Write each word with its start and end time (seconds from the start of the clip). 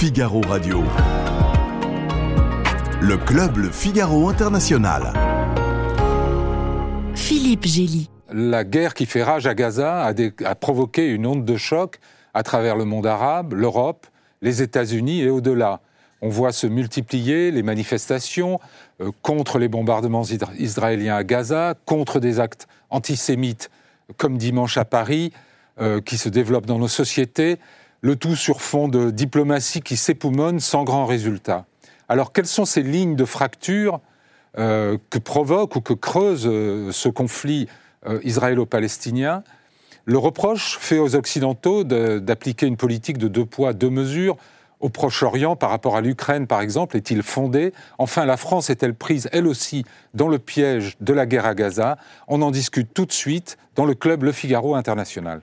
Figaro 0.00 0.40
Radio. 0.42 0.84
Le 3.00 3.16
club 3.16 3.56
Le 3.56 3.68
Figaro 3.68 4.28
International. 4.28 5.12
Philippe 7.16 7.66
Gély. 7.66 8.08
La 8.32 8.62
guerre 8.62 8.94
qui 8.94 9.06
fait 9.06 9.24
rage 9.24 9.48
à 9.48 9.56
Gaza 9.56 10.04
a, 10.04 10.12
a 10.44 10.54
provoqué 10.54 11.08
une 11.08 11.26
onde 11.26 11.44
de 11.44 11.56
choc 11.56 11.98
à 12.32 12.44
travers 12.44 12.76
le 12.76 12.84
monde 12.84 13.08
arabe, 13.08 13.54
l'Europe, 13.54 14.06
les 14.40 14.62
États-Unis 14.62 15.22
et 15.22 15.30
au-delà. 15.30 15.80
On 16.22 16.28
voit 16.28 16.52
se 16.52 16.68
multiplier 16.68 17.50
les 17.50 17.64
manifestations 17.64 18.60
euh, 19.00 19.10
contre 19.22 19.58
les 19.58 19.66
bombardements 19.66 20.22
israéliens 20.60 21.16
à 21.16 21.24
Gaza, 21.24 21.74
contre 21.86 22.20
des 22.20 22.38
actes 22.38 22.68
antisémites 22.90 23.68
comme 24.16 24.38
dimanche 24.38 24.76
à 24.76 24.84
Paris, 24.84 25.32
euh, 25.80 26.00
qui 26.00 26.18
se 26.18 26.28
développent 26.28 26.66
dans 26.66 26.78
nos 26.78 26.86
sociétés, 26.86 27.58
le 28.00 28.16
tout 28.16 28.36
sur 28.36 28.62
fond 28.62 28.88
de 28.88 29.10
diplomatie 29.10 29.80
qui 29.80 29.96
s'époumonne 29.96 30.60
sans 30.60 30.84
grand 30.84 31.06
résultat. 31.06 31.66
Alors 32.08 32.32
quelles 32.32 32.46
sont 32.46 32.64
ces 32.64 32.82
lignes 32.82 33.16
de 33.16 33.24
fracture 33.24 34.00
euh, 34.58 34.98
que 35.10 35.18
provoque 35.18 35.76
ou 35.76 35.80
que 35.80 35.94
creuse 35.94 36.42
ce 36.44 37.08
conflit 37.08 37.68
israélo-palestinien? 38.22 39.42
Le 40.04 40.16
reproche 40.16 40.78
fait 40.78 40.98
aux 40.98 41.16
Occidentaux 41.16 41.84
d'appliquer 41.84 42.66
une 42.66 42.78
politique 42.78 43.18
de 43.18 43.28
deux 43.28 43.44
poids, 43.44 43.74
deux 43.74 43.90
mesures 43.90 44.38
au 44.80 44.88
Proche-Orient 44.88 45.56
par 45.56 45.70
rapport 45.70 45.96
à 45.96 46.00
l'Ukraine, 46.00 46.46
par 46.46 46.60
exemple, 46.60 46.96
est-il 46.96 47.22
fondé? 47.22 47.72
Enfin, 47.98 48.24
la 48.24 48.36
France 48.36 48.70
est-elle 48.70 48.94
prise, 48.94 49.28
elle 49.32 49.46
aussi, 49.46 49.84
dans 50.14 50.28
le 50.28 50.38
piège 50.38 50.96
de 51.00 51.12
la 51.12 51.26
guerre 51.26 51.46
à 51.46 51.54
Gaza? 51.54 51.98
On 52.28 52.42
en 52.42 52.50
discute 52.50 52.94
tout 52.94 53.04
de 53.04 53.12
suite 53.12 53.58
dans 53.74 53.84
le 53.84 53.94
club 53.94 54.22
Le 54.22 54.32
Figaro 54.32 54.74
International. 54.76 55.42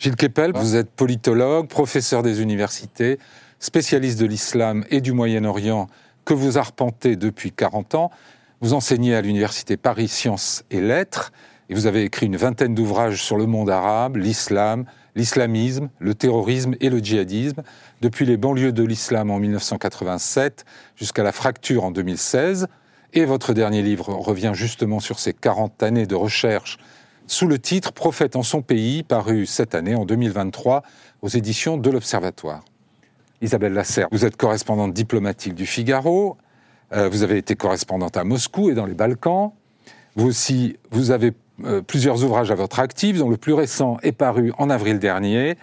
Gilles 0.00 0.16
Kepel, 0.16 0.52
vous 0.54 0.76
êtes 0.76 0.90
politologue, 0.90 1.68
professeur 1.68 2.22
des 2.22 2.40
universités, 2.40 3.18
spécialiste 3.58 4.18
de 4.18 4.24
l'islam 4.24 4.82
et 4.88 5.02
du 5.02 5.12
Moyen-Orient 5.12 5.88
que 6.24 6.32
vous 6.32 6.56
arpentez 6.56 7.16
depuis 7.16 7.52
40 7.52 7.96
ans. 7.96 8.10
Vous 8.62 8.72
enseignez 8.72 9.14
à 9.14 9.20
l'université 9.20 9.76
Paris 9.76 10.08
Sciences 10.08 10.64
et 10.70 10.80
Lettres 10.80 11.32
et 11.68 11.74
vous 11.74 11.84
avez 11.84 12.02
écrit 12.02 12.24
une 12.24 12.38
vingtaine 12.38 12.74
d'ouvrages 12.74 13.22
sur 13.22 13.36
le 13.36 13.44
monde 13.44 13.68
arabe, 13.68 14.16
l'islam, 14.16 14.86
l'islamisme, 15.16 15.90
le 15.98 16.14
terrorisme 16.14 16.76
et 16.80 16.88
le 16.88 17.00
djihadisme, 17.00 17.62
depuis 18.00 18.24
les 18.24 18.38
banlieues 18.38 18.72
de 18.72 18.82
l'islam 18.82 19.30
en 19.30 19.38
1987 19.38 20.64
jusqu'à 20.96 21.22
la 21.22 21.32
fracture 21.32 21.84
en 21.84 21.90
2016. 21.90 22.68
Et 23.12 23.26
votre 23.26 23.52
dernier 23.52 23.82
livre 23.82 24.14
revient 24.14 24.52
justement 24.54 24.98
sur 24.98 25.18
ces 25.18 25.34
40 25.34 25.82
années 25.82 26.06
de 26.06 26.14
recherche 26.14 26.78
sous 27.30 27.46
le 27.46 27.60
titre 27.60 27.92
Prophète 27.92 28.34
en 28.34 28.42
son 28.42 28.60
pays, 28.60 29.04
paru 29.04 29.46
cette 29.46 29.76
année 29.76 29.94
en 29.94 30.04
2023 30.04 30.82
aux 31.22 31.28
éditions 31.28 31.76
de 31.76 31.88
l'Observatoire. 31.88 32.64
Isabelle 33.40 33.72
Lasserre, 33.72 34.08
vous 34.10 34.24
êtes 34.24 34.36
correspondante 34.36 34.92
diplomatique 34.92 35.54
du 35.54 35.64
Figaro, 35.64 36.36
euh, 36.92 37.08
vous 37.08 37.22
avez 37.22 37.38
été 37.38 37.54
correspondante 37.54 38.16
à 38.16 38.24
Moscou 38.24 38.68
et 38.70 38.74
dans 38.74 38.84
les 38.84 38.94
Balkans. 38.94 39.52
Vous 40.16 40.26
aussi, 40.26 40.76
vous 40.90 41.12
avez 41.12 41.32
euh, 41.64 41.82
plusieurs 41.82 42.24
ouvrages 42.24 42.50
à 42.50 42.56
votre 42.56 42.80
actif, 42.80 43.18
dont 43.18 43.30
le 43.30 43.36
plus 43.36 43.52
récent 43.52 43.98
est 44.02 44.12
paru 44.12 44.52
en 44.58 44.68
avril 44.68 44.98
dernier, 44.98 45.56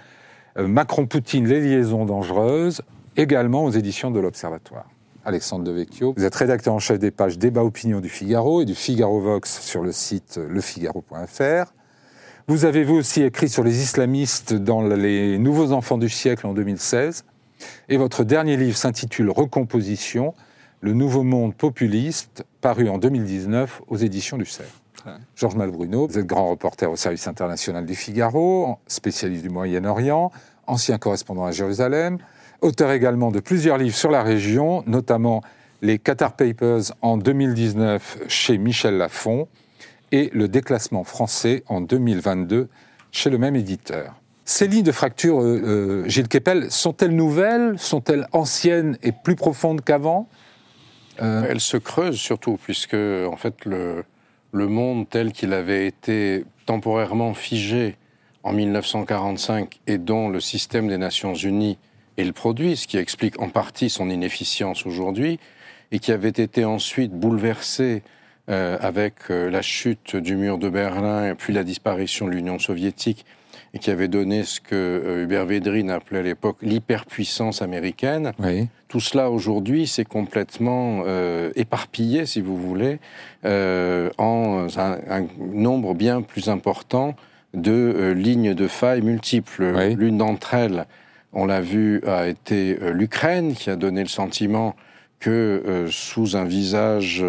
euh, 0.58 0.68
Macron-Poutine, 0.68 1.48
les 1.48 1.60
liaisons 1.60 2.06
dangereuses, 2.06 2.82
également 3.18 3.66
aux 3.66 3.72
éditions 3.72 4.10
de 4.10 4.22
l'Observatoire. 4.22 4.86
Alexandre 5.28 5.66
Devecchio, 5.66 6.14
vous 6.16 6.24
êtes 6.24 6.36
rédacteur 6.36 6.74
en 6.74 6.80
chef 6.80 7.00
des 7.00 7.12
pages 7.12 7.38
Débat 7.38 7.62
Opinion 7.62 8.00
du 8.00 8.08
Figaro 8.08 8.62
et 8.62 8.66
du 8.66 8.76
Figaro 8.76 9.20
Vox 9.20 9.60
sur 9.60 9.84
le 9.84 9.92
site 9.92 10.40
lefigaro.fr. 10.50 11.74
Vous 12.48 12.64
avez 12.64 12.86
vous 12.86 12.96
aussi 12.96 13.24
écrit 13.24 13.50
sur 13.50 13.62
les 13.62 13.82
islamistes 13.82 14.54
dans 14.54 14.82
Les 14.82 15.38
Nouveaux 15.38 15.74
Enfants 15.74 15.98
du 15.98 16.08
siècle 16.08 16.48
en 16.48 16.54
2016. 16.54 17.26
Et 17.90 17.98
votre 17.98 18.24
dernier 18.24 18.56
livre 18.56 18.78
s'intitule 18.78 19.30
Recomposition, 19.30 20.34
le 20.80 20.94
nouveau 20.94 21.24
monde 21.24 21.54
populiste, 21.54 22.46
paru 22.62 22.88
en 22.88 22.98
2019 22.98 23.82
aux 23.90 23.98
éditions 23.98 24.38
du 24.38 24.46
CERF. 24.46 24.82
Georges 25.36 25.58
Malbruno, 25.58 26.08
vous 26.08 26.18
êtes 26.18 26.26
grand 26.26 26.50
reporter 26.50 26.90
au 26.90 26.96
service 26.96 27.28
international 27.28 27.86
du 27.86 27.96
Figaro, 27.96 28.78
spécialiste 28.88 29.44
du 29.44 29.50
Moyen-Orient, 29.50 30.32
ancien 30.68 30.98
correspondant 30.98 31.44
à 31.44 31.52
Jérusalem, 31.52 32.18
auteur 32.62 32.92
également 32.92 33.32
de 33.32 33.40
plusieurs 33.40 33.78
livres 33.78 33.96
sur 33.96 34.12
la 34.12 34.24
région, 34.24 34.84
notamment 34.88 35.42
les 35.82 36.00
Qatar 36.00 36.36
Papers 36.36 36.94
en 37.02 37.18
2019 37.18 38.20
chez 38.28 38.58
Michel 38.58 38.98
Lafon 38.98 39.48
et 40.12 40.30
le 40.34 40.48
déclassement 40.48 41.04
français 41.04 41.64
en 41.68 41.82
2022 41.82 42.68
chez 43.12 43.30
le 43.30 43.38
même 43.38 43.56
éditeur. 43.56 44.16
Ces 44.46 44.68
lignes 44.68 44.84
de 44.84 44.92
fracture, 44.92 45.42
euh, 45.42 45.62
euh, 45.64 46.08
Gilles 46.08 46.30
Kepel, 46.30 46.72
sont-elles 46.72 47.16
nouvelles? 47.16 47.78
Sont-elles 47.78 48.28
anciennes 48.32 48.98
et 49.04 49.12
plus 49.12 49.36
profondes 49.36 49.82
qu'avant? 49.82 50.30
Euh, 51.22 51.46
Elles 51.50 51.60
se 51.60 51.78
creusent 51.78 52.20
surtout, 52.20 52.58
puisque 52.62 52.94
en 52.94 53.36
fait 53.36 53.66
le 53.66 54.06
monde 54.54 55.08
tel 55.10 55.34
qu'il 55.34 55.52
avait 55.52 55.88
été 55.88 56.46
temporairement 56.66 57.34
figé 57.34 57.98
en 58.44 58.54
1945 58.54 59.82
et 59.88 59.98
dont 59.98 60.30
le 60.30 60.40
système 60.40 60.88
des 60.88 60.98
Nations 60.98 61.34
Unies 61.34 61.78
est 62.18 62.24
le 62.24 62.34
produit, 62.34 62.76
ce 62.76 62.88
qui 62.88 62.98
explique 62.98 63.40
en 63.40 63.50
partie 63.50 63.90
son 63.90 64.10
inefficience 64.10 64.86
aujourd'hui, 64.86 65.40
et 65.92 66.00
qui 66.00 66.12
avait 66.12 66.30
été 66.30 66.66
ensuite 66.66 67.12
bouleversé 67.12 68.04
avec 68.50 69.28
la 69.28 69.62
chute 69.62 70.16
du 70.16 70.38
mur 70.38 70.58
de 70.58 70.70
Berlin 70.70 71.32
et 71.32 71.36
puis 71.36 71.52
la 71.52 71.66
disparition 71.66 72.28
de 72.28 72.32
l'Union 72.32 72.60
soviétique 72.60 73.26
et 73.74 73.80
qui 73.80 73.92
avait 73.92 74.08
donné 74.08 74.44
ce 74.44 74.60
que 74.60 74.76
euh, 74.76 75.24
Hubert 75.24 75.46
Védrine 75.46 75.90
appelait 75.90 76.20
à 76.20 76.24
l'époque 76.24 76.58
l'hyperpuissance 76.62 77.62
américaine. 77.62 78.34
Tout 78.88 79.00
cela 79.00 79.30
aujourd'hui, 79.30 79.88
c'est 79.88 80.06
complètement 80.06 81.04
euh, 81.06 81.52
éparpillé, 81.56 82.26
si 82.26 82.42
vous 82.42 82.58
voulez, 82.58 83.00
euh, 83.46 84.10
en 84.18 84.68
un, 84.78 85.28
nombre 85.40 85.94
bien 85.94 86.22
plus 86.22 86.50
important 86.50 87.16
de 87.54 88.14
lignes 88.16 88.54
de 88.54 88.68
failles 88.68 89.02
multiples. 89.02 89.74
L'une 89.98 90.18
d'entre 90.18 90.54
elles, 90.54 90.86
on 91.34 91.46
l'a 91.46 91.62
vu, 91.62 92.02
a 92.06 92.28
été 92.28 92.78
l'Ukraine, 92.94 93.54
qui 93.54 93.70
a 93.70 93.76
donné 93.76 94.02
le 94.02 94.10
sentiment 94.10 94.76
que 95.20 95.86
sous 95.90 96.36
un 96.36 96.46
visage 96.46 97.24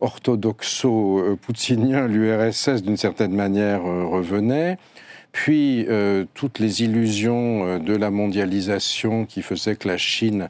orthodoxo-poutinien, 0.00 2.06
l'URSS, 2.06 2.82
d'une 2.82 2.96
certaine 2.96 3.32
manière, 3.32 3.82
revenait 3.82 4.78
puis 5.32 5.86
euh, 5.88 6.24
toutes 6.34 6.58
les 6.58 6.82
illusions 6.82 7.66
euh, 7.66 7.78
de 7.78 7.94
la 7.94 8.10
mondialisation 8.10 9.24
qui 9.24 9.42
faisaient 9.42 9.76
que 9.76 9.88
la 9.88 9.98
Chine 9.98 10.48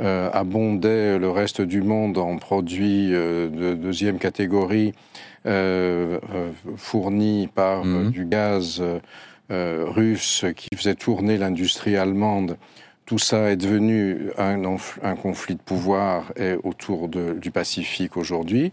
euh, 0.00 0.28
abondait 0.32 1.18
le 1.18 1.30
reste 1.30 1.62
du 1.62 1.82
monde 1.82 2.18
en 2.18 2.36
produits 2.36 3.10
de 3.10 3.74
deuxième 3.74 4.18
catégorie 4.18 4.92
fournis 6.76 7.48
par 7.54 7.86
mhm. 7.86 8.10
du 8.10 8.26
gaz 8.26 8.82
russe 9.50 10.44
qui 10.56 10.68
faisait 10.76 10.94
tourner 10.94 11.36
l'industrie 11.36 11.96
allemande. 11.96 12.56
Tout 13.04 13.18
ça 13.18 13.50
est 13.50 13.56
devenu 13.56 14.30
un, 14.38 15.16
conflit 15.16 15.56
de 15.56 15.60
pouvoir 15.60 16.32
autour 16.62 17.08
du 17.08 17.50
Pacifique 17.50 18.16
aujourd'hui. 18.16 18.72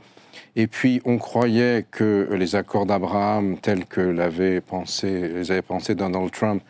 Et 0.55 0.67
puis, 0.67 1.01
on 1.05 1.17
croyait 1.17 1.85
que 1.89 2.29
les 2.31 2.55
accords 2.55 2.85
d'Abraham, 2.85 3.57
tels 3.57 3.85
que 3.85 4.01
pensé, 4.59 5.27
les 5.29 5.51
avait 5.51 5.61
pensés 5.61 5.95
Donald 5.95 6.31
Trump, 6.31 6.63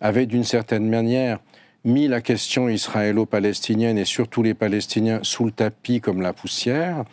avaient 0.00 0.26
d'une 0.26 0.44
certaine 0.44 0.88
manière 0.88 1.38
mis 1.84 2.08
la 2.08 2.20
question 2.20 2.68
israélo-palestinienne 2.68 3.98
et 3.98 4.04
surtout 4.04 4.42
les 4.42 4.54
Palestiniens 4.54 5.20
sous 5.22 5.44
le 5.44 5.50
tapis 5.50 6.00
comme 6.00 6.20
la 6.20 6.32
poussière. 6.32 7.04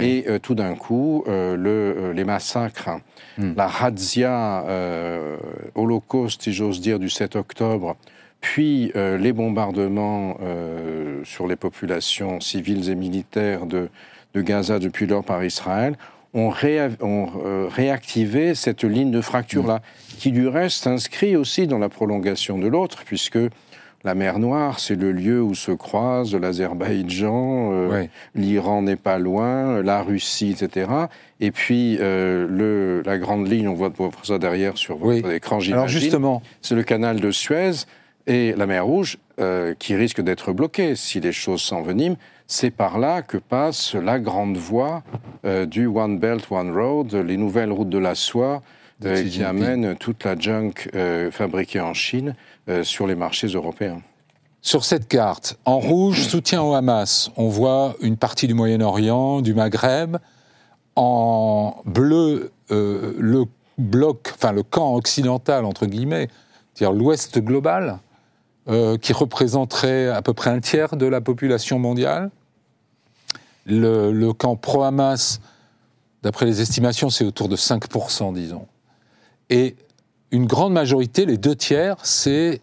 Et 0.00 0.24
euh, 0.28 0.38
tout 0.38 0.54
d'un 0.54 0.74
coup, 0.74 1.24
euh, 1.28 1.56
le, 1.56 1.70
euh, 1.70 2.12
les 2.12 2.24
massacres, 2.24 2.90
hmm. 3.38 3.52
la 3.56 3.66
razzia 3.66 4.64
holocauste, 5.74 6.42
si 6.42 6.52
j'ose 6.52 6.80
dire, 6.80 6.98
du 6.98 7.10
7 7.10 7.36
octobre, 7.36 7.96
puis 8.40 8.92
les 8.94 9.32
bombardements 9.32 10.36
sur 11.24 11.46
les 11.46 11.56
populations 11.56 12.40
civiles 12.40 12.90
et 12.90 12.94
militaires 12.94 13.64
de 13.64 13.88
de 14.34 14.42
Gaza 14.42 14.78
depuis 14.78 15.06
lors 15.06 15.24
par 15.24 15.42
Israël 15.44 15.96
ont, 16.34 16.52
euh, 16.64 17.68
réactivé 17.70 18.56
cette 18.56 18.82
ligne 18.82 19.12
de 19.12 19.20
fracture-là, 19.20 19.80
qui 20.18 20.32
du 20.32 20.48
reste 20.48 20.82
s'inscrit 20.82 21.36
aussi 21.36 21.68
dans 21.68 21.78
la 21.78 21.88
prolongation 21.88 22.58
de 22.58 22.66
l'autre, 22.66 23.04
puisque 23.04 23.38
la 24.04 24.14
mer 24.14 24.38
Noire, 24.38 24.80
c'est 24.80 24.96
le 24.96 25.12
lieu 25.12 25.42
où 25.42 25.54
se 25.54 25.72
croisent 25.72 26.36
l'Azerbaïdjan, 26.36 27.70
euh, 27.72 28.06
l'Iran 28.34 28.82
n'est 28.82 28.96
pas 28.96 29.18
loin, 29.18 29.82
la 29.82 30.02
Russie, 30.02 30.50
etc. 30.50 30.90
Et 31.40 31.50
puis 31.50 31.96
euh, 32.00 32.46
le, 32.46 33.02
la 33.02 33.16
grande 33.16 33.48
ligne, 33.48 33.66
on 33.66 33.72
voit 33.72 33.90
ça 34.22 34.38
derrière 34.38 34.76
sur 34.76 34.98
votre 34.98 35.30
écran, 35.30 35.58
Alors 35.72 35.88
justement, 35.88 36.42
c'est 36.60 36.74
le 36.74 36.82
canal 36.82 37.18
de 37.18 37.30
Suez. 37.30 37.86
Et 38.26 38.54
la 38.56 38.64
mer 38.66 38.86
Rouge, 38.86 39.18
euh, 39.38 39.74
qui 39.78 39.94
risque 39.94 40.22
d'être 40.22 40.52
bloquée. 40.52 40.96
Si 40.96 41.20
les 41.20 41.32
choses 41.32 41.60
s'enveniment, 41.60 42.16
c'est 42.46 42.70
par 42.70 42.98
là 42.98 43.20
que 43.20 43.36
passe 43.36 43.94
la 43.94 44.18
grande 44.18 44.56
voie 44.56 45.02
du 45.66 45.86
One 45.86 46.18
Belt, 46.18 46.46
One 46.50 46.72
Road, 46.72 47.14
les 47.14 47.36
nouvelles 47.36 47.70
routes 47.70 47.90
de 47.90 47.98
la 47.98 48.14
soie 48.14 48.62
qui 49.02 49.44
amènent 49.44 49.94
toute 49.96 50.24
la 50.24 50.38
junk 50.38 50.72
fabriquée 51.32 51.80
en 51.80 51.92
Chine 51.92 52.34
sur 52.82 53.06
les 53.06 53.14
marchés 53.14 53.48
européens. 53.48 54.00
Sur 54.62 54.84
cette 54.84 55.06
carte, 55.08 55.58
en 55.66 55.78
rouge, 55.78 56.26
soutien 56.26 56.62
au 56.62 56.74
Hamas, 56.74 57.30
on 57.36 57.48
voit 57.48 57.94
une 58.00 58.16
partie 58.16 58.46
du 58.46 58.54
Moyen-Orient, 58.54 59.42
du 59.42 59.52
Maghreb. 59.52 60.16
En 60.96 61.76
bleu, 61.84 62.52
le 62.70 63.44
bloc, 63.78 64.32
enfin 64.34 64.52
le 64.52 64.62
camp 64.62 64.94
occidental, 64.94 65.64
entre 65.64 65.86
guillemets, 65.86 66.28
c'est-à-dire 66.74 66.96
l'Ouest 66.96 67.38
global, 67.38 67.98
euh, 68.68 68.96
qui 68.96 69.12
représenterait 69.12 70.08
à 70.08 70.22
peu 70.22 70.32
près 70.32 70.50
un 70.50 70.60
tiers 70.60 70.96
de 70.96 71.06
la 71.06 71.20
population 71.20 71.78
mondiale. 71.78 72.30
Le, 73.66 74.32
camp 74.32 74.56
pro-Hamas, 74.56 75.40
d'après 76.22 76.46
les 76.46 76.60
estimations, 76.60 77.10
c'est 77.10 77.24
autour 77.24 77.48
de 77.48 77.56
5%, 77.56 78.34
disons. 78.34 78.66
Et 79.48 79.76
une 80.34 80.46
grande 80.46 80.72
majorité, 80.72 81.26
les 81.26 81.38
deux 81.38 81.54
tiers, 81.54 81.96
c'est 82.02 82.60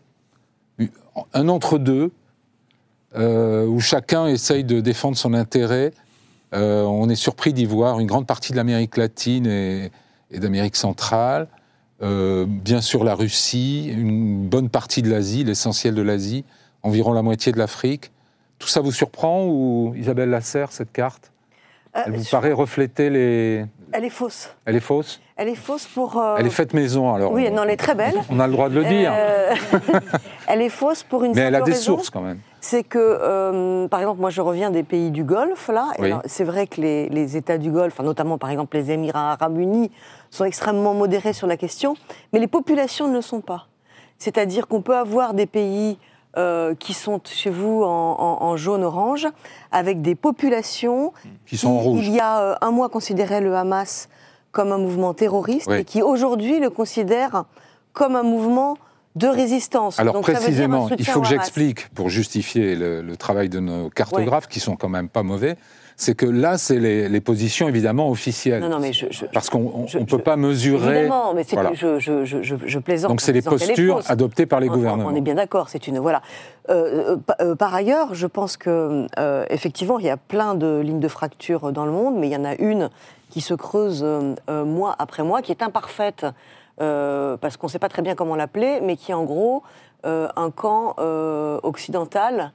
un 1.34 1.48
entre-deux, 1.48 2.12
euh, 3.16 3.66
où 3.66 3.80
chacun 3.80 4.28
essaye 4.28 4.66
de 4.66 4.82
défendre 4.82 5.16
son 5.16 5.34
intérêt. 5.34 5.94
Euh, 6.54 6.84
on 6.84 7.08
est 7.08 7.16
surpris 7.16 7.54
d'y 7.54 7.64
voir 7.64 8.02
une 8.02 8.08
grande 8.08 8.28
partie 8.28 8.52
de 8.52 8.58
l'Amérique 8.58 8.98
latine 8.98 9.48
et 9.48 9.90
d'Amérique 10.34 10.76
centrale, 10.76 11.48
euh, 12.02 12.46
bien 12.46 12.82
sûr 12.82 13.06
la 13.06 13.16
Russie, 13.16 13.90
une 13.90 14.50
bonne 14.50 14.68
partie 14.68 15.02
de 15.02 15.10
l'Asie, 15.10 15.46
l'essentiel 15.46 15.96
de 15.96 16.02
l'Asie, 16.02 16.44
environ 16.84 17.14
la 17.14 17.22
moitié 17.22 17.54
de 17.54 17.58
l'Afrique. 17.58 18.12
Tout 18.60 18.68
ça 18.68 18.82
vous 18.82 18.92
surprend 18.92 19.46
ou 19.46 19.94
Isabelle 19.96 20.30
Lasserre, 20.30 20.74
cette 20.74 20.92
carte? 20.92 21.32
Elle 21.94 22.18
vous 22.18 22.26
paraît 22.30 22.52
refléter 22.52 23.10
les... 23.10 23.66
Elle 23.94 24.06
est 24.06 24.10
fausse. 24.10 24.50
Elle 24.66 24.76
est 24.76 24.82
fausse? 24.82 25.22
Elle 25.42 25.50
est 25.50 25.56
fausse 25.56 25.88
pour... 25.88 26.20
Euh, 26.20 26.36
elle 26.38 26.46
est 26.46 26.52
faite 26.52 26.76
maison 26.76 27.16
alors. 27.16 27.32
Oui, 27.32 27.50
non, 27.50 27.64
elle 27.64 27.72
est 27.72 27.76
très 27.76 27.96
belle. 27.96 28.14
On 28.30 28.40
a 28.40 28.46
le 28.46 28.54
droit 28.54 28.70
de 28.70 28.76
le 28.76 28.84
dire. 28.84 29.12
elle 30.48 30.62
est 30.62 30.70
fausse 30.70 31.02
pour 31.02 31.24
une 31.24 31.34
Mais 31.34 31.42
elle 31.42 31.56
a 31.56 31.62
des 31.62 31.74
sources 31.74 32.12
quand 32.12 32.22
même. 32.22 32.38
C'est 32.60 32.84
que, 32.84 33.88
par 33.88 34.00
exemple, 34.00 34.22
moi 34.22 34.30
je 34.30 34.40
reviens 34.40 34.70
des 34.70 34.84
pays 34.84 35.10
du 35.10 35.24
Golfe, 35.24 35.70
là, 35.70 35.88
c'est 36.26 36.44
vrai 36.44 36.68
que 36.68 36.80
les, 36.80 37.10
les, 37.10 37.38
États 37.38 37.58
du 37.58 37.72
Golfe, 37.72 38.00
notamment 38.02 38.38
par 38.38 38.52
exemple 38.52 38.78
les 38.78 38.92
Émirats 38.92 39.32
arabes 39.32 39.58
unis, 39.58 39.90
sont 40.30 40.46
extrêmement 40.46 40.94
modérés 40.94 41.34
sur 41.34 41.48
la 41.48 41.58
question, 41.58 41.96
mais 42.34 42.40
les 42.40 42.48
populations 42.48 43.08
ne 43.08 43.16
le 43.16 43.22
sont 43.24 43.42
pas. 43.42 43.66
C'est-à-dire 44.20 44.68
qu'on 44.68 44.84
peut 44.84 44.96
avoir 44.96 45.34
des 45.34 45.48
pays 45.48 45.98
euh, 46.38 46.76
qui 46.76 46.94
sont 46.94 47.20
chez 47.26 47.50
vous 47.50 47.84
en, 47.84 48.56
jaune-orange, 48.56 49.28
avec 49.72 50.02
des 50.02 50.16
populations 50.16 51.12
qui 51.46 51.58
sont 51.58 51.70
en 51.70 51.80
rouge. 51.80 52.08
Il 52.08 52.14
y 52.14 52.22
a 52.22 52.42
euh, 52.42 52.56
un 52.62 52.72
mois 52.72 52.88
considéraient 52.88 53.42
le 53.42 53.54
Hamas 53.54 54.08
comme 54.52 54.72
un 54.72 54.78
mouvement 54.78 55.14
terroriste 55.14 55.70
et 55.72 55.84
qui 55.84 56.02
aujourd'hui 56.02 56.60
le 56.60 56.70
considèrent 56.70 57.46
comme 57.94 58.16
un 58.16 58.24
mouvement 58.24 58.78
de 59.16 59.28
résistance. 59.28 60.00
Alors 60.00 60.22
précisément, 60.22 60.90
il 60.98 61.06
faut 61.06 61.22
que 61.22 61.28
j'explique 61.28 61.90
pour 61.90 62.10
justifier 62.10 62.76
le, 62.76 63.02
le, 63.02 63.18
travail 63.18 63.50
de 63.50 63.60
nos 63.60 63.90
cartographes, 63.90 64.48
qui 64.48 64.62
sont 64.62 64.78
quand 64.78 64.90
même 64.90 65.10
pas 65.10 65.24
mauvais 65.24 65.58
c'est 66.02 66.16
que 66.16 66.26
là, 66.26 66.58
c'est 66.58 66.80
les, 66.80 67.22
positions 67.22 67.70
évidemment 67.70 68.10
officielles. 68.10 68.62
Non, 68.62 68.70
non, 68.70 68.80
mais 68.80 68.92
je, 68.92 69.06
Parce 69.32 69.52
qu'on 69.52 69.86
ne 69.94 70.06
peut 70.06 70.18
pas 70.18 70.36
mesurer. 70.36 71.02
Évidemment, 71.02 71.34
mais 71.36 71.44
je, 71.44 72.00
je, 72.00 72.80
plaisante. 72.80 73.12
Donc 73.12 73.22
c'est 73.22 73.34
les 73.34 73.44
postures 73.44 74.02
adoptées 74.08 74.48
par 74.48 74.60
les 74.60 74.68
gouvernements. 74.68 75.10
On 75.12 75.16
est 75.16 75.22
bien 75.22 75.36
d'accord, 75.36 75.70
c'est 75.70 75.88
une. 75.88 76.00
Voilà. 76.00 76.24
Euh, 76.70 77.16
euh, 77.16 77.18
euh, 77.42 77.56
par 77.56 77.76
ailleurs, 77.76 78.16
je 78.16 78.26
pense 78.26 78.58
que 78.58 79.06
effectivement, 79.52 80.00
il 80.00 80.06
y 80.06 80.10
a 80.10 80.18
plein 80.18 80.56
de 80.56 80.80
lignes 80.80 81.00
de 81.00 81.08
fracture 81.08 81.72
dans 81.72 81.86
le 81.86 81.92
monde, 81.92 82.16
mais 82.18 82.28
il 82.28 82.34
y 82.34 82.38
en 82.38 82.46
a 82.46 82.56
une 82.56 82.90
qui 83.32 83.42
se 83.42 83.56
creuse 83.56 84.06
mois 84.48 84.96
après 85.00 85.24
mois, 85.24 85.42
qui 85.42 85.52
est 85.52 85.64
imparfaite. 85.64 86.26
parce 86.78 87.58
qu'on 87.58 87.68
ne 87.68 87.72
sait 87.72 87.80
pas 87.80 87.90
très 87.90 88.04
bien 88.04 88.14
comment 88.14 88.36
l'appeler, 88.36 88.80
mais 88.82 88.96
qui 88.96 89.12
est 89.12 89.16
en 89.16 89.24
gros 89.24 89.64
un 90.04 90.52
camp 90.52 90.96
occidental 91.64 92.52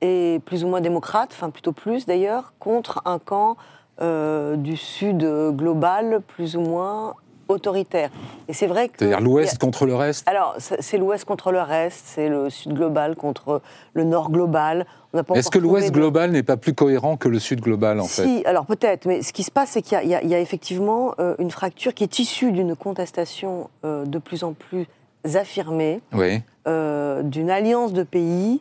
et 0.00 0.40
plus 0.46 0.64
ou 0.64 0.68
moins 0.68 0.80
démocrate, 0.80 1.30
enfin 1.32 1.50
plutôt 1.50 1.72
plus 1.72 2.06
d'ailleurs, 2.06 2.54
contre 2.58 3.02
un 3.04 3.18
camp 3.18 3.56
euh, 4.00 4.56
du 4.56 4.78
sud 4.78 5.22
global 5.50 6.22
plus 6.26 6.56
ou 6.56 6.62
moins 6.62 7.14
autoritaire. 7.50 8.10
Et 8.48 8.52
c'est 8.52 8.66
vrai 8.66 8.88
que... 8.88 8.94
C'est-à-dire 8.98 9.20
l'ouest 9.20 9.58
contre 9.58 9.86
le 9.86 9.94
reste? 9.94 10.28
Alors, 10.28 10.54
c'est 10.58 10.98
l'ouest 10.98 11.24
contre 11.24 11.52
le 11.52 11.60
reste, 11.60 12.02
c'est 12.06 12.28
le 12.28 12.50
sud 12.50 12.72
global 12.74 13.16
contre 13.16 13.60
le 13.94 14.04
nord 14.04 14.30
global. 14.30 14.86
Est-ce 15.34 15.50
que 15.50 15.58
l'ouest 15.58 15.90
global 15.92 16.30
n'est 16.30 16.42
pas 16.42 16.56
plus 16.56 16.72
cohérent 16.72 17.16
que 17.16 17.28
le 17.28 17.38
sud 17.38 17.60
global, 17.60 18.00
en 18.00 18.04
fait? 18.04 18.24
Si, 18.24 18.42
alors 18.46 18.66
peut-être, 18.66 19.06
mais 19.06 19.22
ce 19.22 19.32
qui 19.32 19.42
se 19.42 19.50
passe, 19.50 19.70
c'est 19.70 19.82
qu'il 19.82 20.06
y, 20.06 20.14
a 20.14 20.40
effectivement 20.40 21.14
euh, 21.18 21.34
une 21.38 21.50
fracture 21.50 21.94
qui 21.94 22.04
est 22.04 22.18
issue 22.18 22.52
d'une 22.52 22.76
contestation 22.76 23.68
euh, 23.84 24.04
de 24.04 24.18
plus 24.18 24.44
en 24.44 24.52
plus 24.52 24.86
affirmée, 25.34 26.00
oui. 26.12 26.40
d'une 26.66 27.50
alliance 27.50 27.92
de 27.92 28.04
pays 28.04 28.60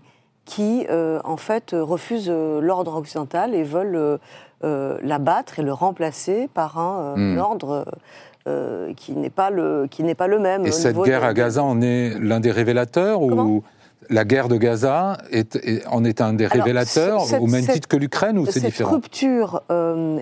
qui, 0.50 0.88
euh, 0.90 1.20
en 1.26 1.38
fait, 1.38 1.76
refusent 1.80 2.28
euh, 2.28 2.60
l'ordre 2.60 2.96
occidental 2.96 3.54
et 3.54 3.62
veulent 3.62 4.20
euh, 4.64 4.98
l'abattre 5.04 5.60
et 5.60 5.62
le 5.62 5.72
remplacer 5.72 6.50
par 6.56 6.80
un 6.80 7.14
hmm. 7.16 7.38
ordre 7.38 7.86
qui 8.96 9.12
n'est 9.14 9.30
pas 9.30 9.50
le 9.50 9.88
qui 9.90 10.04
pas 10.16 10.28
le 10.28 10.40
même. 10.40 10.66
Et 10.66 10.72
cette 10.72 10.98
guerre 10.98 11.24
à 11.24 11.34
Gaza 11.34 11.64
en 11.64 11.82
est 11.82 12.18
l'un 12.20 12.40
des 12.40 12.52
révélateurs 12.52 13.22
ou 13.22 13.64
la 14.10 14.26
guerre 14.26 14.48
de 14.48 14.58
Gaza 14.58 15.18
est, 15.32 15.86
en 15.88 16.04
est 16.04 16.20
un 16.20 16.34
des 16.34 16.48
révélateurs 16.48 17.22
au 17.40 17.46
même 17.46 17.68
titre 17.68 17.88
que 17.88 17.98
l'Ukraine 17.98 18.40
ou 18.40 18.46
c'est 18.48 18.60
différent? 18.60 18.90
Cette 18.90 19.04
rupture 19.04 19.62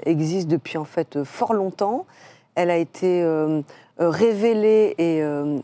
existe 0.05 0.49
depuis 0.49 0.77
en 0.77 0.83
fait 0.83 1.23
fort 1.23 1.53
longtemps. 1.53 2.05
Elle 2.55 2.69
a 2.69 2.77
été 2.77 3.25
révélée 3.97 4.93
et, 4.97 5.19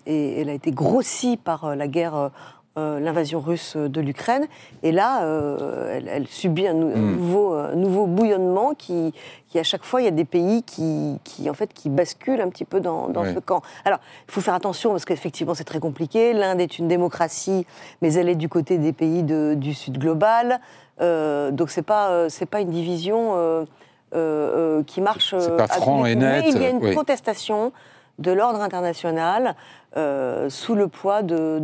et, 0.06 0.42
elle 0.42 0.50
a 0.50 0.54
été 0.54 0.72
grossie 0.72 1.38
par 1.38 1.76
la 1.76 1.88
guerre 1.88 2.32
euh, 2.76 3.00
l'invasion 3.00 3.40
russe 3.40 3.78
de 3.78 4.02
l'Ukraine. 4.02 4.48
Et 4.82 4.92
là, 4.92 5.26
euh, 5.26 6.02
elle, 6.08 6.28
subit 6.28 6.68
un, 6.68 6.74
hmm. 6.74 7.18
nouveau, 7.18 7.56
nouveau, 7.76 8.08
bouillonnement 8.08 8.74
qui, 8.74 9.14
qui, 9.48 9.60
à 9.60 9.64
chaque 9.64 9.84
fois, 9.84 10.02
il 10.02 10.06
y 10.06 10.08
a 10.08 10.12
des 10.12 10.26
pays 10.26 10.64
qui, 10.64 11.20
qui 11.24 11.48
en 11.52 11.54
fait, 11.54 11.72
qui 11.72 11.90
basculent 11.90 12.42
un 12.42 12.50
petit 12.50 12.66
peu 12.66 12.80
dans, 12.80 13.10
dans 13.10 13.26
ce 13.26 13.38
camp. 13.38 13.62
Alors, 13.86 14.00
il 14.28 14.32
faut 14.32 14.42
faire 14.42 14.56
attention 14.56 14.90
parce 14.90 15.06
qu'effectivement, 15.06 15.54
c'est 15.54 15.66
très 15.66 15.80
compliqué. 15.80 16.34
L'Inde 16.34 16.62
est 16.62 16.80
une 16.80 16.88
démocratie, 16.88 17.68
mais 18.02 18.12
elle 18.16 18.28
est 18.28 18.34
du 18.34 18.50
côté 18.50 18.80
des 18.80 18.92
pays 18.92 19.22
de, 19.22 19.54
du 19.56 19.76
Sud 19.76 20.00
global. 20.00 20.60
Euh, 21.00 21.52
donc, 21.52 21.70
c'est 21.70 21.84
pas, 21.84 22.28
c'est 22.30 22.48
pas 22.48 22.62
une 22.62 22.72
division 22.72 23.68
qui 24.12 25.02
marche. 25.02 25.36
C'est 25.38 25.58
pas 25.58 25.68
franc 25.68 26.06
et 26.08 26.16
net. 26.16 26.44
Mais 26.44 26.52
il 26.52 26.60
y 26.60 26.66
a 26.66 26.70
une 26.70 26.96
contestation 26.96 27.72
de 28.20 28.32
l'ordre 28.32 28.62
international 28.62 29.56
euh, 29.96 30.50
sous 30.50 30.76
le 30.76 30.88
poids 30.88 31.22
de, 31.22 31.60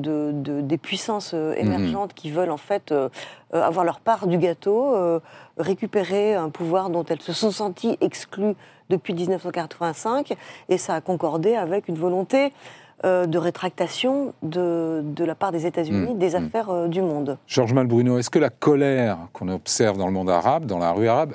des 0.62 0.78
puissances 0.78 1.32
euh, 1.34 1.52
mhm. 1.54 1.58
émergentes 1.66 2.14
qui 2.14 2.32
veulent 2.32 2.52
en 2.52 2.58
fait 2.58 2.92
euh, 2.92 3.10
avoir 3.52 3.86
leur 3.86 4.00
part 4.00 4.28
du 4.28 4.38
gâteau, 4.38 4.96
récupérer 5.58 6.36
un 6.36 6.50
pouvoir 6.50 6.90
dont 6.90 7.04
elles 7.06 7.22
se 7.22 7.34
sont 7.34 7.52
senties 7.52 7.98
exclues 8.02 8.56
depuis 8.90 9.14
1985, 9.14 10.36
et 10.70 10.78
ça 10.78 10.96
a 10.96 11.02
concordé 11.02 11.56
avec 11.56 11.88
une 11.88 11.98
volonté 11.98 12.54
de 13.04 13.38
rétractation 13.38 14.34
de, 14.44 15.02
de, 15.04 15.24
la 15.24 15.34
part 15.34 15.52
des 15.52 15.66
États-Unis 15.66 16.14
mhm. 16.14 16.20
des 16.20 16.38
mhm. 16.38 16.46
affaires 16.46 16.88
du 16.88 17.02
monde. 17.02 17.38
Georges 17.48 17.74
Malbruno, 17.74 18.20
est-ce 18.20 18.30
que 18.30 18.40
la 18.40 18.50
colère 18.50 19.18
qu'on 19.34 19.48
observe 19.48 19.98
dans 19.98 20.06
le 20.06 20.14
monde 20.14 20.30
arabe, 20.30 20.66
dans 20.66 20.80
la 20.80 20.92
rue 20.92 21.08
arabe, 21.08 21.34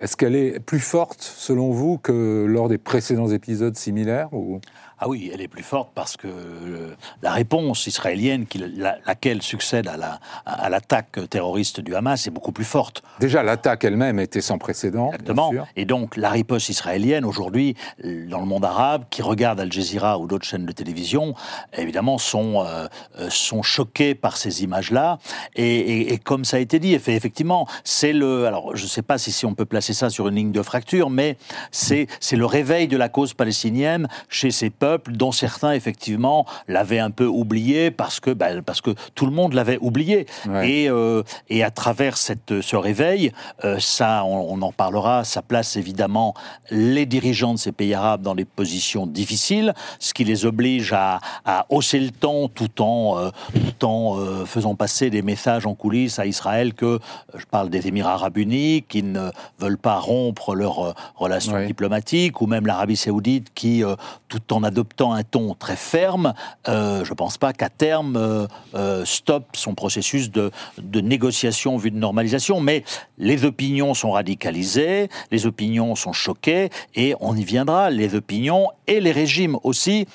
est-ce 0.00 0.16
qu'elle 0.16 0.36
est 0.36 0.60
plus 0.60 0.80
forte, 0.80 1.22
selon 1.22 1.70
vous, 1.70 1.98
que 1.98 2.44
lors 2.46 2.68
des 2.68 2.78
précédents 2.78 3.28
épisodes 3.28 3.76
similaires 3.76 4.32
ou... 4.32 4.60
Ah 4.98 5.08
oui, 5.08 5.30
elle 5.32 5.42
est 5.42 5.48
plus 5.48 5.62
forte 5.62 5.90
parce 5.94 6.16
que 6.16 6.26
euh, 6.26 6.94
la 7.20 7.30
réponse 7.30 7.86
israélienne, 7.86 8.46
qui, 8.46 8.64
laquelle 9.04 9.42
succède 9.42 9.90
à 10.46 10.68
l'attaque 10.70 11.18
terroriste 11.28 11.80
du 11.80 11.94
Hamas, 11.94 12.26
est 12.26 12.30
beaucoup 12.30 12.52
plus 12.52 12.64
forte. 12.64 13.02
Déjà, 13.20 13.42
l'attaque 13.42 13.84
elle-même 13.84 14.18
était 14.18 14.40
sans 14.40 14.56
précédent. 14.56 15.08
Exactement. 15.08 15.52
Et 15.76 15.84
donc, 15.84 16.16
la 16.16 16.30
riposte 16.30 16.70
israélienne, 16.70 17.26
aujourd'hui, 17.26 17.76
dans 18.02 18.40
le 18.40 18.46
monde 18.46 18.64
arabe, 18.64 19.04
qui 19.10 19.20
regarde 19.20 19.60
Al 19.60 19.70
Jazeera 19.70 20.18
ou 20.18 20.26
d'autres 20.26 20.46
chaînes 20.46 20.64
de 20.64 20.72
télévision, 20.72 21.34
évidemment, 21.76 22.16
sont, 22.16 22.64
euh, 22.64 22.88
euh, 23.18 23.28
sont 23.28 23.62
choqués 23.62 24.14
par 24.14 24.38
ces 24.38 24.64
images-là. 24.64 25.18
Et, 25.56 26.18
comme 26.24 26.46
ça 26.46 26.56
a 26.56 26.60
été 26.60 26.78
dit, 26.78 26.94
effectivement, 26.94 27.68
c'est 27.84 28.14
le. 28.14 28.46
Alors, 28.46 28.74
je 28.74 28.84
ne 28.84 28.88
sais 28.88 29.02
pas 29.02 29.18
si, 29.18 29.30
si 29.30 29.44
on 29.44 29.54
peut 29.54 29.66
placer 29.66 29.92
ça 29.92 30.08
sur 30.08 30.28
une 30.28 30.36
ligne 30.36 30.52
de 30.52 30.62
fracture, 30.62 31.10
mais 31.10 31.36
c'est 31.70 32.06
le 32.32 32.46
réveil 32.46 32.88
de 32.88 32.96
la 32.96 33.10
cause 33.10 33.34
palestinienne 33.34 34.08
chez 34.30 34.50
ces 34.50 34.70
peuples 34.70 34.85
peuple 34.86 35.12
dont 35.16 35.32
certains, 35.32 35.72
effectivement, 35.72 36.46
l'avaient 36.68 37.00
un 37.00 37.10
peu 37.10 37.26
oublié 37.26 37.90
parce 37.90 38.20
que, 38.20 38.30
ben, 38.30 38.62
parce 38.62 38.80
que 38.80 38.92
tout 39.16 39.26
le 39.26 39.32
monde 39.32 39.52
l'avait 39.52 39.78
oublié. 39.80 40.26
Et, 40.62 40.88
euh, 40.88 41.24
et 41.48 41.64
à 41.64 41.72
travers 41.72 42.16
cette, 42.16 42.60
ce 42.60 42.76
réveil, 42.76 43.32
euh, 43.64 43.80
ça, 43.80 44.24
on, 44.24 44.62
en 44.62 44.70
parlera, 44.70 45.24
ça 45.24 45.42
place 45.42 45.76
évidemment 45.76 46.34
les 46.70 47.04
dirigeants 47.04 47.54
de 47.54 47.58
ces 47.58 47.72
pays 47.72 47.94
arabes 47.94 48.22
dans 48.22 48.36
des 48.36 48.44
positions 48.44 49.08
difficiles, 49.08 49.74
ce 49.98 50.14
qui 50.14 50.22
les 50.22 50.46
oblige 50.46 50.92
à, 50.92 51.18
à 51.44 51.66
hausser 51.68 51.98
le 51.98 52.12
ton 52.12 52.46
tout 52.46 52.80
en, 52.80 53.18
euh, 53.18 53.30
tout 53.54 53.84
en 53.84 54.46
faisant 54.46 54.76
passer 54.76 55.10
des 55.10 55.22
messages 55.22 55.66
en 55.66 55.74
coulisses 55.74 56.20
à 56.20 56.26
Israël 56.26 56.74
que, 56.74 57.00
je 57.36 57.44
parle 57.46 57.70
des 57.70 57.88
Émirats 57.88 58.14
arabes 58.14 58.38
unis, 58.38 58.84
qui 58.88 59.02
ne 59.02 59.30
veulent 59.58 59.78
pas 59.78 59.98
rompre 59.98 60.54
leurs 60.54 60.94
relations 61.16 61.66
diplomatiques, 61.66 62.40
ou 62.40 62.46
même 62.46 62.66
l'Arabie 62.66 62.96
saoudite 62.96 63.48
qui, 63.52 63.82
tout 64.28 64.52
en 64.52 64.62
adoptant 64.62 64.75
un 65.00 65.22
ton 65.22 65.54
très 65.54 65.76
ferme, 65.76 66.34
je 66.66 67.08
ne 67.08 67.14
pense 67.14 67.38
pas 67.38 67.52
qu'à 67.52 67.68
terme, 67.68 68.48
stoppe 69.04 69.56
son 69.56 69.74
processus 69.74 70.30
de, 70.30 70.50
de 70.78 71.00
négociation 71.00 71.76
vue 71.76 71.90
de 71.90 71.98
normalisation. 71.98 72.60
Mais 72.60 72.84
les 73.18 73.44
opinions 73.44 73.94
sont 73.94 74.12
radicalisées, 74.12 75.08
les 75.30 75.46
opinions 75.46 75.94
sont 75.94 76.12
choquées, 76.12 76.70
et 76.94 77.14
on 77.20 77.36
y 77.36 77.44
viendra. 77.44 77.90
Les 77.90 78.14
opinions 78.14 78.68
et 78.86 79.00
les 79.00 79.12
régimes 79.12 79.56
aussi 79.62 80.06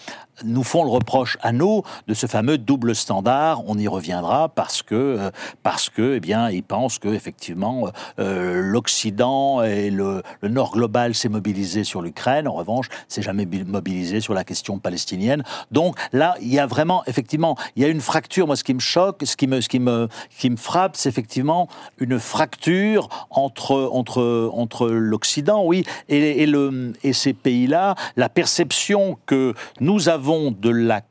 nous 0.43 0.63
font 0.63 0.83
le 0.83 0.89
reproche 0.89 1.37
à 1.41 1.51
nous 1.51 1.83
de 2.07 2.13
ce 2.13 2.27
fameux 2.27 2.57
double 2.57 2.95
standard. 2.95 3.63
On 3.67 3.77
y 3.77 3.87
reviendra 3.87 4.49
parce 4.49 4.81
que 4.81 4.95
euh, 4.95 5.31
parce 5.63 5.89
que 5.89 6.15
eh 6.15 6.19
bien 6.19 6.49
ils 6.49 6.63
pensent 6.63 6.99
que 6.99 7.09
effectivement 7.09 7.89
euh, 8.19 8.61
l'Occident 8.61 9.63
et 9.63 9.89
le, 9.89 10.21
Nord 10.43 10.71
global 10.71 11.15
s'est 11.15 11.29
mobilisé 11.29 11.83
sur 11.83 12.01
l'Ukraine. 12.01 12.47
En 12.47 12.53
revanche, 12.53 12.87
s'est 13.07 13.21
jamais 13.21 13.45
mobilisé 13.45 14.21
sur 14.21 14.33
la 14.33 14.43
question 14.43 14.79
palestinienne. 14.79 15.43
Donc 15.71 15.97
là, 16.11 16.35
il 16.41 16.51
y 16.53 16.59
a 16.59 16.65
vraiment 16.65 17.03
effectivement 17.07 17.55
il 17.75 17.83
y 17.83 17.85
a 17.85 17.89
une 17.89 18.01
fracture. 18.01 18.47
Moi, 18.47 18.55
ce 18.55 18.63
qui 18.63 18.73
me 18.73 18.79
choque, 18.79 19.21
ce 19.25 19.35
qui 19.35 19.47
me 19.47 19.61
ce 19.61 19.69
qui 19.69 19.79
me 19.79 20.07
qui 20.37 20.49
me 20.49 20.57
frappe, 20.57 20.95
c'est 20.95 21.09
effectivement 21.09 21.67
une 21.97 22.19
fracture 22.19 23.09
entre 23.29 23.89
entre 23.91 24.51
entre 24.53 24.87
l'Occident, 24.87 25.63
oui, 25.63 25.83
et 26.09 26.45
le 26.45 26.93
et 27.03 27.13
ces 27.13 27.33
pays-là. 27.33 27.95
La 28.15 28.29
perception 28.29 29.17
que 29.25 29.53
nous 29.79 30.09
avons 30.09 30.30
de 30.51 30.69
la 30.69 31.01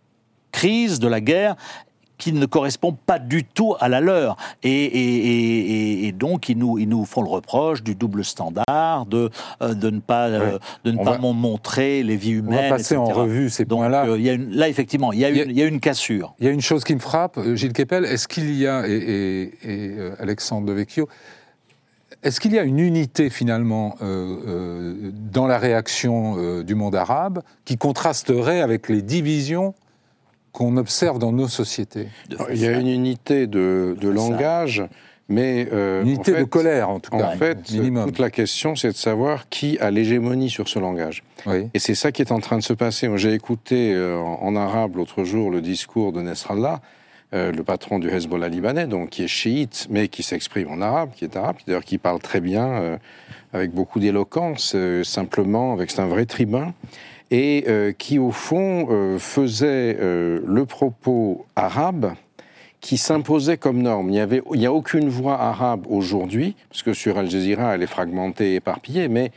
crise, 0.52 0.98
de 0.98 1.08
la 1.08 1.20
guerre, 1.20 1.56
qui 2.20 2.32
ne 2.32 2.46
correspond 2.46 2.92
pas 2.92 3.18
du 3.18 3.44
tout 3.44 3.74
à 3.80 3.88
la 3.88 4.00
leur. 4.00 4.36
Et, 4.62 6.12
donc, 6.16 6.48
ils 6.50 6.58
nous, 6.58 6.78
ils 6.78 6.88
nous 6.88 7.06
font 7.06 7.22
le 7.22 7.30
reproche 7.30 7.82
du 7.82 7.94
double 7.94 8.24
standard, 8.24 9.06
de, 9.06 9.30
euh, 9.62 9.74
de 9.74 9.90
ne 9.90 10.00
pas, 10.00 10.28
euh, 10.28 10.58
de 10.84 10.92
ne 10.92 11.02
pas 11.02 11.16
montrer 11.18 12.02
les 12.02 12.16
vies 12.16 12.32
humaines. 12.32 12.66
On 12.66 12.70
va 12.70 12.76
passer 12.76 12.96
en 12.96 13.06
revue 13.06 13.48
ces 13.48 13.64
points-là. 13.64 14.06
Euh, 14.06 14.36
là, 14.50 14.68
effectivement, 14.68 15.12
il 15.12 15.20
y, 15.20 15.24
a 15.24 15.30
une, 15.30 15.50
il 15.50 15.58
y, 15.58 15.62
a 15.62 15.66
une, 15.66 15.80
cassure. 15.80 16.34
Il 16.38 16.44
y 16.44 16.48
a 16.48 16.52
une 16.52 16.60
chose 16.60 16.84
qui 16.84 16.94
me 16.94 17.00
frappe, 17.00 17.40
Gilles 17.54 17.72
Kepel, 17.72 18.04
est-ce 18.04 18.28
qu'il 18.28 18.54
y 18.54 18.66
a, 18.66 18.86
et, 18.86 19.50
Alexandre 20.18 20.66
de 20.66 20.72
Vecchio, 20.74 21.08
est-ce 22.22 22.38
qu'il 22.40 22.52
y 22.52 22.58
a 22.58 22.64
une 22.64 22.78
unité 22.78 23.30
finalement 23.30 23.96
euh, 24.02 24.36
euh, 24.46 25.10
dans 25.32 25.46
la 25.46 25.58
réaction 25.58 26.36
euh, 26.38 26.62
du 26.62 26.74
monde 26.74 26.94
arabe 26.94 27.42
qui 27.64 27.78
contrasterait 27.78 28.60
avec 28.60 28.88
les 28.88 29.00
divisions 29.00 29.74
qu'on 30.52 30.76
observe 30.76 31.18
dans 31.18 31.32
nos 31.32 31.48
sociétés? 31.48 32.08
Il 32.52 32.60
y 32.60 32.66
a 32.66 32.72
une 32.72 32.88
unité 32.88 33.46
de, 33.46 33.96
langage, 34.02 34.84
mais... 35.28 35.62
une 35.62 36.08
unité 36.08 36.32
de 36.32 36.44
colère 36.44 36.90
en 36.90 37.00
tout 37.00 37.12
cas. 37.12 37.32
En 37.32 37.36
fait, 37.36 37.62
toute 37.62 38.18
la 38.18 38.30
question 38.30 38.76
c'est 38.76 38.88
de 38.88 38.96
savoir 38.96 39.48
qui 39.48 39.78
a 39.78 39.90
l'hégémonie 39.90 40.50
sur 40.50 40.68
ce 40.68 40.78
langage. 40.78 41.22
Et 41.72 41.78
c'est 41.78 41.94
ça 41.94 42.12
qui 42.12 42.20
est 42.20 42.32
en 42.32 42.40
train 42.40 42.58
de 42.58 42.62
se 42.62 42.74
passer. 42.74 43.08
J'ai 43.16 43.32
écouté 43.32 43.96
en, 43.96 44.40
en, 44.42 44.56
arabe 44.56 44.96
l'autre 44.96 45.24
jour 45.24 45.50
le 45.50 45.62
discours 45.62 46.12
de 46.12 46.20
Nesrallah, 46.20 46.82
euh, 47.32 47.52
le 47.52 47.62
patron 47.62 48.00
du 48.00 48.08
Hezbollah 48.08 48.48
libanais, 48.48 48.88
donc 48.88 49.10
qui 49.10 49.22
est 49.22 49.28
chiite, 49.28 49.86
mais 49.88 50.08
qui 50.08 50.24
s'exprime 50.24 50.68
en 50.68 50.80
arabe, 50.80 51.10
qui 51.14 51.24
est 51.24 51.36
arabe, 51.36 51.56
d'ailleurs 51.64 51.84
qui 51.84 51.96
parle 51.96 52.18
très 52.18 52.40
bien, 52.40 52.66
euh, 52.66 52.98
avec 53.52 53.70
beaucoup 53.70 54.00
d'éloquence, 54.00 54.72
euh, 54.74 55.04
simplement, 55.04 55.72
avec 55.72 55.92
c'est 55.92 56.00
un 56.00 56.08
vrai 56.08 56.26
tribun, 56.26 56.74
et 57.30 57.94
qui 57.98 58.18
au 58.18 58.32
fond 58.32 58.88
faisait 59.20 59.96
le 60.00 60.64
propos 60.64 61.46
arabe 61.54 62.14
qui 62.80 62.98
s'imposait 62.98 63.56
comme 63.56 63.82
norme. 63.82 64.10
Il 64.10 64.40
n'y 64.58 64.66
a 64.66 64.72
aucune 64.72 65.08
voix 65.08 65.40
arabe 65.40 65.86
aujourd'hui, 65.88 66.56
parce 66.68 66.82
que 66.82 66.92
sur 66.92 67.18
Al 67.18 67.30
Jazeera, 67.30 67.76
elle 67.76 67.84
est 67.84 67.86
fragmentée, 67.86 68.56
éparpillée, 68.56 69.06
mais 69.06 69.30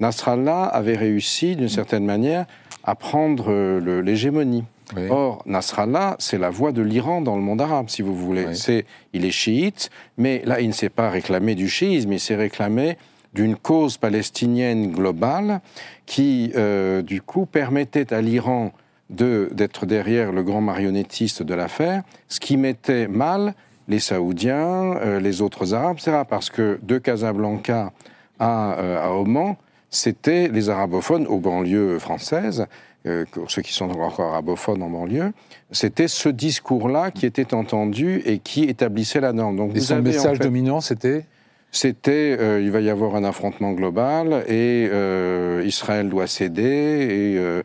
Nasrallah 0.00 0.64
avait 0.64 0.96
réussi, 0.96 1.54
d'une 1.54 1.68
certaine 1.68 2.04
manière, 2.04 2.46
à 2.82 2.96
prendre 2.96 3.52
l'hégémonie. 4.00 4.64
Or, 5.10 5.42
Nasrallah, 5.46 6.16
c'est 6.18 6.38
la 6.38 6.50
voix 6.50 6.72
de 6.72 6.82
l'Iran 6.82 7.20
dans 7.20 7.36
le 7.36 7.42
monde 7.42 7.60
arabe, 7.60 7.88
si 7.88 8.02
vous 8.02 8.14
voulez. 8.14 8.54
C'est, 8.54 8.86
il 9.12 9.24
est 9.24 9.32
chiite, 9.32 9.90
mais 10.16 10.42
là, 10.44 10.60
il 10.60 10.68
ne 10.68 10.72
s'est 10.72 10.90
pas 10.90 11.10
réclamé 11.10 11.54
du 11.54 11.68
chiisme, 11.68 12.12
il 12.12 12.20
s'est 12.20 12.36
réclamé 12.36 12.96
d'une 13.34 13.56
cause 13.56 13.98
palestinienne 13.98 14.92
globale 14.92 15.60
qui, 16.06 16.52
euh, 16.54 17.02
du 17.02 17.20
coup, 17.20 17.46
permettait 17.46 18.14
à 18.14 18.22
l'Iran 18.22 18.72
d'être 19.10 19.86
derrière 19.86 20.32
le 20.32 20.42
grand 20.42 20.60
marionnettiste 20.60 21.42
de 21.42 21.54
l'affaire, 21.54 22.02
ce 22.28 22.40
qui 22.40 22.56
mettait 22.56 23.06
mal 23.08 23.54
les 23.88 24.00
Saoudiens, 24.00 24.96
euh, 24.96 25.20
les 25.20 25.42
autres 25.42 25.74
Arabes, 25.74 25.96
etc. 25.98 26.22
Parce 26.28 26.50
que 26.50 26.80
de 26.82 26.98
Casablanca 26.98 27.92
à, 28.38 28.74
euh, 28.78 29.04
à 29.04 29.12
Oman, 29.12 29.56
c'était 29.90 30.48
les 30.48 30.68
arabophones 30.68 31.26
aux 31.26 31.38
banlieues 31.38 31.98
françaises 31.98 32.66
euh, 33.06 33.24
ceux 33.46 33.62
qui 33.62 33.72
sont 33.72 33.88
encore 33.88 34.20
arabophones 34.20 34.82
en 34.82 34.90
banlieue, 34.90 35.32
c'était 35.70 36.08
ce 36.08 36.28
discours-là 36.28 37.12
qui 37.12 37.24
était 37.24 37.54
entendu 37.54 38.20
et 38.24 38.38
qui 38.38 38.64
établissait 38.64 39.20
la 39.20 39.32
norme. 39.32 39.56
Donc, 39.56 39.76
et 39.76 39.80
son 39.80 40.02
message 40.02 40.40
dominant, 40.40 40.80
c'était 40.80 41.24
c'était 41.70 42.36
euh, 42.40 42.60
il 42.60 42.70
va 42.70 42.80
y 42.80 42.90
avoir 42.90 43.14
un 43.14 43.22
affrontement 43.22 43.72
global 43.72 44.44
et 44.48 44.88
euh, 44.90 45.62
Israël 45.64 46.08
doit 46.08 46.26
céder 46.26 46.62
et 46.64 47.62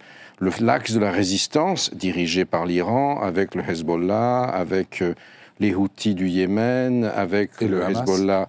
l'axe 0.60 0.94
de 0.94 1.00
la 1.00 1.12
résistance 1.12 1.92
dirigé 1.96 2.46
par 2.46 2.66
l'Iran 2.66 3.20
avec 3.22 3.56
le 3.56 3.64
Hezbollah, 3.68 4.44
avec 4.44 5.04
les 5.60 5.74
Houthis 5.74 6.14
du 6.14 6.28
Yémen, 6.28 7.06
avec 7.16 7.62
le, 7.62 7.82
Hezbollah 7.82 8.48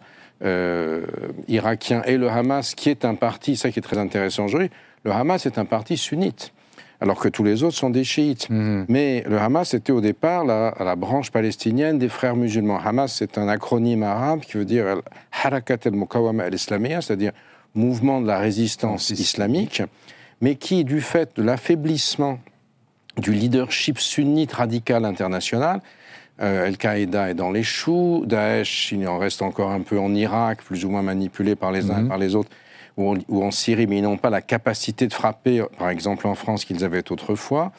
irakien 1.49 2.03
et 2.05 2.19
le 2.19 2.29
Hamas, 2.29 2.75
qui 2.75 2.91
est 2.91 3.05
un 3.05 3.15
parti, 3.15 3.57
ça 3.57 3.71
qui 3.71 3.79
est 3.79 3.83
très 3.83 3.99
intéressant 3.99 4.45
aujourd'hui, 4.47 4.71
le 5.05 5.13
Hamas 5.13 5.47
est 5.47 5.59
un 5.59 5.65
parti 5.65 5.97
sunnite 5.97 6.53
alors 7.03 7.19
que 7.19 7.29
tous 7.29 7.43
les 7.43 7.65
autres 7.65 7.77
sont 7.77 7.91
des 7.91 8.05
chiites. 8.05 8.49
Mhm. 8.49 8.87
Mais 8.89 9.25
le 9.29 9.37
Hamas 9.37 9.75
était 9.75 9.91
au 9.91 10.01
départ 10.01 10.45
la, 10.45 10.73
la, 10.79 10.95
branche 10.95 11.33
palestinienne 11.33 11.99
des 11.99 12.09
frères 12.09 12.37
musulmans. 12.37 12.79
Hamas, 12.79 13.13
c'est 13.13 13.39
un 13.39 13.49
acronyme 13.49 14.05
arabe 14.05 14.41
qui 14.41 14.57
veut 14.57 14.65
dire 14.65 15.03
Harakat 15.33 15.79
al-Mukawama 15.85 16.45
al-Islamiyya, 16.45 17.03
c'est-à-dire 17.03 17.33
mouvement 17.75 18.21
de 18.21 18.29
la 18.29 18.39
résistance 18.39 19.11
islamique, 19.11 19.83
mais 20.41 20.55
qui, 20.55 20.85
du 20.85 21.01
fait 21.01 21.37
de 21.37 21.43
l'affaiblissement 21.43 22.39
du 23.17 23.33
leadership 23.33 23.99
sunnite 23.99 24.53
radical 24.53 25.05
international, 25.05 25.81
euh, 26.41 26.69
Al-Qaïda 26.69 27.31
est 27.31 27.35
dans 27.35 27.51
les 27.51 27.65
choux, 27.65 28.23
Daesh, 28.27 28.93
il 28.93 29.07
en 29.09 29.19
reste 29.19 29.43
encore 29.43 29.71
un 29.71 29.81
peu 29.81 29.99
en 29.99 30.15
Irak, 30.15 30.63
plus 30.63 30.85
ou 30.85 30.91
moins 30.91 31.03
manipulé 31.03 31.57
par 31.57 31.73
les 31.73 31.91
uns 31.91 31.99
et 31.99 32.03
mhm. 32.03 32.09
par 32.09 32.19
les 32.19 32.37
autres, 32.37 32.51
ou 32.97 33.43
en, 33.43 33.51
Syrie, 33.51 33.87
mais 33.87 33.99
ils 33.99 34.03
n'ont 34.03 34.19
pas 34.19 34.31
la 34.31 34.43
capacité 34.43 35.07
de 35.07 35.15
frapper, 35.15 35.65
par 35.79 35.91
exemple 35.91 36.27
en 36.27 36.35
France, 36.35 36.65
qu'ils 36.65 36.85
avaient 36.85 37.11
autrefois. 37.11 37.73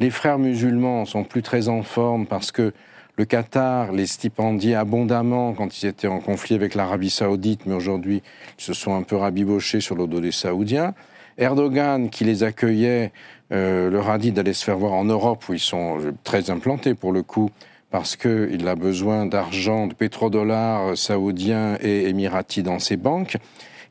Les 0.00 0.10
frères 0.10 0.38
musulmans 0.38 1.04
sont 1.04 1.24
plus 1.24 1.42
très 1.42 1.68
en 1.68 1.82
forme 1.82 2.26
parce 2.26 2.52
que 2.52 2.72
le 3.16 3.24
Qatar 3.24 3.92
les 3.92 4.06
stipendiait 4.06 4.74
abondamment 4.74 5.52
quand 5.52 5.82
ils 5.82 5.86
étaient 5.86 6.08
en 6.08 6.20
conflit 6.20 6.54
avec 6.54 6.74
l'Arabie 6.74 7.10
saoudite, 7.10 7.66
mais 7.66 7.74
aujourd'hui, 7.74 8.22
ils 8.58 8.64
se 8.64 8.72
sont 8.72 8.94
un 8.94 9.02
peu 9.02 9.16
rabibochés 9.16 9.80
sur 9.80 9.94
le 9.94 10.06
dos 10.06 10.20
des 10.20 10.32
Saoudiens. 10.32 10.94
Erdogan, 11.36 12.08
qui 12.08 12.24
les 12.24 12.42
accueillait, 12.42 13.12
euh, 13.52 13.90
leur 13.90 14.08
a 14.08 14.18
dit 14.18 14.32
d'aller 14.32 14.54
se 14.54 14.64
faire 14.64 14.78
voir 14.78 14.92
en 14.92 15.04
Europe, 15.04 15.46
où 15.48 15.54
ils 15.54 15.60
sont 15.60 16.00
euh, 16.00 16.12
très 16.24 16.50
implantés 16.50 16.94
pour 16.94 17.12
le 17.12 17.22
coup, 17.22 17.50
parce 17.90 18.16
qu'il 18.16 18.66
a 18.66 18.74
besoin 18.74 19.26
d'argent, 19.26 19.86
de 19.86 19.94
pétrodollars 19.94 20.88
euh, 20.88 20.94
saoudiens 20.94 21.76
et 21.82 22.08
émiratis 22.08 22.62
dans 22.62 22.78
ses 22.78 22.96
banques. 22.96 23.36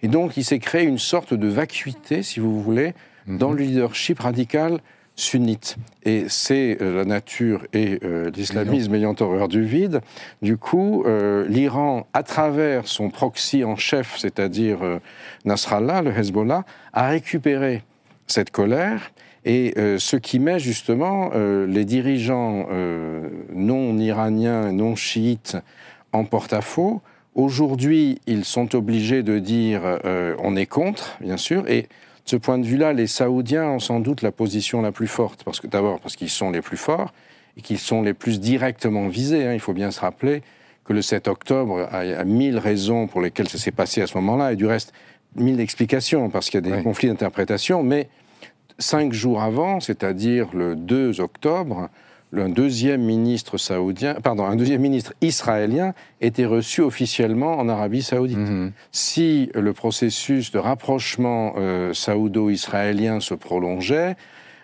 Et 0.03 0.07
donc, 0.07 0.37
il 0.37 0.43
s'est 0.43 0.59
créé 0.59 0.83
une 0.83 0.97
sorte 0.97 1.33
de 1.33 1.47
vacuité, 1.47 2.23
si 2.23 2.39
vous 2.39 2.61
voulez, 2.61 2.93
mhm. 3.27 3.37
dans 3.37 3.51
le 3.51 3.63
leadership 3.63 4.19
radical 4.19 4.79
sunnite. 5.15 5.77
Et 6.03 6.25
c'est 6.27 6.77
euh, 6.81 6.95
la 6.95 7.05
nature 7.05 7.65
et 7.73 7.99
euh, 8.03 8.31
l'islamisme 8.31 8.95
ayant 8.95 9.15
horreur 9.19 9.47
du 9.47 9.63
vide. 9.63 10.01
Du 10.41 10.57
coup, 10.57 11.03
euh, 11.05 11.45
l'Iran, 11.47 12.07
à 12.13 12.23
travers 12.23 12.87
son 12.87 13.09
proxy 13.09 13.63
en 13.63 13.75
chef, 13.75 14.17
c'est-à-dire 14.17 14.79
Nasrallah, 15.45 16.01
le 16.01 16.11
Hezbollah, 16.11 16.65
a 16.93 17.09
récupéré 17.09 17.83
cette 18.27 18.51
colère. 18.51 19.11
Et 19.43 19.73
ce 19.97 20.17
qui 20.17 20.37
met 20.37 20.59
justement 20.59 21.31
les 21.33 21.83
dirigeants 21.83 22.67
non 23.51 23.97
iraniens, 23.97 24.71
non 24.71 24.95
chiites 24.95 25.57
en 26.13 26.25
porte-à-faux, 26.25 27.01
Aujourd'hui, 27.33 28.19
ils 28.27 28.43
sont 28.43 28.75
obligés 28.75 29.23
de 29.23 29.39
dire 29.39 29.81
euh, 30.05 30.35
on 30.39 30.55
est 30.55 30.65
contre, 30.65 31.17
bien 31.21 31.37
sûr, 31.37 31.69
et 31.69 31.87
ce 32.25 32.35
point 32.35 32.57
de 32.57 32.65
vue-là, 32.65 32.93
les 32.93 33.07
Saoudiens 33.07 33.65
ont 33.65 33.79
sans 33.79 33.99
doute 33.99 34.21
la 34.21 34.31
position 34.31 34.81
la 34.81 34.91
plus 34.91 35.07
forte, 35.07 35.43
parce 35.43 35.59
que 35.59 35.67
d'abord 35.67 35.99
parce 36.01 36.15
qu'ils 36.15 36.29
sont 36.29 36.51
les 36.51 36.61
plus 36.61 36.77
forts 36.77 37.13
et 37.57 37.61
qu'ils 37.61 37.79
sont 37.79 38.01
les 38.01 38.13
plus 38.13 38.39
directement 38.39 39.07
visés. 39.07 39.47
Hein. 39.47 39.53
Il 39.53 39.59
faut 39.59 39.73
bien 39.73 39.91
se 39.91 40.01
rappeler 40.01 40.43
que 40.83 40.93
le 40.93 41.01
7 41.01 41.27
octobre 41.29 41.87
a, 41.91 41.99
a 41.99 42.23
mille 42.25 42.57
raisons 42.57 43.07
pour 43.07 43.21
lesquelles 43.21 43.47
ça 43.47 43.57
s'est 43.57 43.71
passé 43.71 44.01
à 44.01 44.07
ce 44.07 44.17
moment-là, 44.17 44.51
et 44.51 44.55
du 44.55 44.65
reste, 44.65 44.93
mille 45.35 45.59
explications, 45.61 46.29
parce 46.29 46.49
qu'il 46.49 46.65
y 46.65 46.71
a 46.71 46.75
des 46.75 46.83
conflits 46.83 47.07
d'interprétation, 47.07 47.81
mais 47.81 48.09
cinq 48.77 49.13
jours 49.13 49.41
avant, 49.41 49.79
c'est-à-dire 49.79 50.49
le 50.53 50.75
2 50.75 51.21
octobre, 51.21 51.89
un 52.37 52.49
deuxième 52.49 53.01
ministre 53.01 53.57
saoudien, 53.57 54.15
pardon, 54.15 54.45
un 54.45 54.55
deuxième 54.55 54.81
ministre 54.81 55.13
israélien 55.21 55.93
était 56.21 56.45
reçu 56.45 56.81
officiellement 56.81 57.57
en 57.57 57.67
Arabie 57.67 58.01
saoudite. 58.01 58.37
Mhm. 58.37 58.71
Si 58.91 59.49
le 59.53 59.73
processus 59.73 60.51
de 60.51 60.59
rapprochement 60.59 61.53
euh, 61.57 61.93
saoudo-israélien 61.93 63.19
se 63.19 63.33
prolongeait, 63.33 64.15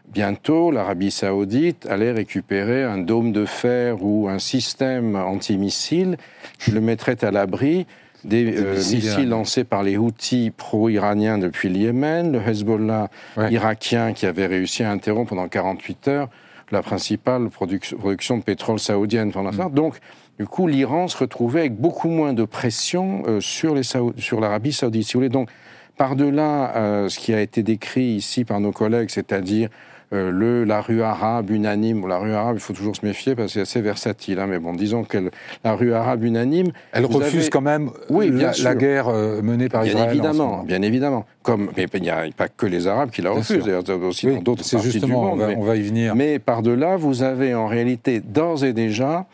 bientôt 0.07 0.71
l'Arabie 0.71 1.11
saoudite 1.11 1.85
allait 1.89 2.13
récupérer 2.13 2.83
un 2.83 2.97
dôme 2.97 3.33
de 3.33 3.45
fer 3.45 4.01
ou 4.01 4.29
un 4.29 4.39
système 4.39 5.15
antimissile 5.15 6.17
qui 6.59 6.71
le 6.71 6.79
mettrait 6.79 7.23
à 7.23 7.31
l'abri 7.31 7.85
des 8.23 8.57
euh, 8.57 8.75
missiles, 8.75 9.29
lancés 9.29 9.63
par 9.63 9.83
les 9.83 9.97
Houthis 9.97 10.51
pro-iraniens 10.55 11.37
depuis 11.37 11.69
le 11.69 11.77
Yémen, 11.77 12.31
le 12.31 12.39
Hezbollah 12.39 13.09
irakien 13.51 14.13
qui 14.13 14.25
avait 14.25 14.47
réussi 14.47 14.83
à 14.83 14.91
interrompre 14.91 15.29
pendant 15.29 15.47
48 15.47 16.07
heures 16.07 16.29
la 16.71 16.81
principale 16.81 17.49
production 17.49 18.37
de 18.37 18.43
pétrole 18.43 18.79
saoudienne 18.79 19.31
pendant 19.31 19.51
ça. 19.51 19.69
Donc, 19.69 19.99
du 20.37 20.45
coup, 20.45 20.67
l'Iran 20.67 21.07
se 21.07 21.17
retrouvait 21.17 21.61
avec 21.61 21.75
beaucoup 21.75 22.09
moins 22.09 22.33
de 22.33 22.43
pression 22.43 23.23
euh, 23.27 23.39
sur 23.41 24.39
l'Arabie 24.39 24.73
saoudite. 24.73 25.03
Si 25.03 25.13
vous 25.13 25.19
voulez, 25.19 25.29
donc, 25.29 25.49
par-delà 25.97 26.75
euh, 26.75 27.09
ce 27.09 27.19
qui 27.19 27.33
a 27.33 27.41
été 27.41 27.63
décrit 27.63 28.05
ici 28.05 28.45
par 28.45 28.59
nos 28.59 28.71
collègues, 28.71 29.09
c'est-à-dire 29.09 29.69
euh, 30.13 30.31
le, 30.31 30.63
la 30.63 30.79
rue 30.79 31.01
arabe 31.01 31.49
unanime. 31.49 32.07
la 32.07 32.17
rue 32.17 32.31
arabe, 32.33 32.55
il 32.55 32.61
faut 32.61 32.73
toujours 32.73 32.95
se 32.95 33.05
méfier 33.05 33.35
parce 33.35 33.47
que 33.47 33.53
c'est 33.53 33.61
assez 33.61 33.81
versatile. 33.81 34.39
Hein, 34.39 34.47
mais 34.47 34.57
bon, 34.57 34.73
disons 34.73 35.03
que 35.03 35.29
la 35.63 35.73
rue 35.73 35.93
arabe 35.93 36.23
unanime. 36.23 36.71
Elle 36.93 37.05
refuse 37.05 37.49
quand 37.49 37.61
même 37.61 37.91
oui, 38.09 38.31
la, 38.31 38.75
guerre 38.75 39.09
euh, 39.09 39.41
menée 39.41 39.67
par 39.67 39.83
bien 39.83 39.93
Israël. 39.93 40.11
Évidemment, 40.11 40.63
bien 40.63 40.81
évidemment. 40.81 41.25
Comme, 41.43 41.71
mais 41.75 41.87
il 41.93 42.01
n'y 42.01 42.09
a 42.09 42.23
pas 42.35 42.47
que 42.47 42.65
les 42.65 42.87
Arabes 42.87 43.09
qui 43.09 43.21
la 43.21 43.31
refusent, 43.31 43.65
d'ailleurs, 43.65 43.83
aussi 44.01 44.27
dans 44.27 44.41
d'autres 44.41 44.69
parties 44.69 44.99
du 44.99 45.05
monde. 45.07 45.33
On 45.33 45.35
va, 45.35 45.47
mais, 45.47 45.55
on 45.57 45.63
va 45.63 45.75
y 45.75 45.81
venir. 45.81 46.15
Mais 46.15 46.39
par-delà, 46.39 46.95
vous 46.95 47.23
avez 47.23 47.53
en 47.53 47.67
réalité 47.67 48.21
d'ores 48.21 48.63
et 48.63 48.73
déjà 48.73 49.25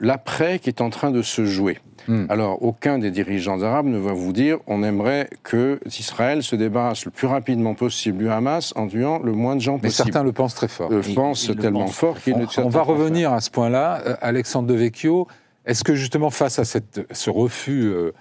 l'après 0.00 0.58
qui 0.58 0.68
est 0.68 0.80
en 0.80 0.90
train 0.90 1.10
de 1.10 1.22
se 1.22 1.44
jouer. 1.44 1.78
Hmm. 2.08 2.26
Alors, 2.28 2.62
aucun 2.62 2.98
des 2.98 3.10
dirigeants 3.10 3.62
arabes 3.62 3.86
ne 3.86 3.98
va 3.98 4.12
vous 4.12 4.32
dire 4.32 4.58
on 4.66 4.82
aimerait 4.82 5.28
que 5.42 5.80
Israël 5.86 6.42
se 6.42 6.56
débarrasse 6.56 7.04
le 7.04 7.10
plus 7.10 7.26
rapidement 7.26 7.74
possible 7.74 8.18
du 8.18 8.28
Hamas 8.28 8.72
en 8.76 8.86
tuant 8.86 9.18
le 9.18 9.32
moins 9.32 9.56
de 9.56 9.60
gens 9.60 9.74
Mais 9.74 9.88
possible. 9.88 10.12
certains 10.12 10.24
le 10.24 10.32
pensent 10.32 10.54
très 10.54 10.68
fort. 10.68 10.90
Le 10.90 11.02
pensent 11.14 11.50
tellement 11.60 11.86
fort 11.86 12.20
qu'ils 12.20 12.36
ne 12.36 12.46
On 12.58 12.68
va 12.68 12.82
revenir 12.82 13.32
à 13.32 13.40
ce 13.40 13.50
point-là. 13.50 14.02
Euh, 14.06 14.16
Alexandre 14.20 14.68
Devecchio, 14.68 15.26
est-ce 15.64 15.84
que 15.84 15.94
justement 15.94 16.30
face 16.30 16.58
à 16.58 16.64
cette, 16.64 17.06
ce 17.10 17.30
refus 17.30 17.84
euh, 17.84 18.12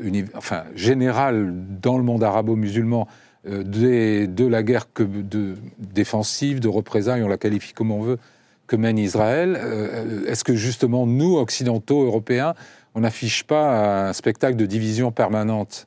euh, 0.00 0.22
enfin, 0.36 0.64
général 0.74 1.52
dans 1.80 1.96
le 1.96 2.04
monde 2.04 2.22
arabo-musulman 2.22 3.06
de 3.46 4.46
la 4.46 4.62
guerre 4.62 4.90
que 4.90 5.02
de, 5.02 5.54
défensive, 5.78 6.60
de 6.60 6.68
représailles, 6.68 7.22
on 7.22 7.28
la 7.28 7.36
qualifie 7.36 7.74
comme 7.74 7.90
on 7.90 8.00
veut, 8.00 8.18
que 8.66 8.76
mène 8.76 8.98
Israël. 8.98 9.58
Euh, 9.60 10.26
est-ce 10.26 10.44
que 10.44 10.54
justement, 10.54 11.06
nous, 11.06 11.36
occidentaux, 11.36 12.04
européens, 12.04 12.54
on 12.94 13.00
n'affiche 13.00 13.44
pas 13.44 14.08
un 14.08 14.12
spectacle 14.12 14.56
de 14.56 14.66
division 14.66 15.12
permanente? 15.12 15.86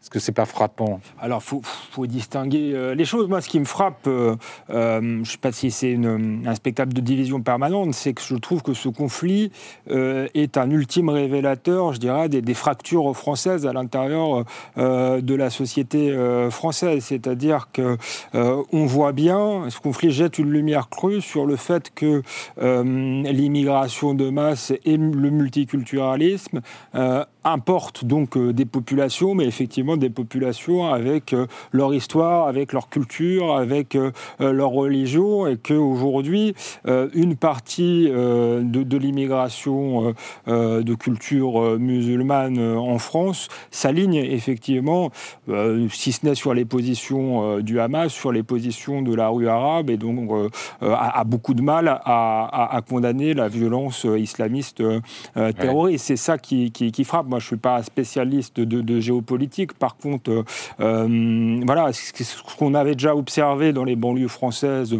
Est-ce 0.00 0.10
que 0.10 0.20
c'est 0.20 0.32
pas 0.32 0.46
frappant 0.46 1.00
Alors, 1.20 1.42
faut, 1.42 1.60
faut 1.64 2.06
distinguer 2.06 2.72
euh, 2.72 2.94
les 2.94 3.04
choses. 3.04 3.28
Moi, 3.28 3.40
ce 3.40 3.48
qui 3.48 3.58
me 3.58 3.64
frappe, 3.64 4.06
euh, 4.06 4.36
euh, 4.70 5.00
je 5.00 5.06
ne 5.06 5.24
sais 5.24 5.38
pas 5.38 5.50
si 5.50 5.72
c'est 5.72 5.96
un 5.96 6.54
spectacle 6.54 6.92
de 6.92 7.00
division 7.00 7.42
permanente, 7.42 7.94
c'est 7.94 8.12
que 8.12 8.22
je 8.22 8.36
trouve 8.36 8.62
que 8.62 8.74
ce 8.74 8.88
conflit 8.88 9.50
est 9.88 10.56
un 10.56 10.70
ultime 10.70 11.08
révélateur, 11.08 11.92
je 11.92 11.98
dirais, 11.98 12.28
des, 12.28 12.54
fractures 12.54 13.14
françaises 13.16 13.66
à 13.66 13.72
l'intérieur 13.72 14.44
de 14.76 15.34
la 15.34 15.50
société 15.50 16.16
française. 16.50 17.04
C'est-à-dire 17.04 17.68
que 17.72 17.96
on 18.34 18.86
voit 18.86 19.12
bien, 19.12 19.68
ce 19.68 19.78
conflit 19.80 20.10
jette 20.10 20.38
une 20.38 20.50
lumière 20.50 20.88
crue 20.88 21.20
sur 21.20 21.46
le 21.46 21.56
fait 21.56 21.92
que 21.94 22.22
l'immigration 22.60 24.14
de 24.14 24.30
masse 24.30 24.72
et 24.84 24.96
le 24.96 25.30
multiculturalisme 25.30 26.60
importent 27.44 28.04
donc 28.04 28.36
des 28.38 28.66
populations, 28.66 29.34
mais 29.34 29.44
effectivement 29.44 29.87
des 29.96 30.10
populations 30.10 30.92
avec 30.92 31.32
euh, 31.32 31.46
leur 31.72 31.94
histoire, 31.94 32.48
avec 32.48 32.72
leur 32.72 32.88
culture, 32.88 33.56
avec 33.56 33.94
euh, 33.94 34.10
euh, 34.40 34.52
leur 34.52 34.70
religion, 34.70 35.46
et 35.46 35.56
qu'aujourd'hui, 35.56 36.54
une 36.86 37.36
partie 37.36 38.08
de, 38.08 38.62
de 38.62 38.96
l'immigration 38.96 40.14
de 40.46 40.94
culture 40.94 41.78
musulmane 41.78 42.58
en 42.58 42.98
France 42.98 43.48
s'aligne 43.70 44.16
effectivement, 44.16 45.10
si 45.90 46.12
ce 46.12 46.26
n'est 46.26 46.34
sur 46.34 46.54
les 46.54 46.64
positions 46.64 47.58
du 47.60 47.80
Hamas, 47.80 48.12
sur 48.12 48.32
les 48.32 48.42
positions 48.42 49.02
de 49.02 49.14
la 49.14 49.28
rue 49.28 49.48
arabe, 49.48 49.90
et 49.90 49.96
donc 49.96 50.30
a, 50.80 51.24
beaucoup 51.24 51.54
de 51.54 51.62
mal 51.62 51.88
à, 51.88 52.80
condamner 52.88 53.34
la 53.34 53.48
violence 53.48 54.04
islamiste 54.04 54.82
terroriste. 55.34 56.06
C'est 56.06 56.16
ça 56.16 56.38
qui, 56.38 57.04
frappe. 57.04 57.26
Moi, 57.26 57.38
je 57.38 57.44
ne 57.44 57.48
suis 57.48 57.56
pas 57.56 57.82
spécialiste 57.82 58.60
de, 58.60 58.80
de 58.80 59.00
géopolitique. 59.00 59.74
Par 59.78 59.96
contre, 59.96 60.30
euh, 60.30 60.44
euh, 60.80 61.60
voilà, 61.64 61.92
ce 61.92 62.56
qu'on 62.58 62.74
avait 62.74 62.94
déjà 62.94 63.14
observé 63.14 63.72
dans 63.72 63.84
les 63.84 63.96
banlieues 63.96 64.28
françaises 64.28 64.96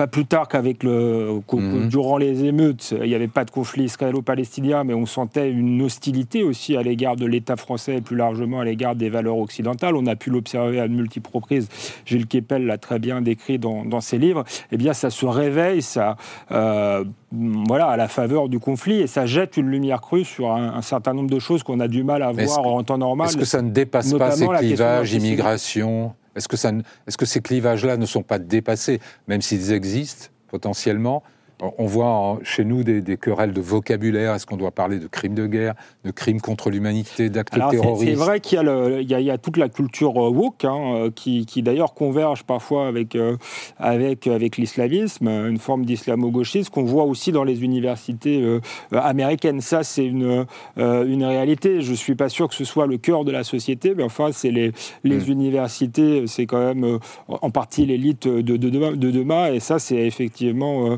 pas 0.00 0.06
plus 0.06 0.24
tard 0.24 0.48
qu'avec 0.48 0.82
le 0.82 1.42
mhm. 1.52 1.88
durant 1.88 2.16
les 2.16 2.46
émeutes, 2.46 2.94
il 3.02 3.06
n'y 3.06 3.14
avait 3.14 3.28
pas 3.28 3.44
de 3.44 3.50
conflit 3.50 3.84
israélo-palestinien, 3.84 4.82
mais 4.82 4.94
on 4.94 5.04
sentait 5.04 5.50
une 5.50 5.82
hostilité 5.82 6.42
aussi 6.42 6.74
à 6.74 6.82
l'égard 6.82 7.16
de 7.16 7.26
l'État 7.26 7.56
français 7.56 7.96
et 7.96 8.00
plus 8.00 8.16
largement 8.16 8.60
à 8.60 8.64
l'égard 8.64 8.94
des 8.94 9.10
valeurs 9.10 9.36
occidentales. 9.36 9.96
On 9.96 10.06
a 10.06 10.16
pu 10.16 10.30
l'observer 10.30 10.80
à 10.80 10.88
de 10.88 10.94
multiples 10.94 11.28
reprises. 11.30 11.68
Gilles 12.06 12.26
Kepel 12.26 12.64
l'a 12.64 12.78
très 12.78 12.98
bien 12.98 13.20
décrit 13.20 13.58
dans, 13.58 13.84
dans, 13.84 14.00
ses 14.00 14.16
livres. 14.16 14.44
Eh 14.72 14.78
bien, 14.78 14.94
ça 14.94 15.10
se 15.10 15.26
réveille, 15.26 15.82
ça, 15.82 16.16
euh, 16.50 17.04
voilà, 17.30 17.88
à 17.88 17.98
la 17.98 18.08
faveur 18.08 18.48
du 18.48 18.58
conflit, 18.58 19.00
et 19.00 19.06
ça 19.06 19.26
jette 19.26 19.58
une 19.58 19.68
lumière 19.68 20.00
crue 20.00 20.24
sur 20.24 20.50
un, 20.50 20.80
certain 20.80 21.12
nombre 21.12 21.28
de 21.28 21.38
choses 21.38 21.62
qu'on 21.62 21.78
a 21.78 21.88
du 21.88 22.04
mal 22.04 22.22
à 22.22 22.32
voir 22.32 22.60
en 22.60 22.82
temps 22.84 22.96
normal. 22.96 23.26
Est-ce 23.26 23.36
que 23.36 23.44
ça 23.44 23.60
ne 23.60 23.68
dépasse 23.68 24.14
pas 24.14 24.30
ces 24.30 24.48
clivages, 24.48 25.12
immigration? 25.12 26.14
Est-ce 26.40 27.16
que, 27.16 27.26
ces 27.26 27.40
clivages-là 27.40 27.96
ne 27.96 28.06
sont 28.06 28.22
pas 28.22 28.38
dépassés, 28.38 29.00
même 29.28 29.42
s'ils 29.42 29.72
existent 29.72 30.28
potentiellement 30.48 31.22
on 31.60 31.86
voit 31.86 32.38
chez 32.42 32.64
nous 32.64 32.82
des, 32.82 33.16
querelles 33.16 33.52
de 33.52 33.60
vocabulaire. 33.60 34.34
Est-ce 34.34 34.46
qu'on 34.46 34.56
doit 34.56 34.70
parler 34.70 34.98
de 34.98 35.06
crimes 35.06 35.34
de 35.34 35.46
guerre, 35.46 35.74
de 36.04 36.10
crimes 36.10 36.40
contre 36.40 36.70
l'humanité, 36.70 37.28
d'actes 37.28 37.52
terroristes 37.52 38.04
C'est 38.04 38.14
vrai 38.14 38.40
qu'il 38.40 38.60
y, 39.08 39.30
a 39.30 39.38
toute 39.38 39.56
la 39.56 39.68
culture 39.68 40.16
euh, 40.16 40.30
woke 40.30 40.64
hein, 40.64 40.94
euh, 40.94 41.10
qui, 41.10 41.44
d'ailleurs 41.62 41.94
converge 41.94 42.44
parfois 42.44 42.86
avec, 42.86 43.14
euh, 43.14 43.36
avec, 43.78 44.26
avec 44.26 44.56
l'islamisme, 44.56 45.28
une 45.28 45.58
forme 45.58 45.84
d'islamo-gauchisme 45.84 46.70
qu'on 46.70 46.84
voit 46.84 47.04
aussi 47.04 47.32
dans 47.32 47.44
les 47.44 47.62
universités 47.62 48.60
américaines. 48.92 49.60
Ça, 49.60 49.82
c'est 49.82 50.04
une, 50.04 50.46
une 50.76 51.24
réalité. 51.24 51.82
Je 51.82 51.90
ne 51.90 51.96
suis 51.96 52.14
pas 52.14 52.28
sûr 52.28 52.48
que 52.48 52.54
ce 52.54 52.64
soit 52.64 52.86
le 52.86 52.98
cœur 52.98 53.24
de 53.24 53.32
la 53.32 53.44
société, 53.44 53.94
mais 53.94 54.02
enfin, 54.02 54.30
c'est 54.32 54.50
les, 54.50 54.72
les 55.04 55.18
hmm. 55.18 55.30
universités, 55.30 56.26
c'est 56.26 56.46
quand 56.46 56.74
même 56.74 56.98
en 57.28 57.50
partie 57.50 57.84
l'élite 57.84 58.26
de, 58.26 58.56
de, 58.56 59.10
demain, 59.10 59.52
et 59.52 59.60
ça, 59.60 59.78
c'est 59.78 60.06
effectivement... 60.06 60.96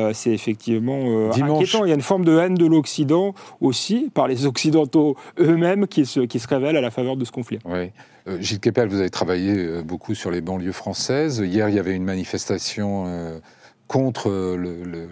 Euh, 0.00 0.12
c'est 0.14 0.30
effectivement 0.30 1.00
euh, 1.04 1.30
inquiétant. 1.32 1.84
Il 1.84 1.88
y 1.88 1.92
a 1.92 1.94
une 1.94 2.02
forme 2.02 2.24
de 2.24 2.38
haine 2.38 2.54
de 2.54 2.66
l'Occident 2.66 3.34
aussi, 3.60 4.10
par 4.12 4.28
les 4.28 4.46
Occidentaux 4.46 5.16
eux-mêmes, 5.38 5.86
qui 5.86 6.06
se, 6.06 6.20
qui 6.20 6.38
se 6.38 6.48
révèlent 6.48 6.76
à 6.76 6.80
la 6.80 6.90
faveur 6.90 7.16
de 7.16 7.24
ce 7.24 7.32
conflit. 7.32 7.58
Oui. 7.64 7.90
Euh, 8.28 8.40
Gilles 8.40 8.60
Kepel, 8.60 8.88
vous 8.88 9.00
avez 9.00 9.10
travaillé 9.10 9.82
beaucoup 9.82 10.14
sur 10.14 10.30
les 10.30 10.40
banlieues 10.40 10.72
françaises. 10.72 11.42
Hier, 11.44 11.68
il 11.68 11.74
y 11.74 11.78
avait 11.78 11.94
une 11.94 12.04
manifestation 12.04 13.40
contre 13.86 14.30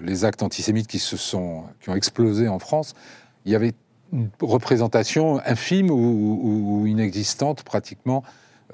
les 0.02 0.24
actes 0.24 0.42
antisémites 0.42 0.86
qui, 0.86 0.98
se 0.98 1.16
sont, 1.16 1.64
qui 1.80 1.90
ont 1.90 1.94
explosé 1.94 2.48
en 2.48 2.58
France. 2.58 2.94
Il 3.44 3.52
y 3.52 3.56
avait 3.56 3.72
une 4.12 4.28
représentation 4.40 5.40
infime 5.44 5.90
ou, 5.90 6.84
inexistante 6.86 7.62
pratiquement 7.62 8.22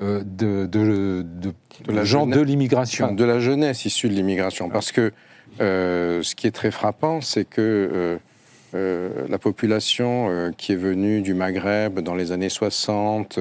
de, 0.01 0.23
de, 0.25 0.67
de, 0.67 1.23
de, 1.23 1.55
la 1.93 2.05
gens 2.05 2.27
de 2.27 2.41
l'immigration. 2.41 3.13
de 3.13 3.25
la 3.25 3.39
jeunesse 3.39 3.85
issue 3.85 4.09
de 4.09 4.15
l'immigration. 4.15 4.69
Parce 4.69 4.91
que 4.91 5.13
euh, 5.61 6.23
ce 6.23 6.35
qui 6.35 6.47
est 6.47 6.53
très 6.53 6.71
frappant, 6.71 7.21
c'est 7.21 7.45
que 7.45 7.61
euh, 7.61 8.17
euh, 8.75 9.27
la 9.29 9.39
population 9.39 10.53
qui 10.57 10.73
est 10.73 10.77
venue 10.77 11.21
du 11.21 11.35
Maghreb 11.35 12.01
dans 12.01 12.15
les 12.15 12.33
années 12.33 12.49
60, 12.49 13.39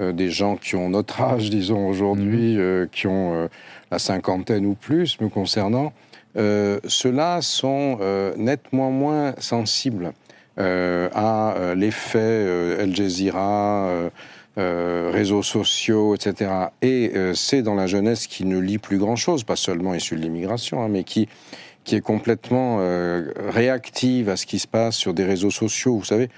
des 0.00 0.30
gens 0.30 0.56
qui 0.56 0.76
ont 0.76 0.90
notre 0.90 1.20
âge, 1.20 1.50
disons 1.50 1.88
aujourd'hui, 1.88 2.56
mhm. 2.56 2.88
qui 2.90 3.06
ont 3.06 3.48
la 3.90 3.98
cinquantaine 3.98 4.66
ou 4.66 4.74
plus, 4.74 5.20
me 5.20 5.28
concernant, 5.28 5.92
ceux-là 6.36 7.40
sont 7.40 7.98
nettement 8.36 8.90
moins 8.90 9.34
sensibles 9.38 10.12
à 10.58 11.74
l'effet 11.74 12.78
El 12.78 12.94
Jazeera 12.94 14.10
réseaux 14.58 15.42
sociaux, 15.42 16.14
etc. 16.14 16.50
Et 16.82 17.12
c'est 17.34 17.62
dans 17.62 17.74
la 17.74 17.86
jeunesse 17.86 18.26
qui 18.26 18.44
ne 18.44 18.58
lit 18.58 18.78
plus 18.78 18.98
grand-chose, 18.98 19.44
pas 19.44 19.56
seulement 19.56 19.94
issue 19.94 20.16
de 20.16 20.20
l'immigration, 20.20 20.82
hein, 20.82 20.88
mais 20.88 21.04
qui, 21.04 21.28
qui 21.84 21.94
est 21.96 22.00
complètement 22.00 22.78
réactive 23.48 24.28
à 24.28 24.36
ce 24.36 24.46
qui 24.46 24.58
se 24.58 24.66
passe 24.66 24.96
sur 24.96 25.14
des 25.14 25.24
réseaux 25.24 25.50
sociaux. 25.50 25.96
Vous 25.96 26.04
savez, 26.04 26.28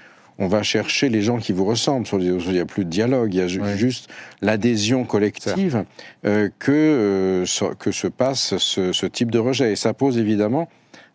on 0.41 0.47
va 0.47 0.63
chercher 0.63 1.09
les 1.09 1.21
gens 1.21 1.37
qui 1.37 1.53
vous 1.53 1.65
ressemblent. 1.65 2.07
Il 2.13 2.35
n'y 2.35 2.59
a 2.59 2.65
plus 2.65 2.83
de 2.83 2.89
dialogue, 2.89 3.33
il 3.33 3.37
y 3.37 3.41
a 3.41 3.75
juste 3.77 4.09
l'adhésion 4.41 5.03
collective 5.05 5.85
euh, 6.25 6.49
que, 6.57 6.71
euh, 6.71 7.73
que 7.77 7.91
se 7.91 8.07
passe 8.07 8.57
ce, 8.57 9.05
type 9.05 9.29
de 9.29 9.37
rejet. 9.37 9.73
Et 9.73 9.75
ça 9.75 9.93
pose 9.93 10.17
évidemment 10.17 10.67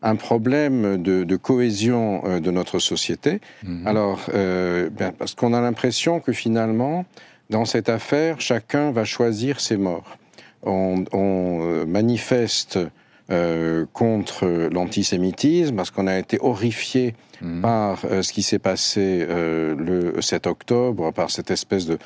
un 0.03 0.17
problème 0.17 1.03
de, 1.03 1.37
cohésion 1.37 2.23
euh, 2.25 2.41
de 2.41 2.51
notre 2.51 2.79
société. 2.79 3.41
Mhm. 3.63 3.87
Alors, 3.87 4.21
ben, 4.33 5.13
parce 5.19 5.35
qu'on 5.35 5.53
a 5.53 5.61
l'impression 5.61 6.21
que 6.21 6.33
finalement, 6.33 7.05
dans 7.51 7.65
cette 7.65 7.89
affaire, 7.89 8.41
chacun 8.41 8.91
va 8.91 9.05
choisir 9.05 9.61
ses 9.61 9.77
morts. 9.77 10.19
On, 10.63 11.05
on 11.13 11.87
manifeste 11.87 12.79
euh, 13.29 13.87
contre 13.93 14.47
l'antisémitisme, 14.73 15.75
parce 15.75 15.91
qu'on 15.91 16.07
a 16.07 16.17
été 16.17 16.39
horrifié 16.41 17.17
mhm. 17.43 17.61
par 17.61 18.05
euh, 18.05 18.23
ce 18.23 18.33
qui 18.33 18.45
s'est 18.45 18.61
passé 18.61 19.27
euh, 19.29 19.75
le 19.75 20.23
7 20.23 20.47
octobre, 20.47 21.11
par 21.11 21.33
cette 21.33 21.51
espèce 21.51 21.87
de, 21.87 21.99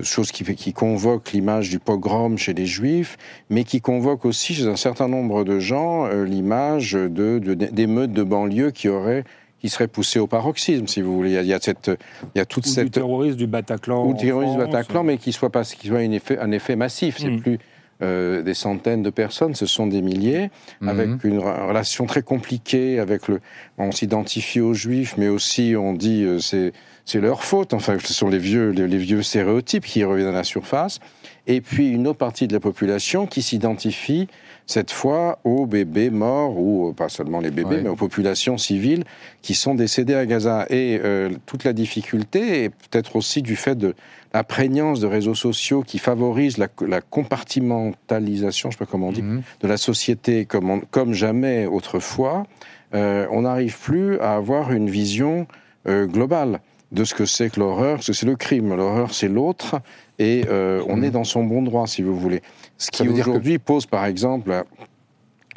chose 0.00 0.30
qui, 0.30 0.44
qui 0.54 0.72
convoque 0.72 1.32
l'image 1.32 1.70
du 1.70 1.80
pogrom 1.80 2.38
chez 2.38 2.54
les 2.54 2.66
juifs, 2.66 3.16
mais 3.48 3.64
qui 3.64 3.80
convoque 3.80 4.24
aussi 4.24 4.54
chez 4.54 4.68
un 4.68 4.76
certain 4.76 5.08
nombre 5.08 5.42
de 5.42 5.58
gens 5.58 6.06
l'image 6.08 6.92
de, 6.92 7.40
d'émeutes 7.40 8.12
de, 8.12 8.22
banlieue 8.22 8.70
qui 8.70 8.88
auraient 8.88 9.24
qui 9.60 9.68
seraient 9.68 9.88
poussées 9.88 10.20
au 10.20 10.26
paroxysme, 10.26 10.86
si 10.86 11.02
vous 11.02 11.14
voulez. 11.14 11.32
Il 11.32 11.46
y 11.46 11.52
a, 11.52 11.60
cette, 11.60 11.90
il 12.34 12.38
y 12.38 12.40
a 12.40 12.46
toute 12.46 12.64
cette 12.64 12.84
du 12.84 12.90
terrorisme 12.92 13.36
du 13.36 13.46
Bataclan, 13.46 14.06
ou 14.06 14.14
du 14.14 14.24
terrorisme 14.24 14.52
du 14.52 14.58
Bataclan, 14.58 15.02
mais 15.02 15.18
qui 15.18 15.32
soit 15.32 15.50
pas, 15.50 15.64
qui 15.64 15.88
soit 15.88 15.98
un 15.98 16.12
effet, 16.12 16.38
un 16.38 16.50
effet 16.52 16.76
massif. 16.76 17.16
C'est 17.18 17.28
mm. 17.28 17.42
plus 17.42 17.58
euh, 18.02 18.42
des 18.42 18.54
centaines 18.54 19.02
de 19.02 19.10
personnes, 19.10 19.54
ce 19.54 19.66
sont 19.66 19.86
des 19.86 20.00
milliers, 20.00 20.50
mhm. 20.80 20.88
avec 20.88 21.24
une 21.24 21.38
relation 21.38 22.06
très 22.06 22.22
compliquée. 22.22 22.98
Avec 22.98 23.28
le, 23.28 23.40
on 23.78 23.92
s'identifie 23.92 24.60
aux 24.60 24.74
juifs, 24.74 25.14
mais 25.18 25.28
aussi 25.28 25.74
on 25.76 25.92
dit 25.92 26.24
euh, 26.24 26.38
c'est 26.38 26.72
c'est 27.04 27.20
leur 27.20 27.42
faute. 27.42 27.74
Enfin, 27.74 27.96
ce 28.02 28.14
sont 28.14 28.28
les 28.28 28.38
vieux 28.38 28.70
les, 28.70 28.98
vieux 28.98 29.22
stéréotypes 29.22 29.84
qui 29.84 30.04
reviennent 30.04 30.28
à 30.28 30.32
la 30.32 30.44
surface. 30.44 31.00
Et 31.46 31.60
puis 31.60 31.90
une 31.90 32.06
autre 32.06 32.18
partie 32.18 32.46
de 32.46 32.52
la 32.52 32.60
population 32.60 33.26
qui 33.26 33.42
s'identifie 33.42 34.28
cette 34.66 34.92
fois 34.92 35.40
aux 35.42 35.66
bébés 35.66 36.10
morts, 36.10 36.56
ou 36.56 36.92
pas 36.92 37.08
seulement 37.08 37.40
les 37.40 37.50
bébés, 37.50 37.80
mais 37.82 37.88
aux 37.88 37.96
populations 37.96 38.56
civiles 38.56 39.02
qui 39.42 39.54
sont 39.54 39.74
décédées 39.74 40.14
à 40.14 40.24
Gaza. 40.26 40.66
Et 40.70 41.00
euh, 41.02 41.30
toute 41.46 41.64
la 41.64 41.72
difficulté 41.72 42.64
est 42.64 42.68
peut-être 42.68 43.16
aussi 43.16 43.42
du 43.42 43.56
fait 43.56 43.74
de 43.74 43.94
la 44.32 44.44
prégnance 44.44 45.00
de 45.00 45.06
réseaux 45.06 45.34
sociaux 45.34 45.82
qui 45.82 45.98
favorisent 45.98 46.58
la, 46.58 47.00
compartimentalisation, 47.00 48.70
je 48.70 48.76
ne 48.76 48.78
sais 48.78 48.84
pas 48.84 48.90
comment 48.90 49.08
on 49.08 49.12
dit, 49.12 49.22
mhm. 49.22 49.42
de 49.60 49.68
la 49.68 49.76
société 49.76 50.44
comme, 50.44 50.82
comme 50.90 51.14
jamais 51.14 51.66
autrefois, 51.66 52.46
euh, 52.94 53.26
on 53.30 53.42
n'arrive 53.42 53.78
plus 53.78 54.18
à 54.20 54.34
avoir 54.34 54.72
une 54.72 54.90
vision 54.90 55.46
euh, 55.88 56.06
globale 56.06 56.60
de 56.92 57.04
ce 57.04 57.14
que 57.14 57.24
c'est 57.24 57.50
que 57.50 57.60
l'horreur, 57.60 57.96
parce 57.96 58.08
que 58.08 58.12
c'est 58.12 58.26
le 58.26 58.36
crime, 58.36 58.74
l'horreur 58.74 59.14
c'est 59.14 59.28
l'autre, 59.28 59.80
et 60.18 60.44
euh, 60.48 60.82
on 60.88 60.96
mhm. 60.96 61.04
est 61.04 61.10
dans 61.10 61.24
son 61.24 61.44
bon 61.44 61.62
droit, 61.62 61.86
si 61.86 62.02
vous 62.02 62.18
voulez. 62.18 62.42
Ce 62.78 62.90
qui 62.90 63.08
aujourd'hui 63.08 63.58
pose, 63.58 63.86
par 63.86 64.04
exemple, 64.04 64.64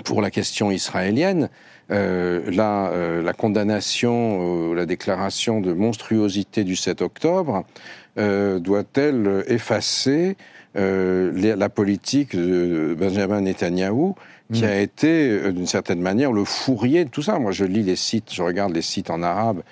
pour 0.03 0.21
la 0.21 0.31
question 0.31 0.71
israélienne, 0.71 1.49
la, 1.93 3.21
la, 3.23 3.33
condamnation, 3.33 4.73
la 4.73 4.85
déclaration 4.85 5.61
de 5.61 5.73
monstruosité 5.73 6.63
du 6.63 6.75
7 6.75 7.01
octobre, 7.01 7.65
euh, 8.19 8.59
doit-elle 8.59 9.43
effacer 9.47 10.37
euh, 10.75 11.55
la 11.55 11.69
politique 11.69 12.35
de 12.35 12.95
Benjamin 12.97 13.41
Netanyahou 13.41 14.13
qui 14.53 14.61
mm. 14.61 14.67
a 14.67 14.75
été, 14.75 15.29
euh, 15.31 15.51
d'une 15.51 15.65
certaine 15.65 15.99
manière, 15.99 16.31
le 16.31 16.45
fourrier 16.45 17.05
de 17.05 17.09
tout 17.09 17.23
ça. 17.23 17.39
Moi, 17.39 17.51
je 17.51 17.65
lis 17.65 17.81
les 17.81 17.95
sites, 17.95 18.31
je 18.31 18.43
regarde 18.43 18.71
les 18.71 18.83
sites 18.83 19.09
en 19.09 19.23
arabe 19.23 19.63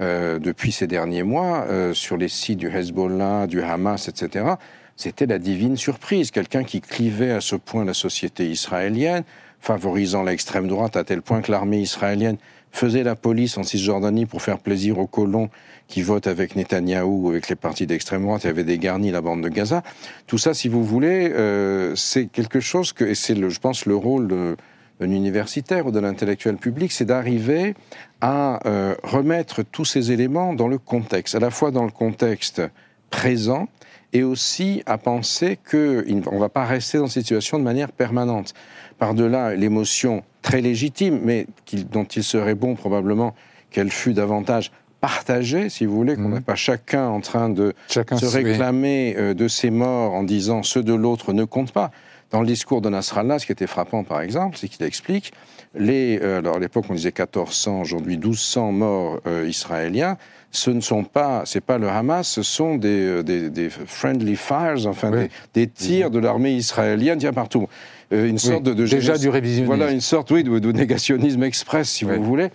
depuis 0.00 0.72
ces 0.72 0.86
derniers 0.86 1.24
mois, 1.24 1.66
sur 1.92 2.16
les 2.16 2.28
sites 2.28 2.56
du 2.56 2.74
Hezbollah, 2.74 3.46
du 3.46 3.60
Hamas, 3.60 4.08
etc. 4.08 4.54
C'était 4.96 5.26
la 5.26 5.38
divine 5.38 5.76
surprise. 5.76 6.30
Quelqu'un 6.30 6.64
qui 6.64 6.80
clivait 6.80 7.32
à 7.32 7.42
ce 7.42 7.54
point 7.54 7.84
la 7.84 7.92
société 7.92 8.48
israélienne, 8.48 9.24
favorisant 9.60 10.22
l'extrême 10.22 10.68
droite 10.68 10.96
à 10.96 11.04
tel 11.04 11.22
point 11.22 11.42
que 11.42 11.52
l'armée 11.52 11.80
israélienne 11.80 12.36
faisait 12.72 13.02
la 13.02 13.16
police 13.16 13.58
en 13.58 13.62
Cisjordanie 13.62 14.26
pour 14.26 14.42
faire 14.42 14.58
plaisir 14.58 14.98
aux 14.98 15.06
colons 15.06 15.50
qui 15.88 16.02
votent 16.02 16.28
avec 16.28 16.56
Netanyahou 16.56 17.26
ou 17.26 17.30
avec 17.30 17.48
les 17.48 17.56
partis 17.56 17.86
d'extrême 17.86 18.22
droite, 18.22 18.44
y 18.44 18.46
avait 18.46 18.64
dégarni 18.64 19.10
la 19.10 19.20
bande 19.20 19.42
de 19.42 19.48
Gaza. 19.48 19.82
Tout 20.26 20.38
ça, 20.38 20.54
si 20.54 20.68
vous 20.68 20.84
voulez, 20.84 21.30
euh, 21.32 21.94
c'est 21.96 22.26
quelque 22.26 22.60
chose 22.60 22.92
que, 22.92 23.04
et 23.04 23.14
c'est, 23.14 23.34
je 23.36 23.60
pense, 23.60 23.86
le 23.86 23.96
rôle 23.96 24.28
d'un 24.28 25.10
universitaire 25.10 25.86
ou 25.86 25.90
de 25.90 25.98
l'intellectuel 25.98 26.56
public, 26.56 26.92
c'est 26.92 27.06
d'arriver 27.06 27.74
à 28.20 28.60
euh, 28.66 28.94
remettre 29.02 29.62
tous 29.64 29.84
ces 29.84 30.12
éléments 30.12 30.54
dans 30.54 30.68
le 30.68 30.78
contexte, 30.78 31.34
à 31.34 31.40
la 31.40 31.50
fois 31.50 31.72
dans 31.72 31.84
le 31.84 31.90
contexte 31.90 32.62
présent, 33.10 33.68
et 34.12 34.22
aussi 34.22 34.82
à 34.86 34.98
penser 34.98 35.58
qu'on 35.68 35.76
ne 35.76 36.38
va 36.38 36.48
pas 36.48 36.64
rester 36.64 36.98
dans 36.98 37.06
cette 37.08 37.22
situation 37.24 37.58
de 37.58 37.64
manière 37.64 37.90
permanente. 37.90 38.54
Par-delà 39.00 39.56
l'émotion 39.56 40.22
très 40.42 40.60
légitime, 40.60 41.20
mais 41.24 41.46
dont 41.90 42.04
il 42.04 42.22
serait 42.22 42.54
bon 42.54 42.76
probablement 42.76 43.34
qu'elle 43.70 43.90
fût 43.90 44.12
davantage 44.12 44.70
partagée, 45.00 45.68
si 45.70 45.86
vous 45.86 45.96
voulez, 45.96 46.14
qu'on 46.14 46.28
mhm. 46.28 46.34
n'est 46.34 46.40
pas 46.40 46.54
chacun 46.54 47.08
en 47.08 47.20
train 47.20 47.48
de 47.48 47.72
se 47.88 48.26
réclamer 48.26 49.16
euh, 49.16 49.34
de 49.34 49.48
ses 49.48 49.70
morts 49.70 50.12
en 50.12 50.22
disant 50.22 50.62
ceux 50.62 50.82
de 50.82 50.94
l'autre 50.94 51.32
ne 51.32 51.44
comptent 51.44 51.72
pas. 51.72 51.90
Dans 52.30 52.42
le 52.42 52.46
discours 52.46 52.80
de 52.80 52.88
Nasrallah, 52.88 53.40
ce 53.40 53.46
qui 53.46 53.52
était 53.52 53.66
frappant 53.66 54.04
par 54.04 54.20
exemple, 54.20 54.56
c'est 54.56 54.68
qu'il 54.68 54.86
explique 54.86 55.32
les, 55.74 56.20
euh, 56.22 56.38
alors 56.38 56.56
à 56.56 56.58
l'époque 56.58 56.84
on 56.88 56.94
disait 56.94 57.14
1400, 57.16 57.80
aujourd'hui 57.80 58.18
1200 58.18 58.72
morts 58.72 59.20
euh, 59.26 59.48
israéliens, 59.48 60.16
ce 60.50 60.70
ne 60.70 60.80
sont 60.80 61.04
pas, 61.04 61.42
c'est 61.44 61.60
pas 61.60 61.78
le 61.78 61.88
Hamas, 61.88 62.28
ce 62.28 62.42
sont 62.42 62.76
des, 62.76 63.22
des, 63.22 63.70
friendly 63.70 64.36
fires, 64.36 64.86
enfin 64.86 65.12
des, 65.54 65.66
tirs 65.68 66.10
de 66.10 66.18
l'armée 66.18 66.54
israélienne, 66.54 67.18
il 67.20 67.24
y 67.24 67.28
a 67.28 67.32
partout. 67.32 67.68
Euh, 68.12 68.26
une 68.26 68.38
sorte 68.38 68.64
de, 68.64 68.74
déjà 68.74 69.16
du 69.18 69.28
révisionnisme. 69.28 69.66
Voilà, 69.66 69.92
une 69.92 70.00
sorte, 70.00 70.30
oui, 70.32 70.42
de, 70.42 70.72
négationnisme 70.72 71.42
express, 71.44 71.88
si 71.88 72.04
vous 72.04 72.22
voulez, 72.22 72.48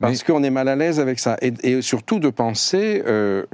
parce 0.00 0.22
qu'on 0.22 0.42
est 0.42 0.50
mal 0.50 0.68
à 0.68 0.76
l'aise 0.76 1.00
avec 1.00 1.18
ça, 1.18 1.36
et, 1.42 1.82
surtout 1.82 2.18
de 2.18 2.30
penser 2.30 3.02
euh, 3.06 3.44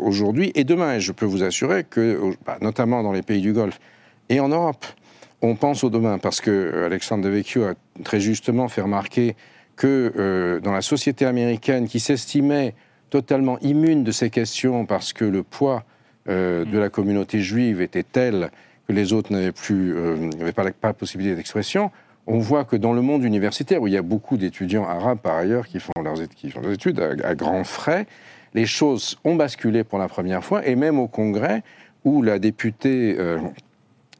aujourd'hui 0.00 0.52
et 0.54 0.64
demain. 0.64 0.94
Et 0.94 1.00
je 1.00 1.12
peux 1.12 1.26
vous 1.26 1.42
assurer 1.42 1.84
que, 1.84 2.20
bah, 2.46 2.58
notamment 2.60 3.02
dans 3.02 3.12
les 3.12 3.22
pays 3.22 3.40
du 3.40 3.52
Golfe 3.52 3.80
et 4.28 4.38
en 4.38 4.48
Europe, 4.48 4.86
on 5.42 5.56
pense 5.56 5.82
au 5.82 5.90
demain, 5.90 6.18
parce 6.18 6.40
que 6.40 6.50
euh, 6.50 6.86
Alexandre 6.86 7.24
Devecchio 7.24 7.64
a 7.64 7.74
très 8.04 8.20
justement 8.20 8.68
fait 8.68 8.82
remarquer 8.82 9.34
que 9.76 10.60
dans 10.64 10.72
la 10.72 10.82
société 10.82 11.24
américaine, 11.24 11.86
qui 11.86 12.00
s'estimait 12.00 12.74
totalement 13.10 13.60
immune 13.60 14.02
de 14.02 14.10
ces 14.10 14.28
questions 14.28 14.86
parce 14.86 15.12
que 15.12 15.24
le 15.24 15.44
poids 15.44 15.84
de 16.26 16.64
mm. 16.64 16.78
la 16.80 16.88
communauté 16.88 17.38
juive 17.38 17.80
était 17.80 18.02
tel 18.02 18.50
que 18.88 18.94
les 18.94 19.12
autres 19.12 19.32
n'avaient 19.32 19.52
plus, 19.52 19.94
euh, 19.94 20.16
n'avaient 20.38 20.52
pas, 20.52 20.64
la 20.64 20.94
possibilité 20.94 21.36
d'expression, 21.36 21.90
on 22.26 22.38
voit 22.38 22.64
que 22.64 22.74
dans 22.74 22.94
le 22.94 23.02
monde 23.02 23.22
universitaire, 23.22 23.82
où 23.82 23.86
il 23.86 23.92
y 23.92 23.98
a 23.98 24.02
beaucoup 24.02 24.38
d'étudiants 24.38 24.86
arabes 24.86 25.18
par 25.18 25.36
ailleurs 25.36 25.66
qui 25.66 25.78
font 25.78 25.92
leurs, 26.02 26.20
études 26.72 27.00
à, 27.00 27.34
grands 27.34 27.64
frais, 27.64 28.06
les 28.54 28.64
choses 28.64 29.18
ont 29.24 29.34
basculé 29.34 29.84
pour 29.84 29.98
la 29.98 30.08
première 30.08 30.42
fois, 30.42 30.66
et 30.66 30.74
même 30.74 30.98
au 30.98 31.06
Congrès, 31.06 31.62
où 32.04 32.22
la 32.22 32.38
députée 32.38 33.16
euh, 33.18 33.38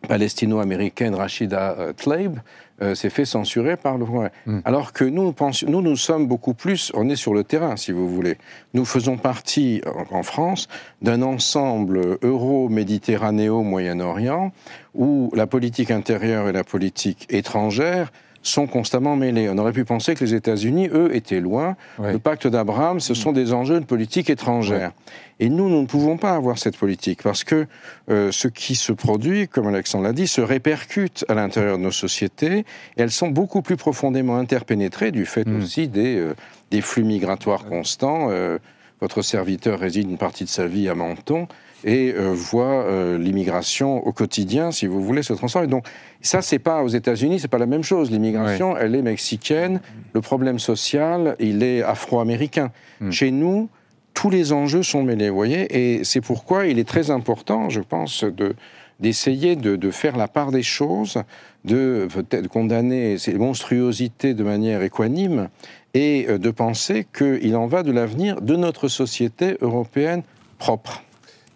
palestino-américaine 0.06 1.14
Rachida 1.14 1.76
euh, 1.78 1.92
Tlaib 1.92 2.38
euh, 2.80 2.94
s'est 2.94 3.10
fait 3.10 3.24
censurer 3.24 3.76
par 3.76 3.98
le 3.98 4.04
Congrès. 4.04 4.30
Hmm. 4.46 4.60
Alors 4.64 4.92
que 4.92 5.02
nous, 5.04 5.34
nous, 5.66 5.82
nous 5.82 5.96
sommes 5.96 6.28
beaucoup 6.28 6.54
plus, 6.54 6.92
on 6.94 7.08
est 7.08 7.16
sur 7.16 7.34
le 7.34 7.42
terrain, 7.42 7.76
si 7.76 7.90
vous 7.90 8.08
voulez. 8.08 8.38
Nous 8.74 8.84
faisons 8.84 9.16
partie, 9.16 9.82
en, 10.12 10.22
France, 10.22 10.68
d'un 11.02 11.22
ensemble 11.22 12.18
euro-méditerranéo-Moyen-Orient 12.22 14.52
où 14.94 15.32
la 15.34 15.48
politique 15.48 15.90
intérieure 15.90 16.48
et 16.48 16.52
la 16.52 16.64
politique 16.64 17.26
étrangère 17.30 18.12
sont 18.42 18.66
constamment 18.66 19.16
mêlés. 19.16 19.48
On 19.50 19.58
aurait 19.58 19.72
pu 19.72 19.84
penser 19.84 20.14
que 20.14 20.24
les 20.24 20.34
États-Unis, 20.34 20.88
eux, 20.92 21.14
étaient 21.14 21.40
loin. 21.40 21.76
Le 21.98 22.18
pacte 22.18 22.46
d'Abraham, 22.46 23.00
ce 23.00 23.14
sont 23.14 23.32
des 23.32 23.52
enjeux 23.52 23.80
de 23.80 23.84
politique 23.84 24.30
étrangère. 24.30 24.92
Et 25.40 25.48
nous, 25.48 25.68
nous 25.68 25.82
ne 25.82 25.86
pouvons 25.86 26.16
pas 26.16 26.34
avoir 26.34 26.58
cette 26.58 26.76
politique 26.76 27.22
parce 27.22 27.44
que 27.44 27.66
euh, 28.10 28.32
ce 28.32 28.48
qui 28.48 28.74
se 28.74 28.92
produit, 28.92 29.46
comme 29.46 29.68
Alexandre 29.68 30.04
l'a 30.04 30.12
dit, 30.12 30.26
se 30.26 30.40
répercute 30.40 31.24
à 31.28 31.34
l'intérieur 31.34 31.78
de 31.78 31.82
nos 31.82 31.92
sociétés. 31.92 32.58
Et 32.96 33.02
elles 33.02 33.12
sont 33.12 33.28
beaucoup 33.28 33.62
plus 33.62 33.76
profondément 33.76 34.36
interpénétrées 34.36 35.12
du 35.12 35.26
fait 35.26 35.46
hmm. 35.46 35.62
aussi 35.62 35.88
des, 35.88 36.16
euh, 36.16 36.34
des, 36.70 36.80
flux 36.80 37.04
migratoires 37.04 37.66
constants. 37.66 38.28
Euh, 38.30 38.58
votre 39.00 39.22
serviteur 39.22 39.78
réside 39.78 40.10
une 40.10 40.18
partie 40.18 40.44
de 40.44 40.48
sa 40.48 40.66
vie 40.66 40.88
à 40.88 40.94
Menton 40.94 41.46
et 41.84 42.12
euh, 42.14 42.32
voit 42.32 42.84
euh, 42.84 43.18
l'immigration 43.18 44.06
au 44.06 44.12
quotidien, 44.12 44.72
si 44.72 44.86
vous 44.86 45.02
voulez, 45.02 45.22
se 45.22 45.32
transformer. 45.32 45.68
Donc 45.68 45.86
ça, 46.20 46.42
c'est 46.42 46.58
pas 46.58 46.82
aux 46.82 46.88
États-Unis, 46.88 47.40
c'est 47.40 47.48
pas 47.48 47.58
la 47.58 47.66
même 47.66 47.84
chose. 47.84 48.10
L'immigration, 48.10 48.76
elle 48.76 48.94
est 48.94 49.02
mexicaine. 49.02 49.80
Le 50.12 50.20
problème 50.20 50.58
social, 50.58 51.36
il 51.38 51.62
est 51.62 51.82
afro-américain. 51.82 52.70
Hmm. 53.00 53.10
Chez 53.10 53.30
nous, 53.30 53.68
tous 54.14 54.30
les 54.30 54.52
enjeux 54.52 54.82
sont 54.82 55.04
mêlés, 55.04 55.30
vous 55.30 55.36
voyez, 55.36 55.78
et 55.78 56.02
c'est 56.02 56.20
pourquoi 56.20 56.66
il 56.66 56.80
est 56.80 56.88
très 56.88 57.10
important, 57.10 57.68
je 57.68 57.80
pense, 57.80 58.24
de 58.24 58.54
d'essayer 59.00 59.54
de, 59.54 59.90
faire 59.90 60.16
la 60.16 60.28
part 60.28 60.50
des 60.50 60.62
choses, 60.62 61.22
de 61.64 62.08
peut-être 62.12 62.48
condamner 62.48 63.16
ces 63.18 63.34
monstruosités 63.34 64.34
de 64.34 64.42
manière 64.42 64.82
équanime 64.82 65.48
et 65.94 66.26
euh, 66.28 66.38
de 66.38 66.50
penser 66.50 67.06
qu'il 67.16 67.54
en 67.56 67.66
va 67.66 67.82
de 67.82 67.92
l'avenir 67.92 68.40
de 68.40 68.56
notre 68.56 68.88
société 68.88 69.56
européenne 69.60 70.22
propre. 70.58 71.04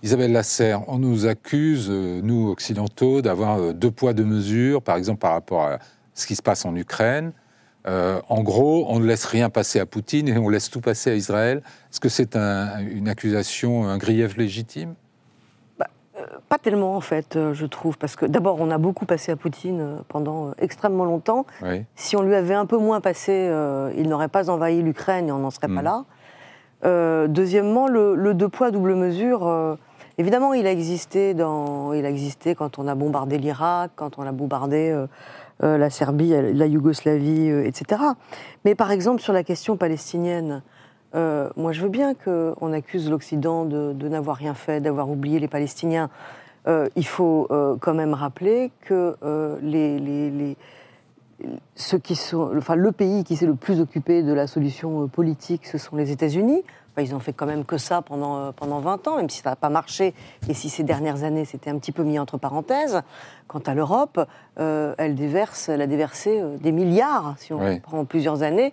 Isabelle 0.03 0.33
Lasserre, 0.33 0.83
on 0.89 0.99
nous 0.99 1.27
accuse, 1.27 1.89
euh, 1.91 2.21
nous 2.23 2.51
occidentaux, 2.51 3.23
d'avoir 3.23 3.73
deux 3.73 3.91
poids, 3.91 4.13
deux 4.13 4.25
mesures, 4.25 4.83
par 4.83 4.97
exemple 4.97 5.21
par 5.21 5.33
rapport 5.33 5.63
à 5.65 5.79
ce 6.15 6.27
qui 6.27 6.35
se 6.35 6.43
passe 6.43 6.65
en 6.65 6.75
Ukraine. 6.77 7.33
Euh, 7.87 8.21
en 8.29 8.43
gros, 8.43 8.87
on 8.89 9.01
ne 9.01 9.07
laisse 9.07 9.25
rien 9.25 9.51
passer 9.51 9.81
à 9.81 9.87
Poutine 9.87 10.29
et 10.29 10.39
on 10.39 10.49
laisse 10.49 10.71
tout 10.71 10.81
passer 10.81 11.11
à 11.11 11.15
Israël. 11.15 11.63
Est-ce 11.91 12.01
que 12.01 12.09
c'est 12.09 12.37
une 12.37 13.09
accusation, 13.09 13.89
un 13.89 13.99
grief 13.99 14.37
légitime? 14.37 14.95
Bah, 15.79 15.89
euh, 16.17 16.25
Pas 16.49 16.59
tellement 16.59 16.95
en 16.97 17.01
fait, 17.01 17.35
euh, 17.35 17.55
je 17.55 17.67
trouve, 17.67 17.99
parce 17.99 18.15
que 18.15 18.25
d'abord 18.25 18.61
on 18.61 18.71
a 18.71 18.79
beaucoup 18.79 19.05
passé 19.05 19.33
à 19.33 19.37
Poutine 19.37 19.99
pendant 20.09 20.53
extrêmement 20.59 21.05
longtemps. 21.05 21.45
Si 21.97 22.17
on 22.17 22.23
lui 22.23 22.35
avait 22.35 22.55
un 22.55 22.67
peu 22.67 22.79
moins 22.79 23.01
passé, 23.01 23.51
il 23.97 24.09
n'aurait 24.09 24.29
pas 24.29 24.49
envahi 24.49 24.83
l'Ukraine 24.83 25.29
et 25.29 25.33
on 25.33 25.39
n'en 25.39 25.51
serait 25.51 25.69
pas 25.69 25.83
hmm. 25.83 26.05
là. 26.85 27.27
deuxièmement, 27.27 27.89
le, 27.89 28.35
deux 28.35 28.49
poids 28.49 28.71
double 28.71 28.95
mesure. 28.95 29.77
Évidemment, 30.19 30.55
il 30.55 30.67
a 30.67 30.71
existé 30.73 31.35
quand 31.35 32.79
on 32.79 32.89
a 32.89 32.95
bombardé 32.95 33.39
l'Irak, 33.39 33.93
quand 33.97 34.19
on 34.19 34.23
a 34.23 34.33
bombardé 34.33 35.07
euh, 35.63 35.79
la 35.79 35.91
Serbie, 35.91 36.31
la 36.31 36.67
Yougoslavie, 36.67 37.49
euh, 37.49 37.65
etc. 37.65 38.03
Mais 38.65 38.75
par 38.75 38.91
exemple, 38.91 39.23
sur 39.23 39.33
la 39.33 39.45
question 39.45 39.77
palestinienne, 39.77 40.63
euh, 41.15 41.51
moi 41.57 41.71
je 41.71 41.83
veux 41.83 41.89
bien 41.89 42.15
qu'on 42.15 42.73
accuse 42.73 43.09
l'Occident 43.09 43.65
de, 43.65 44.09
n'avoir 44.09 44.37
rien 44.37 44.55
fait, 44.55 44.81
d'avoir 44.81 45.09
oublié 45.09 45.39
les 45.39 45.49
Palestiniens. 45.49 46.11
il 46.67 47.07
faut 47.07 47.49
quand 47.81 47.95
même 47.95 48.15
rappeler 48.15 48.71
que 48.81 49.17
ceux 51.75 51.99
qui 51.99 52.15
sont, 52.15 52.57
enfin, 52.57 52.77
le 52.77 52.93
pays 52.93 53.25
qui 53.25 53.37
s'est 53.37 53.47
le 53.47 53.55
plus 53.55 53.81
occupé 53.81 54.23
de 54.23 54.33
la 54.33 54.47
solution 54.47 55.09
politique, 55.09 55.67
ce 55.67 55.77
sont 55.77 55.97
les 55.97 56.11
États-Unis 56.11 56.63
ils 57.01 57.15
ont 57.15 57.21
fait 57.21 57.33
quand 57.33 57.47
même 57.47 57.65
que 57.65 57.79
ça 57.79 58.03
pendant, 58.03 58.37
euh, 58.37 58.53
pendant 58.53 58.81
20 58.81 59.09
ans, 59.09 59.17
même 59.17 59.31
si 59.31 59.41
ça 59.41 59.51
n'a 59.51 59.57
pas 59.57 59.71
marché, 59.71 60.15
et 60.49 60.55
si 60.55 60.69
ces 60.69 60.83
dernières 60.83 61.25
années 61.25 61.45
c'était 61.45 61.71
un 61.71 61.79
petit 61.79 61.93
peu 61.93 62.03
mis 62.03 62.19
entre 62.19 62.37
parenthèses. 62.37 63.03
Quant 63.49 63.61
à 63.61 63.75
l'Europe, 63.75 64.21
euh, 64.59 64.95
elle, 64.99 65.15
déverse, 65.15 65.69
elle 65.69 65.81
a 65.81 65.87
déversé 65.87 66.41
euh, 66.41 66.57
des 66.59 66.73
milliards, 66.73 67.35
si 67.39 67.53
on 67.53 67.79
prend 67.79 68.05
plusieurs 68.05 68.43
années, 68.43 68.73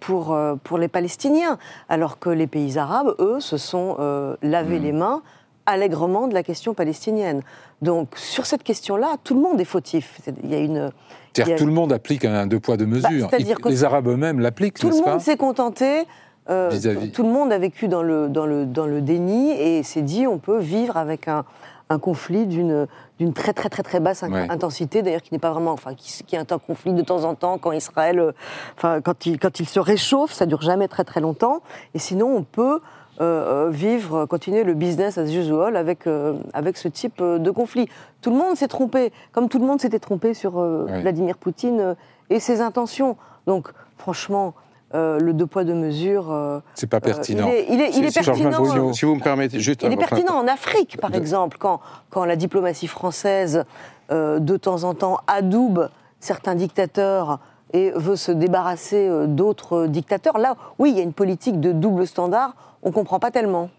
pour, 0.00 0.38
pour 0.62 0.76
les 0.76 0.88
Palestiniens, 0.88 1.56
alors 1.88 2.18
que 2.18 2.28
les 2.28 2.46
pays 2.46 2.76
arabes, 2.76 3.14
eux, 3.18 3.40
se 3.40 3.56
sont 3.56 3.96
lavés 4.42 4.78
mmh. 4.78 4.82
les 4.82 4.92
mains 4.92 5.22
allègrement 5.66 6.28
de 6.28 6.34
la 6.34 6.42
question 6.42 6.74
palestinienne. 6.74 7.42
Donc 7.82 8.10
sur 8.16 8.46
cette 8.46 8.62
question-là, 8.62 9.16
tout 9.22 9.34
le 9.34 9.40
monde 9.40 9.60
est 9.60 9.64
fautif. 9.64 10.20
Il 10.42 10.50
y 10.50 10.54
a 10.54 10.58
une... 10.58 10.90
C'est-à-dire 11.32 11.56
tout 11.56 11.66
le 11.66 11.72
monde 11.72 11.92
applique 11.92 12.24
un 12.24 12.46
deux 12.46 12.60
poids 12.60 12.76
deux 12.76 12.86
bah, 12.86 13.10
mesures. 13.10 13.30
les 13.64 13.84
Arabes 13.84 14.08
eux-mêmes 14.08 14.40
l'appliquent, 14.40 14.78
Tout 14.78 14.90
le 14.90 15.04
monde 15.04 15.20
s'est 15.20 15.36
contenté 15.36 16.06
euh, 16.48 16.70
tout 17.12 17.22
le 17.24 17.28
monde 17.28 17.52
a 17.52 17.58
vécu 17.58 17.88
dans 17.88 18.02
le, 18.02 18.28
dans 18.28 18.46
le, 18.46 18.66
dans 18.66 18.86
le 18.86 19.00
déni 19.00 19.50
et 19.50 19.82
s'est 19.82 20.02
dit 20.02 20.26
on 20.26 20.38
peut 20.38 20.58
vivre 20.58 20.96
avec 20.96 21.26
un, 21.26 21.44
un 21.90 21.98
conflit 21.98 22.46
d'une 22.46 22.86
très 23.34 23.52
très 23.52 23.68
très 23.68 23.82
très 23.82 24.00
basse 24.00 24.22
intensité, 24.22 25.02
d'ailleurs 25.02 25.22
qui 25.22 25.34
n'est 25.34 25.40
pas 25.40 25.50
vraiment, 25.50 25.72
enfin 25.72 25.94
qui, 25.94 26.22
qui, 26.24 26.36
est 26.36 26.52
un 26.52 26.58
conflit 26.58 26.92
de 26.92 27.02
temps 27.02 27.24
en 27.24 27.34
temps 27.34 27.58
quand 27.58 27.72
Israël, 27.72 28.20
euh, 28.20 28.32
enfin 28.76 29.00
quand 29.00 29.26
il 29.26 29.38
quand 29.38 29.58
il 29.58 29.68
se 29.68 29.80
réchauffe, 29.80 30.32
ça 30.32 30.46
dure 30.46 30.62
jamais 30.62 30.86
très 30.86 31.04
très 31.04 31.20
longtemps. 31.20 31.62
Et 31.94 31.98
sinon 31.98 32.28
on 32.36 32.42
peut 32.44 32.80
euh, 33.20 33.68
vivre, 33.70 34.26
continuer 34.26 34.62
le 34.62 34.74
business 34.74 35.18
as 35.18 35.32
usual 35.32 35.76
avec 35.76 36.06
avec 36.52 36.76
ce 36.76 36.86
type 36.86 37.20
de 37.22 37.50
conflit. 37.50 37.88
Tout 38.20 38.30
le 38.30 38.36
monde 38.36 38.56
s'est 38.56 38.68
trompé, 38.68 39.12
comme 39.32 39.48
tout 39.48 39.58
le 39.58 39.66
monde 39.66 39.80
s'était 39.80 39.98
trompé 39.98 40.32
sur 40.32 40.60
Vladimir 40.60 41.38
Poutine 41.38 41.96
et 42.30 42.38
ses 42.38 42.60
intentions. 42.60 43.16
Donc 43.46 43.72
franchement. 43.96 44.54
Euh, 44.94 45.18
le 45.18 45.32
deux 45.32 45.46
poids 45.46 45.64
deux 45.64 45.74
mesures. 45.74 46.30
Euh, 46.30 46.60
c'est 46.74 46.88
pas 46.88 47.00
pertinent. 47.00 47.48
il 47.48 47.80
est, 47.80 48.14
pertinent. 48.14 48.92
si 48.92 49.04
vous 49.04 49.16
me 49.16 49.22
permettez, 49.22 49.58
juste. 49.58 49.82
Il 49.82 49.92
est 49.92 49.96
pertinent 49.96 50.34
en 50.34 50.46
Afrique, 50.46 50.98
par 51.00 51.12
exemple, 51.12 51.56
quand, 51.58 51.80
quand 52.08 52.24
la 52.24 52.36
diplomatie 52.36 52.86
française, 52.86 53.64
euh, 54.12 54.38
de 54.38 54.56
temps 54.56 54.84
en 54.84 54.94
temps, 54.94 55.18
adoube 55.26 55.88
certains 56.20 56.54
dictateurs 56.54 57.40
et 57.72 57.90
veut 57.96 58.14
se 58.14 58.30
débarrasser 58.30 59.10
d'autres 59.26 59.88
dictateurs. 59.88 60.38
Là, 60.38 60.56
oui, 60.78 60.92
il 60.92 60.96
y 60.96 61.00
a 61.00 61.02
une 61.02 61.12
politique 61.12 61.60
de 61.60 61.72
double 61.72 62.06
standard. 62.06 62.54
On 62.84 62.92
comprend 62.92 63.18
pas 63.18 63.32
tellement. 63.32 63.70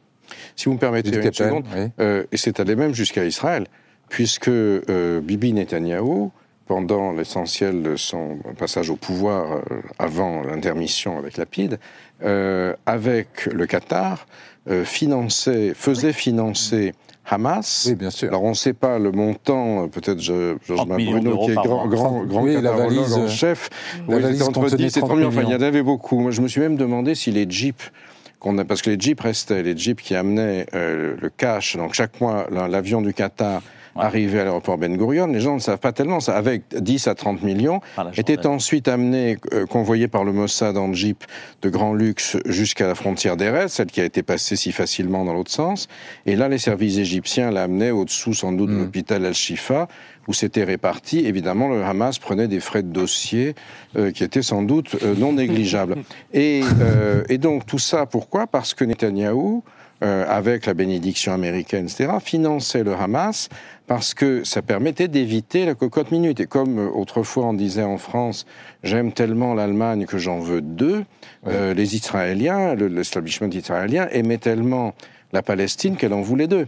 Si 0.58 0.66
vous 0.66 0.74
me 0.74 0.80
permettez 0.80 1.16
une 1.16 1.32
seconde, 1.32 1.64
et 1.98 2.38
c'est 2.38 2.60
allé 2.60 2.76
même 2.76 2.94
jusqu'à 2.94 3.24
Israël, 3.24 3.66
puisque 4.10 4.50
Bibi 4.50 5.54
Netanyahou 5.54 6.32
pendant 6.68 7.14
l'essentiel 7.14 7.82
de 7.82 7.96
son 7.96 8.38
passage 8.58 8.90
au 8.90 8.98
pouvoir 8.98 9.54
euh, 9.54 9.62
avant 9.98 10.44
l'intermission 10.44 11.18
avec 11.18 11.38
Lapide, 11.38 11.80
euh, 12.24 12.76
avec 12.86 13.46
le 13.46 13.66
Qatar, 13.66 14.28
euh, 14.70 14.84
finançait, 14.84 15.74
faisait 15.74 16.14
financer 16.14 16.94
Hamas. 17.26 17.86
Oui, 17.88 17.96
bien 17.96 18.10
sûr. 18.10 18.30
Alors 18.30 18.44
on 18.44 18.50
ne 18.50 18.56
sait 18.56 18.74
pas 18.74 19.00
le 19.00 19.12
montant, 19.12 19.88
peut-être 19.88 20.20
Georges 20.20 20.88
Bruno, 20.88 21.46
qui 21.46 21.52
est 21.52 21.56
grand, 21.56 21.88
grand, 21.88 22.24
grand 22.24 22.44
oui, 22.44 22.58
en 22.58 23.28
chef, 23.28 23.70
la 24.08 24.20
valise 24.20 24.44
entre 24.44 24.70
10 24.70 24.98
et 24.98 25.00
30 25.00 25.16
millions. 25.16 25.28
Enfin, 25.30 25.44
il 25.44 25.50
y 25.50 25.56
en 25.56 25.62
avait 25.62 25.84
beaucoup. 25.84 26.20
Moi, 26.20 26.32
je 26.32 26.42
me 26.42 26.48
suis 26.48 26.62
même 26.62 26.78
demandé 26.78 27.16
si 27.16 27.32
les 27.32 27.50
jeeps 27.50 27.92
qu'on 28.40 28.58
a, 28.58 28.66
parce 28.66 28.82
que 28.82 28.90
les 28.90 29.00
jeeps 29.00 29.22
restaient, 29.22 29.64
les 29.64 29.76
jeeps 29.76 30.02
qui 30.02 30.16
amenaient 30.16 30.68
le 30.74 31.30
cash, 31.36 31.76
donc 31.76 31.94
chaque 31.94 32.20
mois 32.22 32.48
l'avion 32.50 33.02
du 33.02 33.14
Qatar 33.14 33.62
arrivé 34.00 34.40
à 34.40 34.44
l'aéroport 34.44 34.78
Ben 34.78 34.96
Gurion, 34.96 35.28
les 35.28 35.40
gens 35.40 35.56
ne 35.56 35.60
savent 35.60 35.80
pas 35.80 35.92
tellement 35.92 36.20
ça. 36.20 36.36
Avec 36.36 36.64
10 36.76 37.08
à 37.08 37.16
30 37.16 37.44
millions, 37.44 37.82
était 38.16 38.46
ensuite 38.46 38.88
amené, 38.88 39.38
euh, 39.54 39.66
convoyé 39.66 40.08
par 40.08 40.24
le 40.24 40.32
Mossad 40.32 40.78
en 40.78 40.94
jeep 40.94 41.24
de 41.62 41.70
grand 41.70 41.94
luxe 41.94 42.38
jusqu'à 42.46 42.88
la 42.88 42.96
frontière 42.96 43.38
d'Erez, 43.38 43.70
celle 43.70 43.88
qui 43.88 44.02
a 44.02 44.06
été 44.06 44.24
passée 44.24 44.56
si 44.56 44.72
facilement 44.72 45.26
dans 45.26 45.34
l'autre 45.34 45.52
sens. 45.52 45.88
Et 46.26 46.36
là, 46.36 46.48
les 46.48 46.58
services 46.58 46.98
égyptiens 46.98 47.52
l'amenaient 47.52 47.92
au-dessous 47.92 48.34
sans 48.34 48.52
doute 48.52 48.70
de 48.70 48.76
mm. 48.76 48.80
l'hôpital 48.80 49.26
Al-Shifa, 49.26 49.88
où 50.28 50.34
c'était 50.34 50.64
réparti. 50.64 51.20
Évidemment, 51.26 51.70
le 51.70 51.84
Hamas 51.84 52.20
prenait 52.20 52.48
des 52.48 52.60
frais 52.60 52.84
de 52.84 52.92
dossier 52.92 53.56
euh, 53.96 54.12
qui 54.12 54.24
étaient 54.24 54.42
sans 54.42 54.64
doute 54.64 54.98
euh, 55.04 55.16
non 55.16 55.34
négligeables. 55.34 55.96
et, 56.34 56.62
et 57.30 57.38
donc 57.38 57.66
tout 57.66 57.80
ça, 57.80 58.06
pourquoi? 58.06 58.48
Parce 58.48 58.74
que 58.74 58.84
Netanyahou 58.84 59.64
euh, 60.04 60.26
avec 60.28 60.68
la 60.68 60.76
bénédiction 60.76 61.34
américaine, 61.34 61.86
etc., 61.86 62.10
finançait 62.24 62.84
le 62.84 62.94
Hamas 62.94 63.50
parce 63.88 64.14
que 64.14 64.44
ça 64.44 64.62
permettait 64.62 65.08
d'éviter 65.08 65.66
la 65.66 65.74
cocotte 65.74 66.12
minute. 66.12 66.40
Et 66.40 66.46
comme 66.46 66.78
euh, 66.78 66.88
autrefois 66.88 67.46
on 67.46 67.54
disait 67.54 67.84
en 67.84 67.98
France, 67.98 68.46
j'aime 68.84 69.12
tellement 69.12 69.56
l'Allemagne 69.56 70.06
que 70.06 70.20
j'en 70.20 70.40
veux 70.40 70.62
deux, 70.62 71.04
euh, 71.48 71.74
les 71.74 71.96
Israéliens, 71.96 72.76
l'establishment 72.76 73.50
israélien 73.50 74.08
aimait 74.12 74.38
tellement 74.38 74.94
la 75.34 75.42
Palestine 75.42 75.96
qu'elle 75.96 76.14
en 76.14 76.22
voulait 76.22 76.48
deux. 76.48 76.68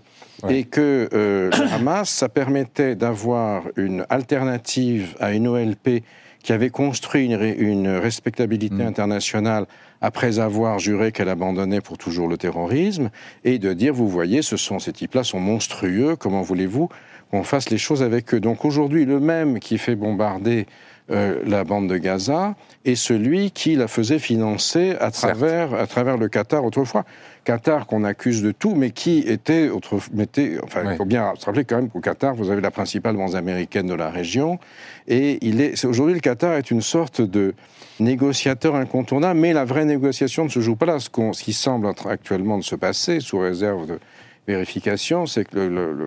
Et 0.50 0.64
que 0.64 1.08
le 1.12 1.74
Hamas, 1.74 2.10
ça 2.10 2.30
permettait 2.30 2.96
d'avoir 2.96 3.64
une 3.76 4.06
alternative 4.10 5.16
à 5.20 5.34
une 5.34 5.48
OLP 5.48 6.02
qui 6.44 6.54
avait 6.54 6.70
construit 6.70 7.26
une, 7.26 7.88
respectabilité 7.88 8.84
mm. 8.84 8.88
internationale 8.88 9.66
après 10.02 10.40
avoir 10.40 10.80
juré 10.80 11.12
qu'elle 11.12 11.30
abandonnait 11.30 11.82
pour 11.82 11.98
toujours 11.98 12.28
le 12.28 12.38
terrorisme, 12.38 13.10
et 13.44 13.60
de 13.60 13.74
dire, 13.74 13.94
vous 13.94 14.08
voyez, 14.08 14.42
ce 14.42 14.58
sont, 14.58 14.80
ces 14.80 14.94
types-là 14.94 15.24
sont 15.24 15.40
monstrueux, 15.40 16.16
comment 16.16 16.42
voulez-vous 16.42 16.90
qu'on 17.32 17.44
fasse 17.44 17.70
les 17.70 17.78
choses 17.78 18.02
avec 18.02 18.34
eux? 18.34 18.40
Donc 18.40 18.66
aujourd'hui, 18.66 19.06
le 19.06 19.20
même 19.20 19.60
qui 19.60 19.78
fait 19.78 19.96
bombarder 19.96 20.66
euh, 21.12 21.42
la 21.46 21.64
bande 21.64 21.88
de 21.88 21.98
Gaza 21.98 22.56
est 22.86 22.96
celui 22.96 23.52
qui 23.52 23.76
la 23.76 23.88
faisait 23.88 24.20
financer 24.20 24.96
à 25.00 25.12
travers, 25.12 25.74
à 25.74 25.88
travers 25.88 26.18
le 26.18 26.28
Qatar 26.28 26.64
autrefois. 26.64 27.06
Qatar 27.46 27.88
qu'on 27.88 28.04
accuse 28.04 28.44
de 28.44 28.52
tout, 28.52 28.76
mais 28.76 28.92
qui 28.92 29.20
était, 29.20 29.70
enfin, 29.72 30.92
il 30.92 30.98
faut 30.98 31.06
bien 31.06 31.34
se 31.38 31.46
rappeler 31.46 31.66
quand 31.66 31.78
même 31.78 31.90
qu'au 31.90 32.00
Qatar, 32.00 32.36
vous 32.36 32.52
avez 32.52 32.62
la 32.62 32.70
principale 32.70 33.16
banque 33.16 33.34
américaine 33.34 33.88
de 33.88 33.94
la 33.96 34.10
région, 34.10 34.60
et 35.08 35.40
il 35.42 35.62
est, 35.62 35.84
aujourd'hui, 35.86 36.14
le 36.14 36.20
Qatar 36.20 36.54
est 36.54 36.70
une 36.70 36.82
sorte 36.82 37.22
de 37.22 37.56
négociateur 38.00 38.76
incontournable, 38.76 39.40
mais 39.40 39.54
la 39.54 39.66
vraie 39.66 39.86
négociation 39.86 40.44
ne 40.44 40.50
se 40.50 40.60
joue 40.60 40.76
pas 40.76 40.86
là. 40.86 41.00
Ce, 41.00 41.10
ce 41.10 41.44
qui 41.44 41.54
semble 41.54 41.88
actuellement 42.06 42.58
de 42.58 42.64
se 42.64 42.76
passer, 42.76 43.20
sous 43.20 43.40
réserve 43.40 43.88
de 43.88 44.00
vérification, 44.50 45.28
c'est 45.28 45.46
que 45.46 45.60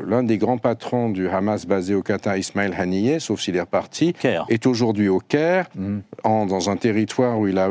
l'un 0.07 0.23
des 0.25 0.37
grands 0.37 0.59
patrons 0.59 1.09
du 1.11 1.29
Hamas 1.29 1.65
basé 1.65 1.95
au 1.95 2.03
Qatar, 2.03 2.37
Ismail 2.37 2.75
Haniyeh, 2.77 3.21
sauf 3.21 3.41
s'il 3.41 3.57
est 3.57 3.61
reparti, 3.61 4.15
est 4.49 4.67
aujourd'hui 4.67 5.09
au 5.09 5.21
Caire, 5.21 5.69
mm. 5.77 5.99
en, 6.25 6.47
dans 6.47 6.69
un 6.69 6.77
territoire 6.77 7.39
où 7.39 7.47
il 7.47 7.59
a, 7.59 7.71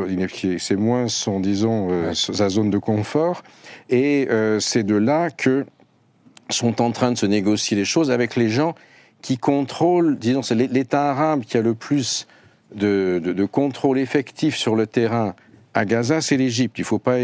c'est 0.57 0.77
moins 0.77 1.07
son, 1.09 1.39
disons, 1.41 1.89
euh, 1.91 2.13
sa 2.13 2.47
zone 2.49 2.69
de 2.69 2.77
confort. 2.77 3.43
Et 3.89 4.27
euh, 4.29 4.59
c'est 4.59 4.83
de 4.83 4.95
là 4.95 5.29
que 5.29 5.65
sont 6.49 6.81
en 6.81 6.91
train 6.91 7.11
de 7.11 7.17
se 7.17 7.25
négocier 7.25 7.75
les 7.77 7.85
choses 7.85 8.09
avec 8.09 8.35
les 8.35 8.49
gens 8.49 8.73
qui 9.21 9.37
contrôlent, 9.37 10.17
disons, 10.17 10.41
c'est 10.41 10.55
l'État 10.55 11.11
arabe 11.11 11.41
qui 11.41 11.57
a 11.57 11.61
le 11.61 11.75
plus 11.75 12.27
de, 12.73 13.21
de, 13.23 13.45
contrôle 13.45 13.99
effectif 13.99 14.55
sur 14.55 14.75
le 14.75 14.87
terrain 14.87 15.35
à 15.73 15.85
Gaza, 15.85 16.21
c'est 16.21 16.37
l'Égypte. 16.37 16.77
Il 16.79 16.81
ne 16.81 16.85
faut 16.85 16.99
pas 16.99 17.17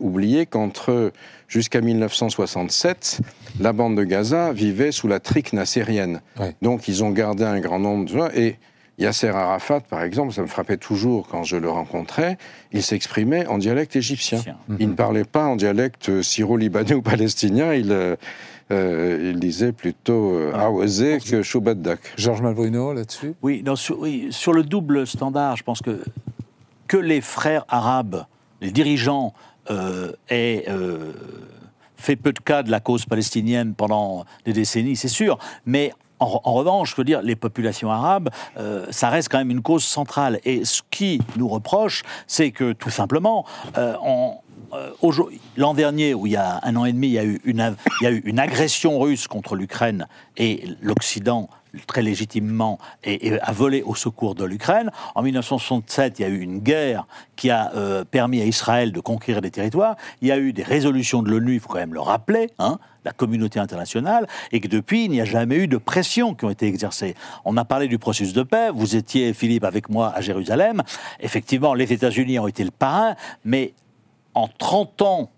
oublier 0.00 0.46
qu'entre 0.46 1.12
jusqu'à 1.52 1.82
1967, 1.82 3.20
la 3.60 3.74
bande 3.74 3.96
de 3.96 4.04
Gaza 4.04 4.52
vivait 4.52 4.90
sous 4.90 5.06
la 5.06 5.20
trique 5.20 5.52
nassérienne. 5.52 6.22
Donc 6.62 6.88
ils 6.88 7.04
ont 7.04 7.10
gardé 7.10 7.44
un 7.44 7.60
grand 7.60 7.78
nombre 7.78 8.06
de... 8.06 8.38
Et 8.38 8.56
Yasser 8.98 9.28
Arafat, 9.28 9.80
par 9.80 10.02
exemple, 10.02 10.32
ça 10.32 10.42
me 10.42 10.46
frappait 10.46 10.76
toujours 10.76 11.28
quand 11.28 11.44
je 11.44 11.56
le 11.56 11.68
rencontrais, 11.68 12.38
il 12.72 12.82
s'exprimait 12.82 13.46
en 13.46 13.58
dialecte 13.58 13.96
égyptien. 13.96 14.40
Il 14.78 14.90
ne 14.90 14.94
parlait 14.94 15.24
pas 15.24 15.46
en 15.46 15.56
dialecte 15.56 16.22
syro-libanais 16.22 16.94
ou 17.00 17.02
palestinien, 17.02 17.74
il, 17.74 17.90
euh, 17.90 18.16
euh, 18.70 19.32
il 19.32 19.40
disait 19.40 19.72
plutôt 19.72 20.34
euh, 20.34 20.52
ah. 20.54 20.70
que 21.30 21.42
Choubaddak. 21.42 22.00
Georges 22.16 22.42
Malbruno, 22.42 22.92
là-dessus? 22.92 23.34
Oui, 23.42 23.64
sur, 23.74 23.98
oui, 23.98 24.28
sur 24.30 24.52
le 24.52 24.62
double 24.62 25.06
standard, 25.06 25.56
je 25.56 25.64
pense 25.64 25.80
que 25.82 26.02
que 26.86 26.98
les 26.98 27.22
frères 27.22 27.64
arabes, 27.68 28.26
les 28.60 28.70
dirigeants, 28.70 29.32
euh, 29.70 30.12
aient 30.28 30.66
fait 31.96 32.16
peu 32.16 32.32
de 32.32 32.40
cas 32.40 32.62
de 32.62 32.70
la 32.70 32.80
cause 32.80 33.06
palestinienne 33.06 33.74
pendant 33.74 34.24
des 34.44 34.52
décennies, 34.52 34.96
c'est 34.96 35.08
sûr, 35.08 35.38
mais 35.64 35.92
en, 36.22 36.54
revanche, 36.54 36.92
je 36.92 36.96
veux 36.96 37.04
dire, 37.04 37.22
les 37.22 37.36
populations 37.36 37.90
arabes, 37.90 38.30
euh, 38.56 38.86
ça 38.90 39.08
reste 39.08 39.28
quand 39.28 39.38
même 39.38 39.50
une 39.50 39.62
cause 39.62 39.84
centrale. 39.84 40.40
Et 40.44 40.64
ce 40.64 40.82
qui 40.90 41.20
nous 41.36 41.48
reproche, 41.48 42.02
c'est 42.26 42.50
que 42.52 42.72
tout 42.72 42.90
simplement, 42.90 43.44
euh, 43.76 43.96
euh, 44.72 44.90
l'an 45.56 45.74
dernier, 45.74 46.14
où 46.14 46.26
il 46.26 46.32
y 46.32 46.36
a 46.36 46.60
un 46.62 46.76
an 46.76 46.84
et 46.84 46.92
demi, 46.92 47.08
il 47.08 47.12
y 47.14 47.18
a 47.18 47.24
eu 48.12 48.22
une 48.24 48.38
agression 48.38 48.98
russe 48.98 49.26
contre 49.26 49.56
l'Ukraine 49.56 50.06
et 50.36 50.64
l'Occident 50.80 51.48
très 51.86 52.02
légitimement 52.02 52.78
et, 53.04 53.38
a 53.40 53.52
volé 53.52 53.82
au 53.82 53.94
secours 53.94 54.34
de 54.34 54.44
l'Ukraine. 54.44 54.90
En 55.14 55.22
1967, 55.22 56.18
il 56.18 56.22
y 56.22 56.24
a 56.24 56.28
eu 56.28 56.40
une 56.40 56.58
guerre 56.58 57.06
qui 57.36 57.50
a 57.50 57.72
euh, 57.74 58.04
permis 58.04 58.40
à 58.40 58.44
Israël 58.44 58.92
de 58.92 59.00
conquérir 59.00 59.40
des 59.40 59.50
territoires. 59.50 59.96
Il 60.20 60.28
y 60.28 60.32
a 60.32 60.38
eu 60.38 60.52
des 60.52 60.62
résolutions 60.62 61.22
de 61.22 61.30
l'ONU, 61.30 61.54
il 61.54 61.60
faut 61.60 61.68
quand 61.68 61.78
même 61.78 61.94
le 61.94 62.00
rappeler, 62.00 62.50
hein, 62.58 62.78
la 63.04 63.12
communauté 63.12 63.58
internationale, 63.58 64.26
et 64.52 64.60
que 64.60 64.68
depuis, 64.68 65.04
il 65.04 65.10
n'y 65.10 65.20
a 65.20 65.24
jamais 65.24 65.56
eu 65.56 65.66
de 65.66 65.78
pression 65.78 66.34
qui 66.34 66.44
ont 66.44 66.50
été 66.50 66.66
exercées. 66.66 67.14
On 67.44 67.56
a 67.56 67.64
parlé 67.64 67.88
du 67.88 67.98
processus 67.98 68.34
de 68.34 68.42
paix. 68.42 68.70
Vous 68.72 68.96
étiez, 68.96 69.32
Philippe, 69.32 69.64
avec 69.64 69.88
moi 69.88 70.12
à 70.14 70.20
Jérusalem. 70.20 70.82
Effectivement, 71.20 71.74
les 71.74 71.92
États-Unis 71.92 72.38
ont 72.38 72.48
été 72.48 72.64
le 72.64 72.70
parrain, 72.70 73.16
mais 73.44 73.74
en 74.34 74.48
30 74.48 75.02
ans 75.02 75.30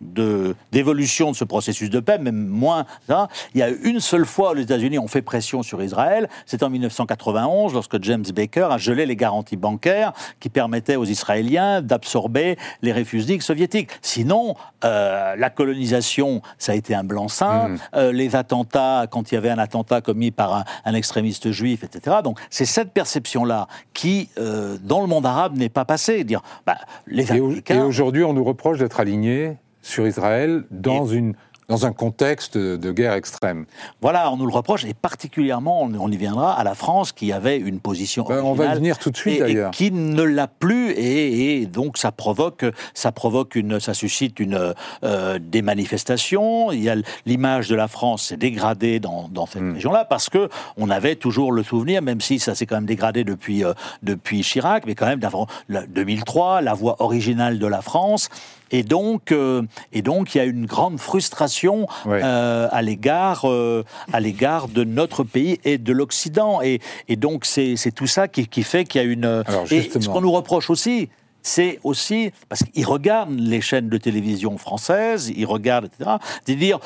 d'évolution 0.00 1.30
de, 1.32 1.36
ce 1.36 1.44
processus 1.44 1.90
de 1.90 2.00
paix, 2.00 2.18
même 2.18 2.46
moins. 2.46 2.86
Hein. 3.08 3.28
Il 3.54 3.60
y 3.60 3.62
a 3.62 3.68
une 3.68 4.00
seule 4.00 4.26
fois 4.26 4.52
où 4.52 4.54
les 4.54 4.62
États-Unis 4.62 4.98
ont 4.98 5.08
fait 5.08 5.22
pression 5.22 5.62
sur 5.62 5.82
Israël, 5.82 6.28
c'est 6.46 6.62
en 6.62 6.70
1991, 6.70 7.74
lorsque 7.74 8.02
James 8.02 8.24
Baker 8.34 8.68
a 8.70 8.78
gelé 8.78 9.06
les 9.06 9.16
garanties 9.16 9.56
bancaires 9.56 10.12
qui 10.40 10.48
permettaient 10.48 10.96
aux 10.96 11.04
Israéliens 11.04 11.82
d'absorber 11.82 12.56
les 12.82 12.92
réfugiés 12.92 13.18
soviétiques. 13.40 13.90
Sinon, 14.02 14.54
euh, 14.84 15.36
la 15.36 15.50
colonisation, 15.50 16.42
ça 16.58 16.72
a 16.72 16.74
été 16.74 16.94
un 16.94 17.04
blanc-seing. 17.04 17.68
Mmh. 17.68 17.78
Euh, 17.94 18.12
les 18.12 18.36
attentats, 18.36 19.06
quand 19.10 19.30
il 19.30 19.34
y 19.34 19.38
avait 19.38 19.50
un 19.50 19.58
attentat 19.58 20.00
commis 20.00 20.30
par 20.30 20.64
un, 20.84 20.94
extrémiste 20.94 21.50
juif, 21.50 21.84
etc. 21.84 22.16
Donc, 22.24 22.38
c'est 22.50 22.64
cette 22.64 22.92
perception-là 22.92 23.68
qui, 23.92 24.30
euh, 24.38 24.78
dans 24.82 25.00
le 25.00 25.06
monde 25.06 25.26
arabe, 25.26 25.56
n'est 25.56 25.68
pas 25.68 25.84
passée. 25.84 26.24
Dire, 26.24 26.42
bah, 26.66 26.76
les. 27.06 27.26
Et 27.32 27.78
aujourd'hui, 27.78 28.24
on 28.24 28.32
nous 28.32 28.44
reproche 28.44 28.78
d'être 28.78 29.00
alignés 29.00 29.56
sur 29.88 30.06
Israël 30.06 30.64
dans 30.70 31.06
une 31.06 31.34
dans 31.68 31.84
un 31.84 31.92
contexte 31.92 32.56
de 32.56 32.92
guerre 32.92 33.12
extrême. 33.12 33.66
Voilà, 34.00 34.32
on 34.32 34.38
nous 34.38 34.46
le 34.46 34.52
reproche, 34.52 34.86
et 34.86 34.94
particulièrement, 34.94 35.82
on 35.82 36.10
y 36.10 36.16
viendra, 36.16 36.58
à 36.58 36.64
la 36.64 36.74
France 36.74 37.12
qui 37.12 37.30
avait 37.30 37.58
une 37.58 37.78
position 37.78 38.24
ben, 38.24 38.42
On 38.42 38.54
va 38.54 38.72
y 38.72 38.74
venir 38.74 38.98
tout 38.98 39.10
de 39.10 39.16
suite 39.16 39.40
d'ailleurs. 39.40 39.70
Qui 39.70 39.90
ne 39.90 40.22
l'a 40.22 40.46
plus, 40.46 40.92
et, 40.92 41.66
donc 41.66 41.98
ça 41.98 42.10
provoque, 42.10 42.64
ça 42.94 43.12
provoque 43.12 43.54
une, 43.54 43.80
ça 43.80 43.92
suscite 43.92 44.40
une, 44.40 44.74
euh, 45.04 45.38
des 45.38 45.60
manifestations. 45.60 46.72
Il 46.72 46.82
y 46.82 46.88
a 46.88 46.96
l'image 47.26 47.68
de 47.68 47.76
la 47.76 47.88
France 47.88 48.28
s'est 48.28 48.38
dégradée 48.38 48.98
dans, 48.98 49.28
dans 49.28 49.44
cette 49.44 49.62
hmm. 49.62 49.74
région-là 49.74 50.04
parce 50.06 50.30
que 50.30 50.48
on 50.78 50.88
avait 50.88 51.16
toujours 51.16 51.52
le 51.52 51.62
souvenir, 51.62 52.00
même 52.00 52.22
si 52.22 52.38
ça 52.38 52.54
s'est 52.54 52.64
quand 52.64 52.76
même 52.76 52.86
dégradé 52.86 53.24
depuis 53.24 53.62
euh, 53.64 53.74
depuis 54.02 54.40
Chirac, 54.40 54.86
mais 54.86 54.94
quand 54.94 55.06
même 55.06 55.20
d'avant 55.20 55.46
2003, 55.68 56.62
la 56.62 56.72
voix 56.72 56.96
originale 57.00 57.58
de 57.58 57.66
la 57.66 57.82
France. 57.82 58.30
Et 58.70 58.82
donc, 58.82 59.32
euh, 59.32 59.62
et 59.92 60.02
donc, 60.02 60.34
il 60.34 60.38
y 60.38 60.40
a 60.40 60.44
une 60.44 60.66
grande 60.66 60.98
frustration 60.98 61.57
euh, 62.06 62.68
à 62.70 62.82
l'égard, 62.82 63.42
euh, 63.44 63.84
à 64.12 64.20
l'égard 64.20 64.68
de 64.68 64.84
notre 64.84 65.24
pays 65.24 65.58
et 65.64 65.78
de 65.78 65.92
l'Occident. 65.92 66.60
Et, 66.62 66.80
et, 67.08 67.16
donc, 67.16 67.44
c'est 67.44 67.92
tout 67.94 68.06
ça 68.06 68.28
qui, 68.28 68.46
qui 68.46 68.62
fait 68.62 68.84
qu'il 68.84 69.00
y 69.00 69.04
a 69.04 69.06
une. 69.06 69.44
et 69.70 69.82
ce 69.82 70.08
qu'on 70.08 70.20
nous 70.20 70.32
reproche 70.32 70.70
aussi, 70.70 71.08
c'est 71.42 71.78
aussi 71.84 72.32
parce 72.48 72.62
qu'ils 72.62 72.86
regardent 72.86 73.38
les 73.38 73.60
chaînes 73.60 73.88
de 73.88 73.96
télévision 73.96 74.58
françaises, 74.58 75.32
ils 75.34 75.46
regardent, 75.46 75.86
etc. 75.86 76.16
C'est 76.44 76.54
dire, 76.56 76.78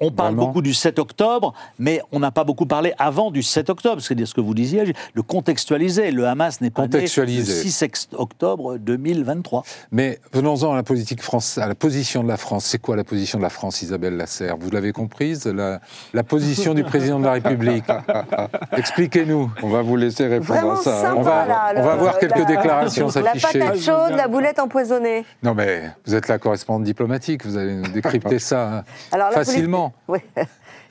on 0.00 0.10
parle 0.10 0.34
beaucoup 0.34 0.62
du 0.62 0.74
7 0.74 0.98
octobre, 0.98 1.52
mais 1.78 2.00
on 2.12 2.20
n'a 2.20 2.30
pas 2.30 2.44
beaucoup 2.44 2.66
parlé 2.66 2.92
avant 2.98 3.30
du 3.30 3.42
7 3.42 3.70
octobre. 3.70 4.00
C'est-à-dire 4.00 4.26
ce 4.26 4.34
que 4.34 4.40
vous 4.40 4.54
disiez, 4.54 4.92
le 5.14 5.22
contextualiser. 5.22 6.10
Le 6.10 6.26
Hamas 6.26 6.60
n'est 6.60 6.70
pas 6.70 6.86
né 6.86 7.00
le 7.00 7.06
6 7.06 8.08
octobre 8.14 8.78
2023. 8.78 9.64
Mais 9.92 10.20
venons-en 10.32 10.72
à 10.72 10.76
la 10.76 10.82
politique 10.82 11.22
France, 11.22 11.58
à 11.58 11.66
la 11.66 11.74
position 11.74 12.22
de 12.22 12.28
la 12.28 12.36
France. 12.36 12.64
C'est 12.64 12.78
quoi 12.78 12.96
la 12.96 13.04
position 13.04 13.38
de 13.38 13.42
la 13.42 13.50
France, 13.50 13.82
Isabelle 13.82 14.16
Lasserre? 14.16 14.56
Vous 14.58 14.70
l'avez 14.70 14.92
comprise 14.92 15.46
la, 15.46 15.80
la, 16.14 16.22
position 16.22 16.74
du 16.74 16.84
président 16.84 17.18
de 17.20 17.24
la 17.24 17.32
République. 17.32 17.84
Expliquez-nous. 18.76 19.50
On 19.62 19.68
va 19.68 19.82
vous 19.82 19.96
laisser 19.96 20.26
répondre 20.26 20.72
à 20.72 20.76
ça. 20.76 21.10
Hein. 21.10 21.14
on 21.16 21.22
va, 21.22 21.46
on 21.76 21.82
va 21.82 21.96
voir 21.96 22.18
quelques 22.18 22.46
déclarations 22.46 23.10
s'afficher. 23.10 23.58
La 23.58 23.66
patate 23.66 23.80
chaude, 23.80 24.16
la 24.16 24.28
boulette 24.28 24.58
empoisonnée. 24.58 25.24
Non 25.42 25.54
mais 25.54 25.90
vous 26.06 26.14
êtes 26.14 26.28
la 26.28 26.38
correspondante 26.38 26.84
diplomatique, 26.84 27.44
vous 27.44 27.56
allez 27.56 27.74
nous 27.74 27.88
décrypter 27.88 28.38
ça 28.38 28.84
hein, 29.12 29.30
facilement. 29.32 29.89
Oui. 30.08 30.18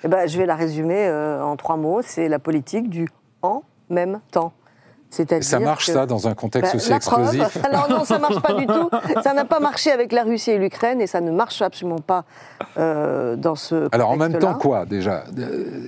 Eh 0.02 0.08
ben, 0.08 0.26
je 0.30 0.38
vais 0.38 0.46
la 0.46 0.56
résumer 0.56 1.08
euh, 1.08 1.44
en 1.44 1.58
trois 1.58 1.76
mots. 1.76 2.02
C'est 2.02 2.30
la 2.30 2.40
politique 2.40 2.90
du 2.90 3.10
en 3.42 3.64
même 3.90 4.22
temps. 4.32 4.54
Ça 5.42 5.60
marche 5.60 5.88
ça 5.88 6.06
dans 6.06 6.28
un 6.28 6.36
contexte 6.36 6.74
ben, 6.74 6.78
aussi 6.78 6.94
explosif 6.94 7.58
Alors 7.64 7.90
non, 7.90 8.06
ça 8.06 8.20
marche 8.20 8.40
pas 8.42 8.54
du 8.54 8.68
tout. 8.68 8.90
Ça 9.24 9.34
n'a 9.34 9.44
pas 9.44 9.60
marché 9.60 9.92
avec 9.92 10.12
la 10.12 10.24
Russie 10.24 10.52
et 10.52 10.58
l'Ukraine 10.58 11.02
et 11.02 11.08
ça 11.08 11.20
ne 11.20 11.32
marche 11.32 11.62
absolument 11.62 12.00
pas 12.00 12.26
euh, 12.78 13.36
dans 13.36 13.56
ce. 13.56 13.90
Alors 13.92 14.12
en 14.12 14.18
même 14.18 14.38
temps 14.38 14.54
quoi 14.54 14.86
déjà? 14.86 15.24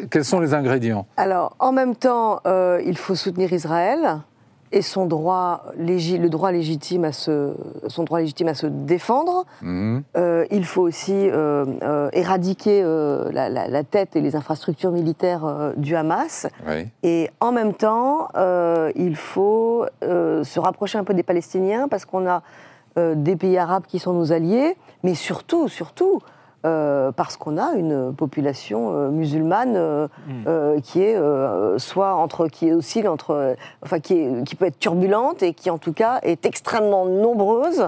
Quels 0.09 0.25
sont 0.25 0.39
les 0.39 0.53
ingrédients? 0.53 1.05
Alors 1.17 1.55
en 1.59 1.71
même 1.71 1.95
temps, 1.95 2.41
euh, 2.47 2.81
il 2.83 2.97
faut 2.97 3.15
soutenir 3.15 3.53
Israël 3.53 4.21
et 4.71 4.81
son 4.81 5.05
droit, 5.05 5.65
le 5.77 6.27
droit 6.27 6.51
légitime 6.51 7.05
à 7.05 7.11
se, 7.11 7.53
son 7.87 8.03
droit 8.03 8.19
légitime 8.19 8.47
à 8.47 8.53
se 8.53 8.67
défendre. 8.67 9.45
Mhm. 9.61 10.03
Euh, 10.17 10.45
il 10.51 10.65
faut 10.65 10.81
aussi 10.81 11.13
euh, 11.13 11.65
euh, 11.81 12.09
éradiquer 12.13 12.81
la, 13.31 13.83
tête 13.83 14.15
et 14.15 14.21
les 14.21 14.35
infrastructures 14.35 14.91
militaires 14.91 15.73
du 15.75 15.95
Hamas. 15.95 16.47
Et 17.03 17.29
en 17.39 17.51
même 17.51 17.73
temps, 17.73 18.29
il 18.95 19.15
faut 19.15 19.85
se 20.01 20.59
rapprocher 20.59 20.97
un 20.97 21.03
peu 21.03 21.13
des 21.13 21.23
Palestiniens 21.23 21.87
parce 21.87 22.05
qu'on 22.05 22.27
a 22.27 22.43
des 22.95 23.35
pays 23.35 23.57
arabes 23.57 23.83
qui 23.87 23.99
sont 23.99 24.13
nos 24.13 24.31
alliés, 24.31 24.75
mais 25.03 25.15
surtout, 25.15 25.67
surtout, 25.67 26.21
euh, 26.63 27.11
parce 27.11 27.37
qu'on 27.37 27.57
a 27.57 27.73
une 27.73 28.13
population 28.13 28.93
euh, 28.93 29.09
musulmane 29.09 29.73
euh, 29.75 30.07
hmm. 30.27 30.81
qui 30.81 31.01
est 31.01 31.17
soit 31.79 32.13
entre 32.13 32.47
qui 32.47 32.71
oscille 32.71 33.07
entre 33.07 33.55
enfin 33.83 33.99
qui, 33.99 34.13
est, 34.13 34.43
qui 34.43 34.53
peut 34.53 34.65
être 34.65 34.77
turbulente 34.77 35.41
et 35.41 35.55
qui 35.55 35.71
en 35.71 35.79
tout 35.79 35.93
cas 35.93 36.19
est 36.21 36.45
extrêmement 36.45 37.05
nombreuse 37.05 37.87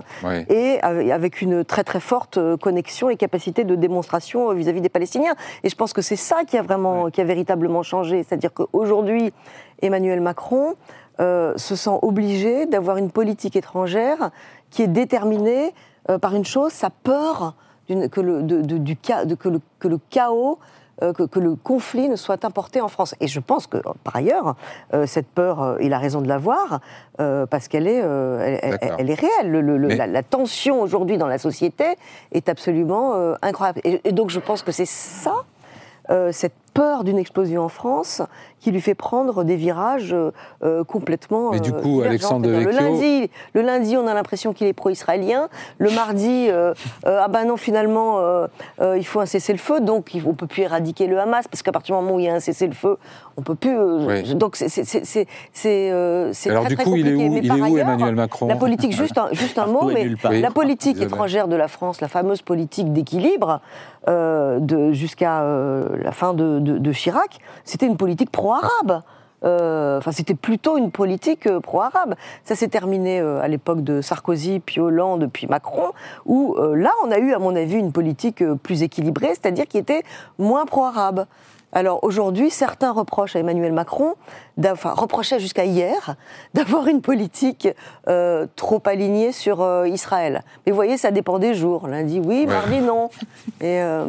et 0.50 0.80
avec 0.82 1.44
une 1.44 1.64
très 1.64 1.84
très 1.84 2.00
forte 2.00 2.40
connexion 2.58 3.12
et 3.12 3.16
capacité 3.16 3.64
de 3.64 3.76
démonstration 3.76 4.52
vis-à-vis 4.54 4.82
des 4.82 4.90
Palestiniens. 4.90 5.36
Et 5.64 5.70
je 5.70 5.76
pense 5.76 5.94
que 5.94 6.02
c'est 6.02 6.16
ça 6.16 6.44
qui 6.44 6.58
a 6.58 6.64
vraiment 6.64 7.12
qui 7.12 7.22
a 7.22 7.26
véritablement 7.26 7.84
changé. 7.84 8.24
C'est-à-dire 8.24 8.54
qu'aujourd'hui 8.54 9.34
Emmanuel 9.84 10.20
Macron 10.20 10.74
se 11.20 11.76
sent 11.76 12.00
obligé 12.02 12.66
d'avoir 12.66 12.98
une 12.98 13.12
politique 13.12 13.56
étrangère 13.56 14.32
qui 14.72 14.82
est 14.82 14.88
déterminée 14.88 15.74
par 16.22 16.34
une 16.34 16.46
chose 16.46 16.72
sa 16.72 16.90
peur 16.90 17.56
que 17.88 18.22
le, 18.22 18.43
du, 18.43 18.96
que, 18.96 19.50
le, 19.50 19.60
que 19.80 19.88
le 19.88 20.00
chaos 20.10 20.60
euh, 21.02 21.12
que, 21.12 21.39
le 21.39 21.56
conflit 21.56 22.08
ne 22.08 22.15
soit 22.15 22.46
importé 22.46 22.80
en 22.80 22.88
France. 22.88 23.15
Et 23.19 23.28
je 23.28 23.39
pense 23.39 23.65
que, 23.65 23.78
par 24.04 24.15
ailleurs, 24.15 24.56
euh, 24.93 25.08
cette 25.08 25.26
peur, 25.28 25.60
euh, 25.60 25.78
il 25.82 25.91
a 25.91 25.98
raison 25.98 26.22
de 26.22 26.28
l'avoir, 26.28 26.82
parce 27.17 27.67
qu'elle 27.67 27.88
est, 27.88 27.98
elle, 27.98 29.10
est 29.10 29.19
réelle. 29.19 29.52
la, 30.12 30.24
tension 30.24 30.82
aujourd'hui 30.82 31.17
dans 31.17 31.28
la 31.28 31.39
société 31.39 31.86
est 32.32 32.48
absolument 32.48 33.36
incroyable. 33.41 33.82
Et, 33.84 34.12
donc 34.12 34.30
je 34.30 34.39
pense 34.39 34.62
que 34.62 34.72
c'est 34.72 34.88
ça, 34.88 35.43
cette 36.32 36.54
peur 36.74 37.04
d'une 37.04 37.17
explosion 37.17 37.63
en 37.63 37.69
France 37.69 38.22
qui 38.63 38.71
lui 38.71 38.80
fait 38.80 38.95
prendre 38.95 39.43
des 39.43 39.58
virages 39.58 40.13
euh, 40.13 40.32
euh, 40.63 40.86
complètement. 40.86 41.52
Mais 41.52 41.60
du 41.60 41.73
coup, 41.73 41.82
divergents. 42.02 42.08
Alexandre 42.39 42.49
Le 42.49 42.72
lundi, 42.72 43.30
le 43.53 43.61
lundi, 43.61 43.97
on 43.97 44.07
a 44.07 44.14
l'impression 44.14 44.53
qu'il 44.53 44.68
est 44.68 44.74
pro-israélien. 44.74 45.49
Le 45.80 45.89
mardi, 45.91 46.47
euh, 46.49 46.74
euh, 47.05 47.20
ah 47.22 47.28
ben 47.28 47.43
non, 47.45 47.57
finalement, 47.57 48.20
euh, 48.20 48.47
euh, 48.80 48.97
il 48.97 49.05
faut 49.05 49.20
un 49.20 49.26
cessez-le-feu, 49.26 49.82
donc 49.82 50.11
on 50.26 50.34
peut 50.34 50.47
plus 50.47 50.64
éradiquer 50.64 51.07
le 51.07 51.20
Hamas, 51.20 51.45
parce 51.49 51.61
qu'à 51.61 51.74
partir 51.74 51.95
du 51.97 52.01
moment 52.01 52.16
où 52.16 52.20
il 52.20 52.26
y 52.26 52.30
a 52.30 52.36
un 52.36 52.39
cessez-le-feu, 52.39 52.97
on 53.36 53.41
peut 53.41 53.55
plus. 53.55 53.78
euh, 53.78 54.05
Oui. 54.24 54.36
Donc 54.36 54.55
c'est 54.55 54.70
c'est- 54.70 54.86
c'est- 54.86 55.03
c'est- 55.03 55.28
c'est, 55.51 55.91
euh, 55.91 56.32
c'est 56.32 56.49
Alors 56.49 56.61
très, 56.64 56.70
du 56.70 56.76
très 56.78 56.84
coup, 56.86 56.95
il 56.95 57.07
est 57.07 57.14
compliqué. 57.16 57.30
où, 57.30 57.38
il 57.43 57.47
est 57.47 57.51
où 57.61 57.64
ailleurs, 57.66 57.89
Emmanuel 57.89 58.16
Macron 58.16 58.47
La 58.47 58.55
politique, 58.55 58.93
juste 58.93 59.18
un, 59.18 59.28
juste 59.34 59.57
un 59.59 59.66
mot, 59.66 59.91
mais. 59.93 60.07
Oui. 60.30 60.39
la 60.41 60.51
politique 60.51 61.01
étrangère 61.01 61.49
de 61.49 61.55
la 61.57 61.68
France, 61.68 61.99
la 61.99 62.07
fameuse 62.07 62.41
politique 62.41 62.93
d'équilibre, 62.93 63.59
euh, 64.07 64.59
de- 64.59 64.91
jusqu'à 64.91 65.41
euh, 65.43 65.86
la 66.01 66.11
fin 66.11 66.34
de, 66.34 66.59
de- 66.59 66.78
de 66.78 66.91
Chirac, 66.91 67.39
c'était 67.64 67.86
une 67.88 67.97
politique 67.97 68.30
pro-arabe. 68.54 69.04
Euh, 69.43 69.97
Enfin, 69.97 70.12
c'était 70.12 70.36
plutôt 70.36 70.78
une 70.78 70.91
politique 70.91 71.47
euh, 71.47 71.60
pro-arabe. 71.60 72.16
Ça 72.45 72.56
s'est 72.56 72.70
terminé 72.70 73.20
euh, 73.20 73.41
à 73.41 73.47
l'époque 73.47 73.84
de 73.84 74.01
Sarkozy, 74.01 74.62
puis 74.62 74.80
Hollande, 74.80 75.30
puis 75.32 75.47
Macron, 75.47 75.91
où 76.26 76.56
là, 76.58 76.91
on 77.06 77.12
a 77.12 77.18
eu, 77.18 77.34
à 77.34 77.39
mon 77.39 77.56
avis, 77.56 77.76
une 77.76 77.91
politique 77.91 78.43
plus 78.64 78.84
équilibrée, 78.84 79.30
c'est-à-dire 79.30 79.68
qui 79.68 79.78
était 79.78 80.04
moins 80.38 80.66
pro-arabe. 80.66 81.26
Alors 81.74 82.04
aujourd'hui, 82.04 82.51
certains 82.51 82.91
reprochent 82.91 83.36
à 83.36 83.39
Emmanuel 83.39 83.74
Macron, 83.74 84.14
enfin 84.64 84.91
reprochaient 84.91 85.39
jusqu'à 85.39 85.66
hier, 85.66 86.16
d'avoir 86.54 86.88
une 86.88 87.01
politique 87.01 87.68
euh, 88.08 88.45
trop 88.56 88.82
alignée 88.86 89.32
sur 89.32 89.62
euh, 89.62 89.88
Israël. 89.88 90.43
Mais 90.66 90.72
vous 90.72 90.76
voyez, 90.76 90.97
ça 90.97 91.10
dépend 91.10 91.39
des 91.39 91.56
jours. 91.56 91.88
Lundi 91.88 92.22
oui, 92.24 92.45
mardi 92.45 92.80
non. 92.80 93.10
Et 93.62 93.82
euh, 93.82 94.06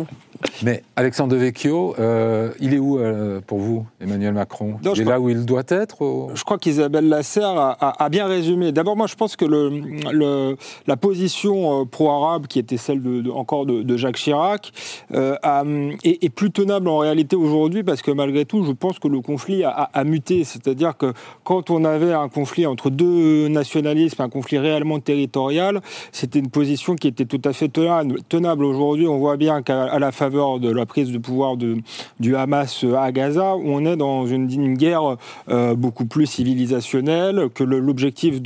Mais 0.62 0.82
Alexandre 0.96 1.32
Devecchio, 1.34 1.94
euh, 1.98 2.50
il 2.60 2.74
est 2.74 2.78
où 2.78 2.98
euh, 2.98 3.40
pour 3.46 3.58
vous, 3.58 3.86
Emmanuel 4.00 4.34
Macron? 4.34 4.74
Non, 4.84 4.92
Il 4.94 5.00
est 5.00 5.04
crois- 5.04 5.14
là 5.14 5.20
où 5.20 5.28
il 5.28 5.44
doit 5.44 5.62
être 5.68 6.28
Je 6.34 6.44
crois 6.44 6.58
qu'Isabelle 6.58 7.08
Lasserre 7.08 7.46
a, 7.48 7.72
a- 7.80 8.04
a 8.04 8.08
bien 8.08 8.26
résumé. 8.26 8.70
D'abord, 8.70 8.96
moi, 8.96 9.06
je 9.06 9.14
pense 9.14 9.36
que 9.36 9.44
le, 9.44 9.70
le- 10.12 10.56
la 10.86 10.96
position 10.96 11.80
euh, 11.80 11.84
pro-arabe, 11.84 12.46
qui 12.46 12.58
était 12.58 12.76
celle 12.76 13.02
de, 13.02 13.22
de- 13.22 13.30
encore 13.30 13.66
de, 13.66 13.82
de 13.82 13.96
Jacques 13.96 14.16
Chirac, 14.16 14.72
euh, 15.14 15.34
a- 15.42 15.64
est, 16.04 16.22
est 16.24 16.30
plus 16.30 16.50
tenable 16.50 16.88
en 16.88 16.98
réalité 16.98 17.36
aujourd'hui 17.36 17.82
parce 17.82 18.02
que 18.02 18.10
malgré 18.10 18.44
tout, 18.44 18.64
je 18.64 18.72
pense 18.72 18.98
que 18.98 19.08
le 19.08 19.20
conflit 19.20 19.64
a, 19.64 19.90
muté. 20.04 20.44
C'est-à-dire 20.44 20.96
que 20.96 21.12
quand 21.42 21.70
on 21.70 21.84
avait 21.84 22.12
un 22.12 22.28
conflit 22.28 22.66
entre 22.66 22.90
deux 22.90 23.48
nationalismes, 23.48 24.20
un 24.22 24.28
conflit 24.28 24.58
réellement 24.58 25.00
territorial, 25.00 25.80
c'était 26.12 26.38
une 26.38 26.50
position 26.50 26.94
qui 26.96 27.08
était 27.08 27.24
tout 27.24 27.40
à 27.44 27.52
fait 27.52 27.68
tenable. 27.68 28.64
Aujourd'hui, 28.64 29.06
on 29.06 29.18
voit 29.18 29.36
bien 29.38 29.62
qu'à 29.62 29.98
la 29.98 30.12
faveur 30.12 30.33
de 30.34 30.70
la 30.70 30.84
prise 30.86 31.12
de 31.12 31.18
pouvoir 31.18 31.56
de, 31.56 31.76
du 32.18 32.34
Hamas 32.34 32.84
à 32.98 33.12
Gaza, 33.12 33.54
on 33.56 33.86
est 33.86 33.96
dans 33.96 34.26
une, 34.26 34.50
une 34.50 34.74
guerre 34.74 35.16
euh, 35.48 35.74
beaucoup 35.76 36.06
plus 36.06 36.26
civilisationnelle, 36.26 37.48
que 37.54 37.62
l'objectif 37.62 38.40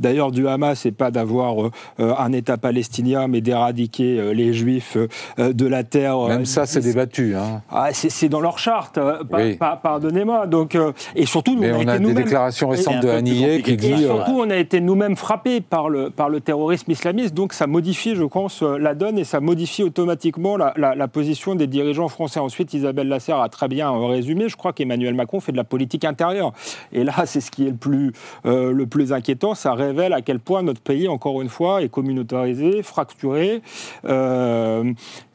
d'ailleurs 0.00 0.30
du 0.32 0.48
Hamas 0.48 0.84
n'est 0.84 0.92
pas 0.92 1.10
d'avoir 1.10 1.66
euh, 2.00 2.14
un 2.18 2.32
État 2.32 2.56
palestinien, 2.56 3.28
mais 3.28 3.42
d'éradiquer 3.42 4.18
euh, 4.18 4.32
les 4.32 4.54
Juifs 4.54 4.96
de 5.38 5.66
la 5.66 5.84
terre. 5.84 6.18
Même 6.28 6.46
ça, 6.46 6.64
c'est 6.64 6.80
débattu. 6.80 7.34
Hein. 7.36 7.60
ah, 7.70 7.88
c'est 7.92 8.28
dans 8.30 8.40
leur 8.40 8.58
charte, 8.58 8.98
Oui. 9.32 9.58
pardonnez-moi. 9.82 10.46
Donc, 10.46 10.76
et 11.14 11.26
surtout, 11.26 11.56
Mais 11.58 11.72
on 11.72 11.74
a 11.74 11.78
on 11.78 11.80
été 11.82 11.90
a 11.90 11.98
des 11.98 12.14
déclarations 12.14 12.68
récentes 12.70 13.02
de 13.02 13.08
Haniyeh 13.08 13.62
qui 13.62 13.76
dit... 13.76 13.92
et 13.92 13.96
surtout, 13.98 14.38
on 14.40 14.48
a 14.50 14.56
été 14.56 14.80
nous-mêmes 14.80 15.16
frappés 15.16 15.60
par 15.60 15.90
le, 15.90 16.08
par 16.10 16.30
le 16.30 16.40
terrorisme 16.40 16.90
islamiste, 16.90 17.34
donc 17.34 17.52
ça 17.52 17.66
modifie, 17.66 18.14
je 18.16 18.24
pense, 18.24 18.62
la 18.62 18.94
donne 18.94 19.18
et 19.18 19.24
ça 19.24 19.40
modifie 19.40 19.82
automatiquement 19.82 20.56
la, 20.56 20.72
la- 20.76 20.94
la 20.94 21.08
position 21.08 21.25
des 21.56 21.66
dirigeants 21.66 22.08
français. 22.08 22.40
Ensuite, 22.40 22.72
Isabelle 22.74 23.08
Lasserre 23.08 23.40
a 23.40 23.48
très 23.48 23.68
bien 23.68 23.92
euh, 23.92 24.06
résumé. 24.06 24.48
Je 24.48 24.56
crois 24.56 24.72
qu'Emmanuel 24.72 25.14
Macron 25.14 25.40
fait 25.40 25.52
de 25.52 25.56
la 25.56 25.64
politique 25.64 26.04
intérieure. 26.04 26.52
Et 26.92 27.04
là, 27.04 27.26
c'est 27.26 27.40
ce 27.40 27.50
qui 27.50 27.66
est 27.66 27.70
le 27.70 27.76
plus, 27.76 28.12
euh, 28.44 28.72
le 28.72 28.86
plus 28.86 29.12
inquiétant. 29.12 29.54
Ça 29.54 29.74
révèle 29.74 30.12
à 30.12 30.22
quel 30.22 30.38
point 30.38 30.62
notre 30.62 30.80
pays, 30.80 31.08
encore 31.08 31.42
une 31.42 31.48
fois, 31.48 31.82
est 31.82 31.88
communautarisé, 31.88 32.82
fracturé. 32.82 33.62
Euh, 34.04 34.92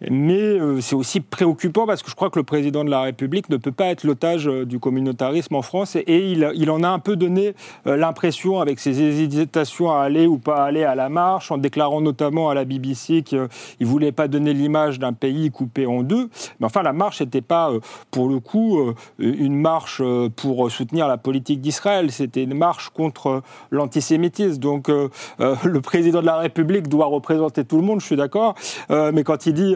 mais 0.09 0.57
c'est 0.81 0.95
aussi 0.95 1.19
préoccupant 1.19 1.85
parce 1.85 2.03
que 2.03 2.09
je 2.09 2.15
crois 2.15 2.29
que 2.29 2.39
le 2.39 2.43
président 2.43 2.83
de 2.83 2.89
la 2.89 3.01
République 3.01 3.49
ne 3.49 3.57
peut 3.57 3.71
pas 3.71 3.87
être 3.87 4.03
l'otage 4.03 4.45
du 4.45 4.79
communautarisme 4.79 5.55
en 5.55 5.61
France 5.61 5.95
et, 5.95 6.31
il, 6.31 6.51
il 6.55 6.69
en 6.71 6.83
a 6.83 6.89
un 6.89 6.99
peu 6.99 7.15
donné 7.15 7.53
l'impression 7.85 8.59
avec 8.59 8.79
ses 8.79 9.01
hésitations 9.01 9.91
à 9.91 10.01
aller 10.01 10.27
ou 10.27 10.37
pas 10.37 10.63
aller 10.63 10.83
à 10.83 10.95
la 10.95 11.09
marche, 11.09 11.51
en 11.51 11.57
déclarant 11.57 12.01
notamment 12.01 12.49
à 12.49 12.53
la 12.53 12.65
BBC 12.65 13.21
qu'il 13.23 13.47
ne 13.79 13.85
voulait 13.85 14.11
pas 14.11 14.27
donner 14.27 14.53
l'image 14.53 14.99
d'un 14.99 15.13
pays 15.13 15.51
coupé 15.51 15.70
en 15.79 16.03
deux. 16.03 16.29
Mais 16.59 16.65
enfin, 16.65 16.83
la 16.83 16.93
marche 16.93 17.21
n'était 17.21 17.41
pas, 17.41 17.71
euh, 17.71 17.79
pour 18.11 18.29
le 18.29 18.39
coup, 18.39 18.79
euh, 18.79 18.95
une 19.19 19.55
marche 19.55 20.01
euh, 20.01 20.29
pour 20.29 20.69
soutenir 20.71 21.07
la 21.07 21.17
politique 21.17 21.61
d'Israël, 21.61 22.11
c'était 22.11 22.43
une 22.43 22.53
marche 22.53 22.89
contre 22.89 23.41
l'antisémitisme. 23.71 24.59
Donc 24.59 24.89
le 24.89 25.79
président 25.81 26.21
de 26.21 26.25
la 26.25 26.37
République 26.37 26.87
doit 26.87 27.05
représenter 27.05 27.65
tout 27.65 27.77
le 27.77 27.83
monde, 27.83 28.01
je 28.01 28.05
suis 28.05 28.15
d'accord, 28.15 28.55
mais 28.89 29.23
quand 29.23 29.45
il 29.45 29.53
dit... 29.53 29.75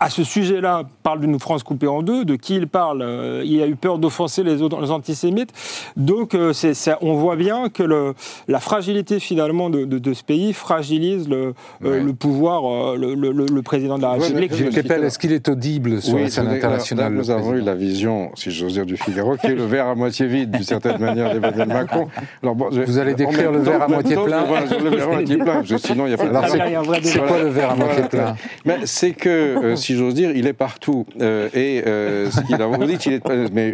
à 0.00 0.10
ce 0.10 0.22
sujet-là, 0.24 0.82
parle 1.02 1.20
d'une 1.20 1.38
France 1.40 1.62
coupée 1.62 1.86
en 1.88 2.02
deux. 2.02 2.24
De 2.24 2.36
qui 2.36 2.54
il 2.56 2.66
parle 2.68 3.02
Euh, 3.02 3.42
Il 3.44 3.62
a 3.62 3.66
eu 3.66 3.74
peur 3.76 3.98
d'offenser 3.98 4.42
les 4.42 4.62
autres 4.62 4.80
les 4.80 4.90
antisémites. 4.90 5.50
Donc, 5.96 6.34
euh, 6.34 6.52
on 7.00 7.14
voit 7.14 7.36
bien 7.36 7.68
que 7.68 7.82
le, 7.82 8.14
la 8.48 8.60
fragilité 8.60 9.18
finalement 9.20 9.70
de, 9.70 9.84
de- 9.84 9.98
de 9.98 10.12
ce 10.12 10.22
pays 10.22 10.52
fragilise 10.52 11.28
le, 11.28 11.54
euh, 11.84 11.90
Ouais. 11.98 12.00
le 12.00 12.12
pouvoir, 12.12 12.62
euh, 12.64 12.96
le, 12.96 13.14
le- 13.14 13.32
le- 13.32 13.46
le 13.46 13.62
président 13.62 13.96
de 13.96 14.02
la 14.02 14.12
Ouais, 14.12 14.18
République. 14.26 14.54
Gilles 14.54 14.70
Kepel, 14.70 15.04
est-ce 15.04 15.18
qu'il 15.18 15.32
est 15.32 15.48
audible 15.48 16.00
sur 16.02 16.18
la 16.18 16.28
scène 16.30 16.48
internationale 16.48 17.12
nous 17.12 17.30
avons 17.30 17.54
eu 17.54 17.60
la 17.60 17.74
vision, 17.74 18.30
si 18.34 18.50
j'ose 18.50 18.74
dire, 18.74 18.86
du 18.86 18.96
Figaro, 18.96 19.36
qui 19.36 19.46
est 19.48 19.54
le 19.54 19.64
verre 19.64 19.86
à 19.88 19.94
moitié 19.94 20.26
vide, 20.26 20.50
d'une 20.50 20.62
certaine 20.62 20.98
manière, 20.98 21.32
d'Emmanuel 21.32 21.68
Macron. 21.68 22.08
Alors, 22.42 22.54
bon, 22.54 22.68
je- 22.70 22.82
Vous 22.82 22.98
allez 22.98 23.14
décrire 23.14 23.50
le 23.52 23.58
verre 23.58 23.82
à 23.82 23.88
moitié 23.88 24.14
plein 24.16 24.44
voilà, 24.44 24.66
le 24.66 24.88
verre 24.90 25.08
à 25.08 25.12
moitié 25.12 25.36
plein, 25.36 25.54
parce 25.54 25.68
que 25.68 25.78
sinon, 25.78 26.06
il 26.06 26.08
n'y 26.08 26.14
a 26.14 26.18
pas 26.18 26.26
de 26.26 27.02
C'est 27.02 27.18
quoi 27.26 27.38
le 27.38 27.48
verre 27.48 27.70
à 27.72 27.76
moitié 27.76 28.02
plein? 28.04 28.36
C'est 28.84 29.12
que, 29.12 29.28
euh, 29.28 29.76
si 29.88 29.96
j'ose 29.96 30.12
dire, 30.12 30.32
il 30.32 30.46
est 30.46 30.52
partout. 30.52 31.06
Euh, 31.18 31.48
et 31.54 31.82
euh, 31.86 32.30
ce 32.30 32.42
qu'il 32.42 32.56
vous 32.62 32.84
dites 32.84 32.98
qu'il 32.98 33.14
est, 33.14 33.52
mais 33.54 33.72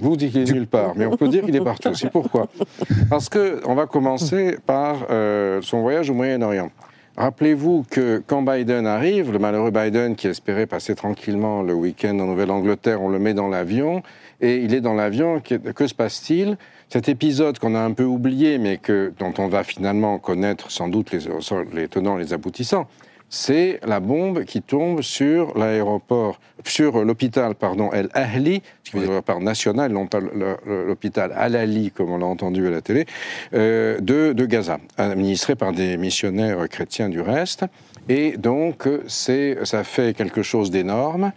vous 0.00 0.16
dites 0.16 0.36
nulle 0.36 0.68
part, 0.68 0.92
mais 0.94 1.06
on 1.06 1.16
peut 1.16 1.26
dire 1.26 1.44
qu'il 1.44 1.56
est 1.56 1.64
partout. 1.64 1.92
C'est 1.94 2.08
pourquoi 2.10 2.46
Parce 3.10 3.28
que 3.28 3.60
on 3.66 3.74
va 3.74 3.86
commencer 3.86 4.58
par 4.64 5.06
euh, 5.10 5.60
son 5.62 5.80
voyage 5.80 6.08
au 6.08 6.14
Moyen-Orient. 6.14 6.70
Rappelez-vous 7.16 7.84
que 7.90 8.22
quand 8.24 8.42
Biden 8.42 8.86
arrive, 8.86 9.32
le 9.32 9.40
malheureux 9.40 9.72
Biden 9.72 10.14
qui 10.14 10.28
espérait 10.28 10.66
passer 10.66 10.94
tranquillement 10.94 11.62
le 11.62 11.74
week-end 11.74 12.16
en 12.20 12.26
Nouvelle-Angleterre, 12.26 13.02
on 13.02 13.08
le 13.08 13.18
met 13.18 13.34
dans 13.34 13.48
l'avion 13.48 14.04
et 14.40 14.58
il 14.58 14.72
est 14.72 14.80
dans 14.80 14.94
l'avion. 14.94 15.40
Que, 15.40 15.56
que 15.56 15.86
se 15.88 15.94
passe-t-il? 15.94 16.58
Cet 16.90 17.08
épisode 17.08 17.58
qu'on 17.58 17.74
a 17.74 17.80
un 17.80 17.92
peu 17.92 18.04
oublié, 18.04 18.58
mais 18.58 18.76
que, 18.76 19.12
dont 19.18 19.34
on 19.38 19.48
va 19.48 19.64
finalement 19.64 20.18
connaître 20.20 20.70
sans 20.70 20.86
doute 20.86 21.10
les, 21.10 21.22
les 21.72 21.88
tenants, 21.88 22.16
les 22.16 22.32
aboutissants, 22.32 22.86
c'est 23.28 23.80
la 23.84 24.00
bombe 24.00 24.44
qui 24.44 24.62
tombe 24.62 25.02
sur 25.02 25.58
l'aéroport, 25.58 26.38
sur 26.64 27.04
l'hôpital, 27.04 27.54
pardon, 27.54 27.90
El 27.92 28.08
Ahli, 28.14 28.62
ce 28.84 28.90
qui 28.90 28.96
veut 28.96 29.02
dire 29.02 29.10
l'aéroport 29.10 29.40
national, 29.40 29.92
non 29.92 30.06
pas 30.06 30.20
l'hôpital 30.66 31.32
Al-Ali, 31.36 31.90
comme 31.90 32.10
on 32.10 32.18
l'a 32.18 32.26
entendu 32.26 32.66
à 32.66 32.70
la 32.70 32.80
télé, 32.80 33.06
euh, 33.54 33.98
de, 34.00 34.32
de 34.32 34.46
Gaza, 34.46 34.78
administré 34.96 35.54
par 35.54 35.72
des 35.72 35.96
missionnaires 35.96 36.68
chrétiens 36.68 37.08
du 37.08 37.20
reste. 37.20 37.64
Et 38.08 38.36
donc, 38.36 38.88
c'est, 39.08 39.58
ça 39.64 39.82
fait 39.82 40.16
quelque 40.16 40.42
chose 40.42 40.70
d'énorme. 40.70 41.32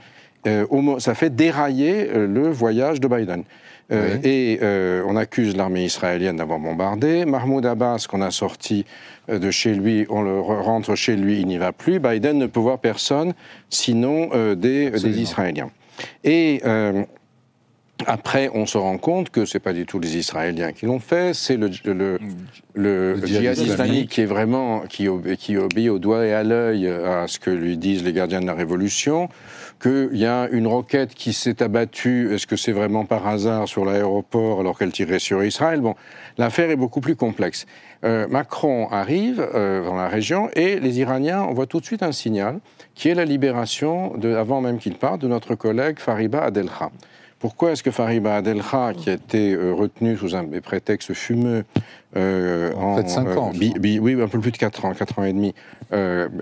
Euh, 0.47 0.65
ça 0.99 1.15
fait 1.15 1.35
dérailler 1.35 2.09
euh, 2.09 2.27
le 2.27 2.49
voyage 2.49 3.01
de 3.01 3.07
Biden. 3.07 3.43
Euh, 3.91 4.15
Oui. 4.15 4.19
Et 4.29 4.59
euh, 4.61 5.03
on 5.07 5.15
accuse 5.15 5.55
l'armée 5.55 5.83
israélienne 5.85 6.35
d'avoir 6.37 6.59
bombardé. 6.59 7.25
Mahmoud 7.25 7.65
Abbas, 7.65 8.05
qu'on 8.09 8.21
a 8.21 8.29
sorti 8.31 8.85
euh, 9.29 9.39
de 9.39 9.49
chez 9.51 9.73
lui, 9.73 10.05
on 10.09 10.21
le 10.21 10.39
re- 10.39 10.61
rentre 10.61 10.95
chez 10.95 11.15
lui, 11.15 11.39
il 11.39 11.47
n'y 11.47 11.57
va 11.57 11.71
plus. 11.71 11.99
Biden 11.99 12.37
ne 12.37 12.45
peut 12.47 12.59
voir 12.59 12.79
personne, 12.79 13.33
sinon 13.69 14.29
euh, 14.33 14.53
des. 14.55 14.91
Israéliens. 15.19 15.71
Et 16.23 16.61
après, 18.07 18.49
on 18.53 18.65
se 18.65 18.77
rend 18.77 18.97
compte 18.97 19.29
que 19.29 19.43
c'est 19.43 19.59
pas 19.59 19.73
du 19.73 19.85
tout 19.85 19.99
les 19.99 20.15
Israéliens 20.15 20.71
qui 20.71 20.85
l'ont 20.85 20.99
fait, 21.01 21.33
c'est 21.33 21.57
le, 21.57 21.69
le, 21.83 21.93
le, 22.73 23.15
Le 23.15 23.27
djihad 23.27 23.57
islamique 23.57 23.67
islamique. 23.73 24.09
qui 24.11 24.21
est 24.21 24.25
vraiment 24.25 24.81
qui, 24.87 25.07
obé- 25.09 25.35
qui 25.35 25.57
obéit 25.57 25.89
au 25.89 25.99
doigt 25.99 26.25
et 26.25 26.31
à 26.33 26.43
l'œil 26.43 26.87
à 26.87 27.27
ce 27.27 27.39
que 27.39 27.49
lui 27.49 27.75
disent 27.75 28.03
les 28.05 28.13
gardiens 28.13 28.39
de 28.39 28.45
la 28.45 28.53
révolution. 28.53 29.27
Qu'il 29.81 30.17
y 30.17 30.25
a 30.25 30.49
une 30.51 30.67
roquette 30.67 31.13
qui 31.13 31.31
s'est 31.31 31.63
abattue, 31.63 32.33
est-ce 32.33 32.45
que 32.45 32.57
c'est 32.57 32.73
vraiment 32.73 33.05
par 33.05 33.25
hasard 33.25 33.65
sur 33.67 33.85
l'aéroport 33.85 34.59
alors 34.59 34.77
qu'elle 34.77 34.91
tirait 34.91 35.19
sur 35.19 35.41
Israël? 35.41 35.79
Bon, 35.79 35.95
l'affaire 36.37 36.69
est 36.69 36.75
beaucoup 36.75 36.99
plus 36.99 37.15
complexe. 37.15 37.65
Euh, 38.03 38.27
Macron 38.27 38.89
arrive 38.91 39.39
euh, 39.55 39.85
dans 39.85 39.95
la 39.95 40.09
région 40.09 40.49
et 40.53 40.81
les 40.81 40.99
Iraniens 40.99 41.41
envoient 41.41 41.65
tout 41.65 41.79
de 41.79 41.85
suite 41.85 42.03
un 42.03 42.11
signal 42.11 42.59
qui 42.93 43.07
est 43.07 43.15
la 43.15 43.23
libération, 43.23 44.13
avant 44.37 44.59
même 44.59 44.79
qu'il 44.79 44.95
parte, 44.95 45.21
de 45.21 45.27
notre 45.29 45.55
collègue 45.55 45.99
Fariba 45.99 46.43
Adelkha. 46.43 46.91
Pourquoi 47.39 47.71
est-ce 47.71 47.83
que 47.83 47.91
Fariba 47.91 48.35
Adelkha, 48.35 48.93
qui 48.93 49.09
a 49.09 49.13
été 49.13 49.53
euh, 49.53 49.71
retenu 49.71 50.17
sous 50.17 50.35
un 50.35 50.45
prétexte 50.61 51.13
fumeux 51.13 51.63
Euh, 52.15 52.73
en, 52.75 52.97
fait 52.97 53.07
5 53.07 53.37
ans. 53.37 53.51
oui, 53.53 54.21
un 54.21 54.27
peu 54.27 54.39
plus 54.39 54.51
de 54.51 54.57
4 54.57 54.85
ans, 54.85 54.93
4 54.93 55.19
ans 55.19 55.23
et 55.23 55.33
demi. 55.33 55.53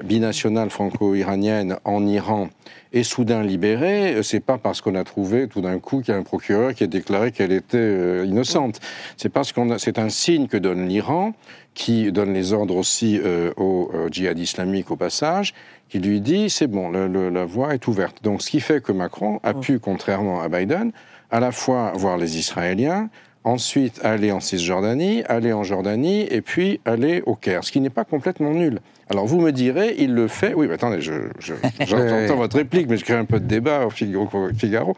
binationale 0.03 0.69
franco-iranienne 0.69 1.77
en 1.83 2.05
Iran 2.05 2.49
et 2.93 3.03
soudain 3.03 3.43
libérée, 3.43 4.23
c'est 4.23 4.39
pas 4.39 4.57
parce 4.57 4.79
qu'on 4.79 4.95
a 4.95 5.03
trouvé 5.03 5.49
tout 5.49 5.59
d'un 5.59 5.77
coup 5.79 6.01
qu'il 6.01 6.13
y 6.13 6.17
a 6.17 6.19
un 6.19 6.23
procureur 6.23 6.73
qui 6.73 6.85
a 6.85 6.87
déclaré 6.87 7.33
qu'elle 7.33 7.51
était 7.51 8.25
innocente. 8.25 8.79
C'est 9.17 9.29
parce 9.29 9.51
qu'on 9.51 9.77
c'est 9.77 9.99
un 9.99 10.07
signe 10.07 10.47
que 10.47 10.55
donne 10.55 10.87
l'Iran 10.87 11.33
qui 11.77 12.11
donne 12.11 12.33
les 12.33 12.53
ordres 12.53 12.75
aussi 12.75 13.21
euh, 13.23 13.51
au 13.55 13.91
euh, 13.93 14.09
djihad 14.09 14.39
islamique 14.39 14.89
au 14.89 14.95
passage, 14.95 15.53
qui 15.89 15.99
lui 15.99 16.21
dit 16.21 16.49
c'est 16.49 16.65
bon, 16.65 16.89
la 16.89 17.45
voie 17.45 17.75
est 17.75 17.87
ouverte. 17.87 18.23
Donc 18.23 18.41
ce 18.41 18.49
qui 18.49 18.59
fait 18.59 18.81
que 18.81 18.91
Macron 18.91 19.39
a 19.43 19.53
pu, 19.53 19.79
contrairement 19.79 20.41
à 20.41 20.49
Biden, 20.49 20.91
à 21.29 21.39
la 21.39 21.51
fois 21.51 21.93
voir 21.95 22.17
les 22.17 22.39
Israéliens, 22.39 23.09
ensuite 23.47 24.01
aller 24.03 24.31
en 24.31 24.39
Cisjordanie, 24.39 25.23
aller 25.23 25.53
en 25.53 25.63
Jordanie 25.63 26.27
et 26.29 26.41
puis 26.41 26.79
aller 26.85 27.23
au 27.25 27.35
Caire, 27.35 27.63
ce 27.63 27.71
qui 27.71 27.79
n'est 27.79 27.89
pas 27.89 28.03
complètement 28.03 28.51
nul. 28.51 28.79
Alors 29.09 29.25
vous 29.25 29.39
me 29.39 29.51
direz, 29.51 29.95
il 29.99 30.13
le 30.13 30.27
fait. 30.27 30.53
Oui, 30.53 30.67
mais 30.67 30.73
attendez, 30.73 30.99
j'entends 31.79 32.35
votre 32.35 32.57
réplique, 32.57 32.89
mais 32.89 32.97
je 32.97 33.05
crée 33.05 33.15
un 33.15 33.25
peu 33.25 33.39
de 33.39 33.45
débat 33.45 33.85
au 33.85 33.89
Figaro. 33.89 34.97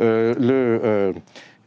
Euh, 0.00 0.34
le, 0.38 0.80
euh, 0.84 1.12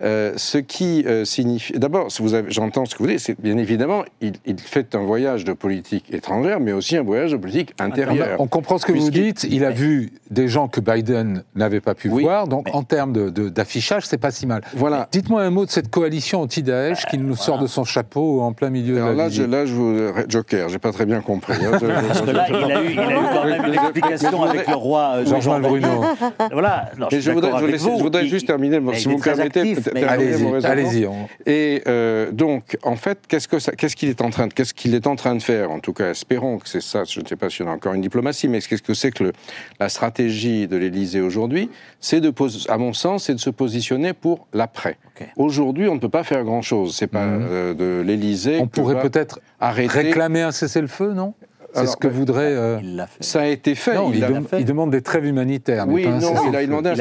ce 0.01 0.57
qui 0.57 1.03
euh, 1.05 1.25
signifie. 1.25 1.73
D'abord, 1.73 2.07
j'entends 2.47 2.85
ce 2.85 2.95
que 2.95 3.03
vous 3.03 3.09
dites, 3.09 3.19
c'est 3.19 3.39
bien 3.39 3.57
évidemment, 3.57 4.03
il, 4.21 4.33
fait 4.59 4.95
un 4.95 5.03
voyage 5.03 5.43
de 5.43 5.53
politique 5.53 6.11
étrangère, 6.11 6.59
mais 6.59 6.71
aussi 6.71 6.97
un 6.97 7.03
voyage 7.03 7.31
de 7.31 7.37
politique 7.37 7.73
intérieure. 7.79 8.39
On 8.39 8.47
comprend 8.47 8.77
ce 8.77 8.85
que 8.85 8.91
vous 8.91 9.09
dites. 9.09 9.43
Il 9.43 9.65
a 9.65 9.71
vu 9.71 10.11
des 10.29 10.47
gens 10.47 10.67
que 10.67 10.79
Biden 10.79 11.43
n'avait 11.55 11.81
pas 11.81 11.95
pu 11.95 12.09
voir, 12.09 12.47
donc 12.47 12.67
en 12.73 12.83
termes 12.83 13.31
d'affichage, 13.31 14.03
de, 14.03 14.07
c'est 14.07 14.17
pas 14.17 14.31
si 14.31 14.47
mal. 14.47 14.61
Voilà. 14.75 15.07
Dites-moi 15.11 15.41
un 15.41 15.49
mot 15.49 15.65
de 15.65 15.71
cette 15.71 15.89
coalition 15.89 16.41
anti-Daesh 16.41 17.05
qui 17.05 17.17
nous 17.17 17.35
sort 17.35 17.59
de 17.59 17.67
son 17.67 17.83
chapeau 17.83 18.41
en 18.41 18.53
plein 18.53 18.69
milieu 18.69 18.97
Alors 18.97 19.11
de 19.11 19.17
la 19.17 19.23
là, 19.25 19.29
je, 19.29 19.43
là, 19.43 19.65
je 19.65 19.73
vous. 19.73 20.11
Joker, 20.27 20.69
j'ai 20.69 20.79
pas 20.79 20.91
très 20.91 21.05
bien 21.05 21.21
compris. 21.21 21.53
Hein, 21.53 21.71
là, 22.25 22.45
il 22.49 22.71
a 22.71 22.83
eu, 22.83 22.91
il 22.91 22.99
a 22.99 23.11
eu 23.11 23.15
quand 23.33 23.45
même 23.45 23.65
une 23.65 23.73
explication 23.73 24.43
avec 24.43 24.67
le 24.67 24.75
roi 24.75 25.13
euh, 25.15 25.25
Jean-Jean 25.25 25.59
Bruno. 25.59 26.03
Voilà. 26.51 26.91
je, 27.11 27.19
je, 27.19 27.31
voudrais, 27.31 27.51
je, 27.59 28.01
voudrais, 28.01 28.27
juste 28.27 28.47
terminer, 28.47 28.79
si 28.93 29.07
vous 29.07 29.17
me 29.17 29.23
permettez. 29.23 29.75
Allez-y, 29.95 30.65
allez 30.65 31.07
Et 31.45 31.81
euh, 31.87 32.31
donc, 32.31 32.77
en 32.83 32.95
fait, 32.95 33.19
qu'est-ce 33.27 33.95
qu'il 33.95 34.09
est 34.09 34.21
en 34.21 34.29
train 34.29 34.47
de, 34.47 34.53
qu'est-ce 34.53 34.73
qu'il 34.73 34.95
est 34.95 35.07
en 35.07 35.15
train 35.15 35.35
de 35.35 35.41
faire? 35.41 35.71
En 35.71 35.79
tout 35.79 35.93
cas, 35.93 36.11
espérons 36.11 36.59
que 36.59 36.69
c'est 36.69 36.81
ça. 36.81 37.03
Je 37.03 37.19
ne 37.19 37.27
sais 37.27 37.35
pas 37.35 37.49
si 37.49 37.61
on 37.61 37.67
a 37.67 37.71
encore 37.71 37.93
une 37.93 38.01
diplomatie, 38.01 38.47
mais 38.47 38.61
qu'est-ce 38.61 38.81
que 38.81 38.93
c'est 38.93 39.11
que 39.11 39.25
le, 39.25 39.33
la 39.79 39.89
stratégie 39.89 40.67
de 40.67 40.77
l'Élysée 40.77 41.21
aujourd'hui? 41.21 41.69
C'est 41.99 42.21
de, 42.21 42.33
à 42.69 42.77
mon 42.77 42.93
sens, 42.93 43.25
c'est 43.25 43.35
de 43.35 43.39
se 43.39 43.49
positionner 43.49 44.13
pour 44.13 44.47
l'après. 44.53 44.97
Aujourd'hui, 45.35 45.87
on 45.87 45.95
ne 45.95 45.99
peut 45.99 46.09
pas 46.09 46.23
faire 46.23 46.43
grand-chose. 46.43 46.95
C'est 46.95 47.07
pas 47.07 47.25
mhm. 47.25 47.47
euh, 47.49 47.73
de 47.73 48.01
l'Élysée. 48.01 48.57
On 48.59 48.67
pourrait 48.67 49.01
peut-être 49.01 49.39
réclamer 49.59 50.41
un 50.41 50.51
cessez-le-feu, 50.51 51.13
non? 51.13 51.33
C'est 51.73 51.87
ce 51.87 51.97
que 51.97 52.07
voudrait. 52.07 52.53
Euh, 52.53 52.79
ça 53.19 53.41
a 53.41 53.47
été 53.47 53.75
fait. 53.75 53.95
il, 54.13 54.65
demande 54.65 54.91
des 54.91 55.01
trêves 55.01 55.25
humanitaires. 55.25 55.85
Oui, 55.87 56.07
non, 56.07 56.33
il 56.49 56.55
a 56.55 56.65
demandé 56.65 56.89
un 56.89 56.95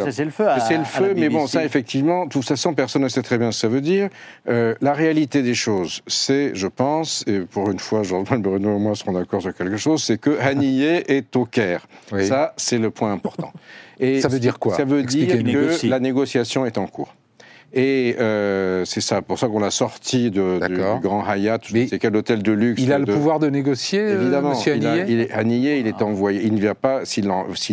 cessez-le-feu. 0.00 0.46
C'est 0.66 0.78
le 0.78 0.84
feu, 0.84 1.14
mais 1.16 1.28
bon, 1.28 1.46
ça, 1.46 1.64
effectivement, 1.64 2.26
de 2.26 2.30
toute 2.30 2.44
façon, 2.44 2.74
personne 2.74 3.02
ne 3.02 3.08
sait 3.08 3.22
très 3.22 3.38
bien 3.38 3.52
ce 3.52 3.58
que 3.58 3.60
ça 3.60 3.68
veut 3.68 3.80
dire. 3.80 4.08
Euh, 4.48 4.74
la 4.80 4.92
réalité 4.92 5.42
des 5.42 5.54
choses, 5.54 6.02
c'est, 6.06 6.52
je 6.54 6.66
pense, 6.66 7.24
et 7.26 7.40
pour 7.40 7.70
une 7.70 7.78
fois, 7.78 8.02
Jean-Paul 8.02 8.40
Bruno 8.40 8.76
et 8.76 8.80
moi 8.80 8.94
serons 8.94 9.12
d'accord 9.12 9.42
sur 9.42 9.54
quelque 9.54 9.76
chose, 9.76 10.02
c'est 10.02 10.18
que 10.18 10.38
Haniyeh 10.40 11.04
est 11.08 11.36
au 11.36 11.44
Caire. 11.44 11.86
Ça, 12.20 12.54
c'est 12.56 12.78
le 12.78 12.90
point 12.90 13.12
important. 13.12 13.52
Et 13.98 14.20
ça 14.20 14.28
veut 14.28 14.40
dire 14.40 14.58
quoi? 14.58 14.74
Ça 14.76 14.84
veut 14.84 15.02
dire 15.02 15.28
que 15.28 15.86
la 15.86 16.00
négociation 16.00 16.64
est 16.66 16.78
en 16.78 16.86
cours. 16.86 17.14
Et 17.72 18.16
euh, 18.18 18.84
c'est 18.84 19.00
ça, 19.00 19.22
pour 19.22 19.38
ça 19.38 19.46
qu'on 19.46 19.60
l'a 19.60 19.70
sorti 19.70 20.32
de, 20.32 20.58
du, 20.66 21.00
Grand 21.00 21.24
Hyatt, 21.24 21.62
c'est 21.88 22.00
quel 22.00 22.16
hôtel 22.16 22.42
de 22.42 22.50
luxe. 22.50 22.82
Il 22.82 22.92
a 22.92 22.98
le 22.98 23.06
pouvoir 23.06 23.38
de 23.38 23.48
négocier, 23.48 24.00
euh, 24.00 24.20
Évidemment, 24.20 24.50
Monsieur 24.50 24.74
il, 24.74 24.82
il 25.08 25.20
est, 25.20 25.30
Haniyeh, 25.30 25.78
il 25.78 25.86
est 25.86 25.94
ah. 26.00 26.04
envoyé. 26.04 26.42
Il 26.42 26.54
ne 26.54 26.60
vient 26.60 26.74
pas, 26.74 27.04
s'il 27.04 27.28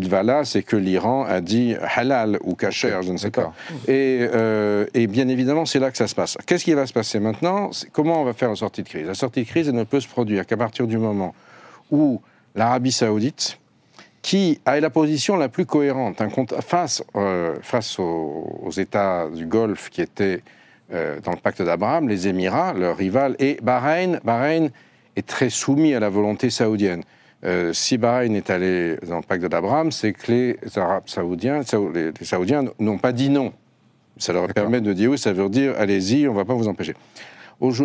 va 0.08 0.22
là, 0.22 0.46
c'est 0.46 0.62
que 0.62 0.76
l'Iran 0.76 1.26
a 1.28 1.42
dit 1.42 1.76
halal 1.96 2.38
ou 2.44 2.54
kasher, 2.54 3.00
je 3.02 3.12
ne 3.12 3.18
sais 3.18 3.32
pas. 3.32 3.54
Et, 3.88 4.28
euh, 4.34 4.86
et, 4.94 5.08
bien 5.08 5.28
évidemment, 5.30 5.66
c'est 5.66 5.80
là 5.80 5.90
que 5.90 5.98
ça 5.98 6.08
se 6.08 6.14
passe. 6.14 6.38
Qu'est-ce 6.46 6.64
qui 6.64 6.74
va 6.74 6.86
se 6.86 6.94
passer 6.94 7.20
maintenant? 7.20 7.72
Comment 7.92 8.22
on 8.22 8.26
va 8.26 8.34
faire 8.34 8.50
la 8.50 8.56
sortie 8.56 8.84
de 8.84 8.90
crise? 8.90 9.08
La 9.08 9.16
sortie 9.16 9.42
de 9.44 9.48
crise, 9.48 9.68
elle 9.68 9.76
ne 9.76 9.84
peut 9.84 10.00
se 10.00 10.08
produire 10.08 10.46
qu'à 10.46 10.58
partir 10.58 10.86
du 10.86 11.00
moment 11.00 11.34
où 11.90 12.22
l'Arabie 12.54 12.92
saoudite 12.92 13.58
qui 14.28 14.60
a 14.66 14.78
la 14.82 14.90
position 14.90 15.38
la 15.38 15.48
plus 15.48 15.66
cohérente 15.66 16.22
face, 16.60 17.02
euh, 17.16 17.56
face 17.62 17.98
aux, 17.98 18.70
États 18.76 19.30
du 19.34 19.46
Golfe 19.46 19.90
qui 19.90 20.02
étaient 20.02 20.42
euh, 20.94 21.22
dans 21.22 21.32
le 21.32 21.38
pacte 21.38 21.62
d'Abraham, 21.62 22.10
les 22.10 22.28
Émirats, 22.28 22.74
leur 22.74 22.98
rival, 22.98 23.38
et 23.40 23.58
Bahreïn. 23.64 24.20
Bahreïn 24.26 24.72
est 25.16 25.26
très 25.26 25.50
soumis 25.50 25.94
à 25.94 26.02
la 26.02 26.10
volonté 26.10 26.50
saoudienne. 26.50 27.04
Euh, 27.46 27.72
si 27.72 27.98
Bahreïn 27.98 28.36
est 28.36 28.50
allé 28.50 28.98
dans 29.08 29.16
le 29.16 29.22
pacte 29.22 29.46
d'Abraham, 29.46 29.94
c'est 29.94 30.12
que 30.12 30.30
les 30.30 30.58
Arabes 30.76 31.08
saoudiens, 31.08 31.62
les, 31.94 32.12
Saoudiens 32.26 32.66
n'ont 32.80 32.98
pas 32.98 33.14
dit 33.14 33.30
non. 33.30 33.54
Ça 34.18 34.34
leur 34.34 34.50
permet 34.50 34.82
de 34.82 34.92
dire 34.92 35.10
oui, 35.10 35.18
ça 35.18 35.32
veut 35.32 35.48
dire 35.48 35.74
allez-y, 35.78 36.28
on 36.28 36.34
ne 36.34 36.38
va 36.38 36.44
pas 36.44 36.54
vous 36.54 36.68
empêcher 36.68 36.96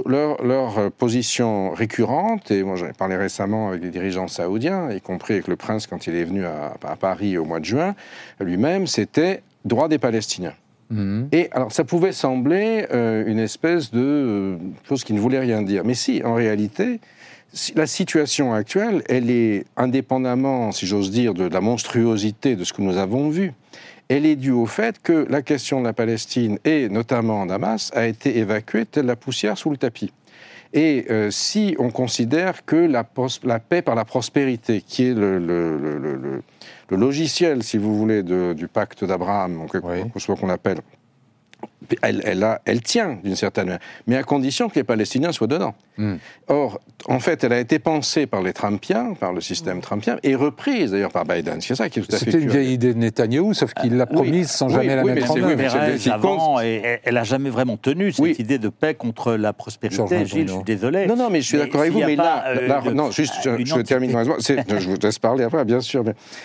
leur, 0.06 0.42
leur, 0.44 0.78
euh, 0.78 0.90
position 0.90 1.70
récurrente, 1.70 2.50
et 2.50 2.62
moi 2.62 2.76
j'en 2.76 2.88
ai 2.88 2.92
parlé 2.92 3.16
récemment 3.16 3.68
avec 3.68 3.80
des 3.80 3.90
dirigeants 3.90 4.28
saoudiens, 4.28 4.90
y 4.90 5.00
compris 5.00 5.34
avec 5.34 5.48
le 5.48 5.56
prince 5.56 5.86
quand 5.86 6.06
il 6.06 6.14
est 6.14 6.24
venu 6.24 6.44
à, 6.44 6.74
Paris 7.00 7.38
au 7.38 7.44
mois 7.44 7.60
de 7.60 7.64
juin, 7.64 7.94
lui-même, 8.40 8.86
c'était 8.86 9.42
droit 9.64 9.88
des 9.88 9.98
Palestiniens. 9.98 10.54
Mhm. 10.90 11.28
Et 11.32 11.48
alors 11.52 11.72
ça 11.72 11.84
pouvait 11.84 12.12
sembler 12.12 12.86
euh, 12.92 13.24
une 13.26 13.38
espèce 13.38 13.90
de 13.90 14.00
euh, 14.00 14.56
chose 14.86 15.04
qui 15.04 15.14
ne 15.14 15.20
voulait 15.20 15.40
rien 15.40 15.62
dire. 15.62 15.84
Mais 15.84 15.94
si, 15.94 16.22
en 16.22 16.34
réalité, 16.34 17.00
la 17.74 17.86
situation 17.86 18.52
actuelle, 18.52 19.02
elle 19.08 19.30
est 19.30 19.64
indépendamment, 19.76 20.70
si 20.72 20.86
j'ose 20.86 21.10
dire, 21.10 21.32
de 21.32 21.44
la 21.44 21.60
monstruosité 21.60 22.56
de 22.56 22.64
ce 22.64 22.72
que 22.72 22.82
nous 22.82 22.98
avons 22.98 23.30
vu 23.30 23.52
elle 24.12 24.26
est 24.26 24.36
due 24.36 24.52
au 24.52 24.66
fait 24.66 25.00
que 25.00 25.26
la 25.30 25.40
question 25.40 25.80
de 25.80 25.86
la 25.86 25.94
Palestine, 25.94 26.58
et 26.64 26.90
notamment 26.90 27.46
Damas, 27.46 27.90
a 27.94 28.06
été 28.06 28.36
évacuée 28.36 28.84
telle 28.84 29.06
la 29.06 29.16
poussière 29.16 29.56
sous 29.56 29.70
le 29.70 29.78
tapis. 29.78 30.12
Et 30.74 31.06
euh, 31.10 31.30
si 31.30 31.74
on 31.78 31.90
considère 31.90 32.66
que 32.66 32.76
la, 32.76 33.04
paix 33.58 33.80
par 33.80 33.94
la 33.94 34.04
prospérité, 34.04 34.82
qui 34.82 35.04
est 35.04 35.14
le, 35.14 36.42
logiciel, 36.90 37.62
si 37.62 37.78
vous 37.78 37.96
voulez, 37.96 38.22
du 38.22 38.68
pacte 38.68 39.02
d'Abraham, 39.02 39.66
soit 40.18 40.36
qu'on 40.36 40.50
appelle 40.50 40.78
elle, 42.02 42.58
elle, 42.64 42.80
tient 42.80 43.18
d'une 43.22 43.36
certaine 43.36 43.66
manière, 43.66 43.80
mais 44.06 44.16
à 44.16 44.22
condition 44.22 44.68
que 44.68 44.76
les 44.76 44.84
Palestiniens 44.84 45.32
soient 45.32 45.46
dedans. 45.46 45.74
Hmm. 45.98 46.14
Or, 46.48 46.80
en 47.06 47.20
fait, 47.20 47.44
elle 47.44 47.52
a 47.52 47.58
été 47.58 47.78
pensée 47.78 48.26
par 48.26 48.42
les 48.42 48.52
Trumpiens, 48.52 49.14
par 49.18 49.32
le 49.32 49.40
système 49.40 49.80
Trumpien, 49.80 50.18
et 50.22 50.34
reprise 50.34 50.92
d'ailleurs 50.92 51.12
par 51.12 51.24
Biden. 51.24 51.60
C'est 51.60 51.74
ça 51.74 51.88
qui 51.88 51.98
est 51.98 52.02
tout 52.02 52.14
à 52.14 52.18
fait. 52.18 52.26
C'était 52.26 52.40
une 52.40 52.48
vieille 52.48 52.72
idée 52.72 52.94
de 52.94 52.98
Netanyahou, 52.98 53.52
sauf 53.54 53.74
qu'il 53.74 53.96
l'a 53.96 54.06
promise 54.06 54.50
sans 54.50 54.68
jamais 54.68 54.96
la 54.96 55.04
mettre 55.04 55.30
en 55.30 55.36
œuvre. 55.36 56.62
et 56.62 57.00
elle 57.04 57.14
n'a 57.14 57.24
jamais 57.24 57.50
vraiment 57.50 57.76
tenu 57.76 58.12
cette 58.12 58.38
idée 58.38 58.58
de 58.58 58.68
paix 58.68 58.94
contre 58.94 59.34
la 59.34 59.52
prospérité. 59.52 60.24
Gilles, 60.24 60.48
je 60.48 60.54
suis 60.54 60.64
désolé. 60.64 61.06
Non, 61.06 61.16
non, 61.16 61.30
mais 61.30 61.40
je 61.40 61.46
suis 61.48 61.58
d'accord 61.58 61.80
avec 61.80 61.92
vous. 61.92 62.00
Mais 62.00 62.16
là, 62.16 62.44
euh, 62.48 62.92
non, 62.92 63.10
juste, 63.10 63.34
je, 63.42 63.80
termine. 63.82 64.10
je 64.40 64.88
vous 64.88 64.96
laisse 65.02 65.18
parler 65.18 65.44
après, 65.44 65.64
bien 65.64 65.80
sûr. 65.80 66.04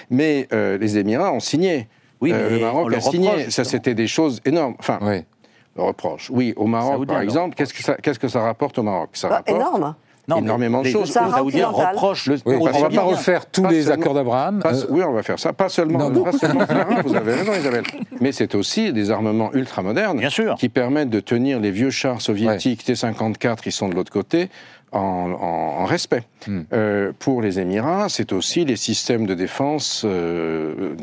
Mais, 0.09 0.47
euh, 0.53 0.77
les 0.77 0.97
Émirats 0.97 1.31
ont 1.31 1.39
signé. 1.39 1.87
Oui, 2.21 2.31
euh, 2.33 2.49
le 2.49 2.59
Maroc 2.59 2.93
a 2.93 3.01
signé. 3.01 3.49
Ça, 3.49 3.63
c'était 3.63 3.93
des 3.93 4.07
choses 4.07 4.41
énormes. 4.45 4.75
Enfin, 4.79 4.99
le 5.01 5.83
reproche. 5.83 6.29
Oui, 6.31 6.53
au 6.55 6.65
Maroc, 6.65 7.07
par 7.07 7.21
exemple, 7.21 7.55
qu'est-ce 7.55 7.73
que, 7.73 7.83
ça, 7.83 7.95
qu'est-ce 7.95 8.19
que 8.19 8.27
ça 8.27 8.41
rapporte 8.41 8.79
au 8.79 8.83
Maroc? 8.83 9.09
Ça 9.13 9.29
bah, 9.29 9.35
rapporte 9.35 9.57
Énorme. 9.57 9.95
Non, 10.27 10.39
énormément 10.39 10.81
de 10.81 10.89
choses. 10.89 11.07
Les 11.07 11.13
Saoudiens 11.13 11.69
reprochent. 11.69 12.29
on 12.45 12.51
ne 12.51 12.81
va 12.81 12.89
pas 12.89 13.01
refaire 13.01 13.45
tous 13.45 13.65
les 13.65 13.89
accords 13.89 14.13
d'Abraham. 14.13 14.61
Euh, 14.65 14.83
oui, 14.89 15.01
on 15.01 15.13
va 15.13 15.23
faire 15.23 15.39
ça. 15.39 15.53
Pas 15.53 15.69
seulement, 15.69 16.09
non, 16.09 16.23
pas 16.23 16.33
seulement 16.33 16.65
vous 17.05 17.15
avez 17.15 17.33
raison, 17.33 17.53
Isabelle. 17.53 17.85
Mais 18.19 18.33
c'est 18.33 18.53
aussi 18.53 18.91
des 18.91 19.09
armements 19.09 19.53
ultramodernes 19.53 20.21
qui 20.57 20.67
permettent 20.67 21.09
de 21.09 21.21
tenir 21.21 21.61
les 21.61 21.71
vieux 21.71 21.91
chars 21.91 22.21
soviétiques 22.21 22.83
T-54 22.83 23.61
qui 23.61 23.71
sont 23.71 23.87
de 23.87 23.95
l'autre 23.95 24.11
côté 24.11 24.49
en, 24.91 25.85
respect. 25.85 26.23
Hmm. 26.47 26.61
Euh, 26.73 27.11
pour 27.17 27.41
les 27.41 27.59
Émirats, 27.59 28.07
c'est 28.09 28.33
aussi 28.33 28.65
les 28.65 28.75
systèmes 28.75 29.25
de 29.25 29.33
défense 29.33 30.03
euh, 30.05 30.95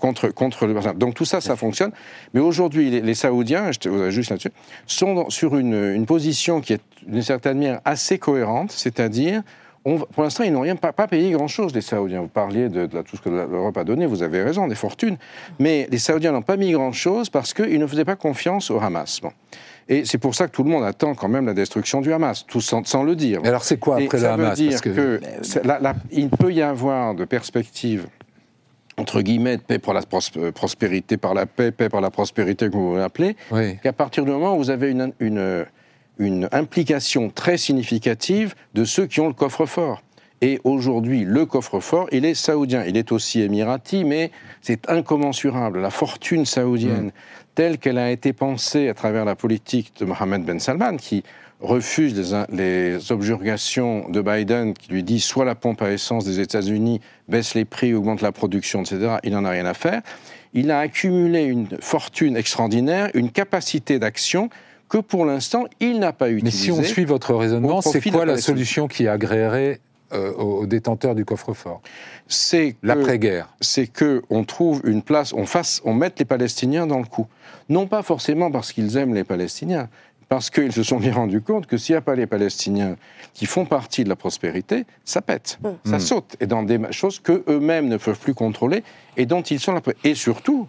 contre, 0.00 0.28
contre 0.28 0.66
le... 0.66 0.74
Donc 0.94 1.14
tout 1.14 1.24
ça, 1.24 1.40
ça 1.40 1.56
fonctionne. 1.56 1.92
Mais 2.34 2.40
aujourd'hui, 2.40 3.00
les, 3.00 3.14
Saoudiens, 3.14 3.72
je 3.72 3.78
te, 3.78 4.10
juste 4.10 4.30
là-dessus, 4.30 4.52
sont 4.86 5.30
sur 5.30 5.56
une, 5.56 5.94
une 5.94 6.06
position 6.06 6.60
qui 6.60 6.74
est 6.74 6.82
d'une 7.06 7.22
certaine 7.22 7.58
manière 7.58 7.80
assez 7.84 8.18
cohérente, 8.18 8.70
c'est-à-dire 8.72 9.42
pour 10.12 10.22
l'instant, 10.22 10.44
ils 10.44 10.52
n'ont 10.52 10.60
rien 10.60 10.76
pas, 10.76 10.92
payé 11.06 11.30
grand-chose, 11.30 11.74
les 11.74 11.80
Saoudiens. 11.80 12.20
Vous 12.20 12.28
parliez 12.28 12.68
de, 12.68 12.86
tout 12.86 13.16
ce 13.16 13.22
que 13.22 13.28
l'Europe 13.28 13.76
a 13.76 13.84
donné, 13.84 14.06
vous 14.06 14.22
avez 14.22 14.42
raison, 14.42 14.68
des 14.68 14.74
fortunes. 14.74 15.16
Mais 15.58 15.88
les 15.90 15.98
Saoudiens 15.98 16.32
n'ont 16.32 16.42
pas 16.42 16.56
mis 16.56 16.72
grand-chose 16.72 17.30
parce 17.30 17.54
qu'ils 17.54 17.78
ne 17.78 17.86
faisaient 17.86 18.04
pas 18.04 18.16
confiance 18.16 18.70
au 18.70 18.78
Hamas. 18.78 19.20
Et 19.88 20.04
c'est 20.04 20.18
pour 20.18 20.34
ça 20.34 20.46
que 20.46 20.52
tout 20.52 20.64
le 20.64 20.70
monde 20.70 20.84
attend 20.84 21.14
quand 21.14 21.28
même 21.28 21.46
la 21.46 21.54
destruction 21.54 22.00
du 22.00 22.12
Hamas, 22.12 22.44
tout 22.46 22.60
sans, 22.60 23.02
le 23.02 23.16
dire. 23.16 23.40
alors 23.44 23.64
c'est 23.64 23.78
quoi 23.78 23.96
après 23.96 24.18
le 24.18 24.26
Hamas 24.26 24.58
veut 24.58 24.68
dire 24.68 24.80
que, 24.82 25.20
il 26.12 26.28
peut 26.28 26.52
y 26.52 26.62
avoir 26.62 27.14
de 27.14 27.24
perspectives 27.24 28.06
entre 28.98 29.22
guillemets, 29.22 29.56
de 29.56 29.62
paix 29.62 29.78
pour 29.78 29.94
la 29.94 30.02
prospérité 30.52 31.16
par 31.16 31.32
la 31.32 31.46
paix, 31.46 31.70
paix 31.70 31.88
par 31.88 32.00
la 32.00 32.10
prospérité, 32.10 32.68
comme 32.68 32.80
vous 32.80 32.96
l'appelez, 32.96 33.36
qu'à 33.82 33.92
partir 33.92 34.24
du 34.24 34.30
moment 34.32 34.56
où 34.56 34.58
vous 34.58 34.70
avez 34.70 34.90
une, 34.90 35.12
une, 35.20 35.64
une 36.18 36.48
implication 36.52 37.30
très 37.30 37.56
significative 37.56 38.54
de 38.74 38.84
ceux 38.84 39.06
qui 39.06 39.20
ont 39.20 39.28
le 39.28 39.34
coffre-fort. 39.34 40.02
Et 40.40 40.60
aujourd'hui, 40.62 41.24
le 41.24 41.46
coffre-fort, 41.46 42.08
il 42.12 42.24
est 42.24 42.34
saoudien. 42.34 42.84
Il 42.86 42.96
est 42.96 43.10
aussi 43.10 43.40
émirati, 43.40 44.04
mais 44.04 44.30
c'est 44.62 44.88
incommensurable. 44.88 45.80
La 45.80 45.90
fortune 45.90 46.44
saoudienne, 46.44 47.06
mm. 47.06 47.12
Telle 47.58 47.78
qu'elle 47.78 47.98
a 47.98 48.12
été 48.12 48.32
pensée 48.32 48.88
à 48.88 48.94
travers 48.94 49.24
la 49.24 49.34
politique 49.34 49.92
de 49.98 50.04
Mohamed 50.04 50.44
Ben 50.44 50.60
Salman, 50.60 50.96
qui 50.96 51.24
refuse 51.58 52.14
les, 52.14 52.56
les, 52.56 53.10
objurgations 53.10 54.08
de 54.08 54.20
Biden, 54.20 54.74
qui 54.74 54.92
lui 54.92 55.02
dit 55.02 55.18
soit 55.18 55.44
la 55.44 55.56
pompe 55.56 55.82
à 55.82 55.90
essence 55.90 56.24
des 56.24 56.38
États-Unis 56.38 57.00
baisse 57.26 57.54
les 57.54 57.64
prix, 57.64 57.94
augmente 57.94 58.20
la 58.20 58.30
production, 58.30 58.82
etc., 58.82 59.16
il 59.24 59.32
n'en 59.32 59.44
a 59.44 59.50
rien 59.50 59.66
à 59.66 59.74
faire. 59.74 60.02
Il 60.54 60.70
a 60.70 60.78
accumulé 60.78 61.46
une 61.46 61.66
fortune 61.80 62.36
extraordinaire, 62.36 63.10
une 63.14 63.32
capacité 63.32 63.98
d'action 63.98 64.50
que 64.88 64.98
pour 64.98 65.24
l'instant, 65.26 65.64
il 65.80 65.98
n'a 65.98 66.12
pas 66.12 66.30
utilisée. 66.30 66.70
Mais 66.70 66.76
si 66.76 66.80
on 66.80 66.84
suit 66.84 67.06
votre 67.06 67.34
raisonnement, 67.34 67.80
c'est 67.80 68.08
quoi 68.08 68.24
la 68.24 68.36
solution 68.36 68.86
qui 68.86 69.08
agréerait 69.08 69.80
euh, 70.12 70.32
aux 70.32 70.66
détenteurs 70.66 71.14
du 71.14 71.24
coffre-fort 71.24 71.82
C'est 72.28 72.76
l'après-guerre. 72.82 73.48
C'est 73.60 73.86
que 73.86 74.22
on 74.30 74.44
trouve 74.44 74.80
une 74.84 75.02
place, 75.02 75.32
on 75.32 75.44
fasse, 75.44 75.82
on 75.84 75.92
mette 75.92 76.18
les 76.18 76.24
Palestiniens 76.24 76.86
dans 76.86 76.98
le 76.98 77.04
coup. 77.04 77.26
Non 77.68 77.86
pas 77.86 78.02
forcément 78.02 78.50
parce 78.50 78.72
qu'ils 78.72 78.96
aiment 78.96 79.14
les 79.14 79.24
Palestiniens, 79.24 79.88
parce 80.28 80.50
qu'ils 80.50 80.72
se 80.72 80.82
sont 80.82 80.98
bien 80.98 81.12
rendus 81.12 81.40
compte 81.40 81.66
que 81.66 81.76
s'il 81.76 81.94
n'y 81.94 81.98
a 81.98 82.00
pas 82.02 82.14
les 82.14 82.26
Palestiniens 82.26 82.96
qui 83.34 83.46
font 83.46 83.64
partie 83.64 84.04
de 84.04 84.08
la 84.08 84.16
prospérité, 84.16 84.84
ça 85.04 85.22
pète, 85.22 85.58
mm. 85.62 85.68
ça 85.90 85.96
mm. 85.96 86.00
saute, 86.00 86.36
et 86.40 86.46
dans 86.46 86.62
des 86.62 86.78
choses 86.90 87.18
que 87.18 87.44
eux-mêmes 87.48 87.88
ne 87.88 87.96
peuvent 87.96 88.18
plus 88.18 88.34
contrôler 88.34 88.84
et 89.16 89.26
dont 89.26 89.42
ils 89.42 89.60
sont 89.60 89.72
là. 89.72 89.80
Et 90.04 90.14
surtout, 90.14 90.68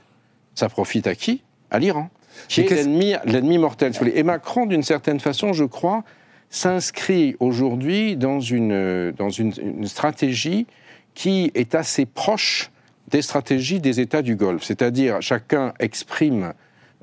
ça 0.56 0.70
profite 0.70 1.08
à 1.08 1.16
qui? 1.16 1.44
À 1.72 1.80
l'Iran, 1.80 2.10
qui 2.48 2.62
est 2.62 2.84
l'ennemi 3.26 3.58
mortel. 3.58 3.94
Et 4.14 4.24
Macron, 4.24 4.66
d'une 4.66 4.84
certaine 4.84 5.20
façon, 5.20 5.54
je 5.54 5.66
crois, 5.66 6.04
s'inscrit 6.50 7.36
aujourd'hui 7.39 8.18
dans, 8.18 8.39
une, 8.39 9.12
dans 9.12 9.30
une, 9.30 9.86
stratégie 9.86 10.66
qui 11.14 11.52
est 11.56 11.76
assez 11.76 12.06
proche 12.06 12.72
des 13.10 13.22
stratégies 13.22 13.80
des 13.80 14.00
États 14.00 14.22
du 14.22 14.36
Golfe. 14.36 14.64
C'est-à-dire, 14.64 15.22
chacun 15.22 15.74
exprime 15.80 16.54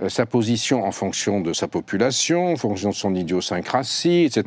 euh, 0.03 0.09
sa 0.09 0.27
position 0.27 0.85
en 0.85 0.93
fonction 0.93 1.41
de 1.41 1.53
sa 1.53 1.69
population, 1.69 2.53
en 2.53 2.57
fonction 2.57 2.91
de 2.91 2.95
son 2.95 3.15
idiosyncrasie, 3.15 4.25
etc. 4.25 4.45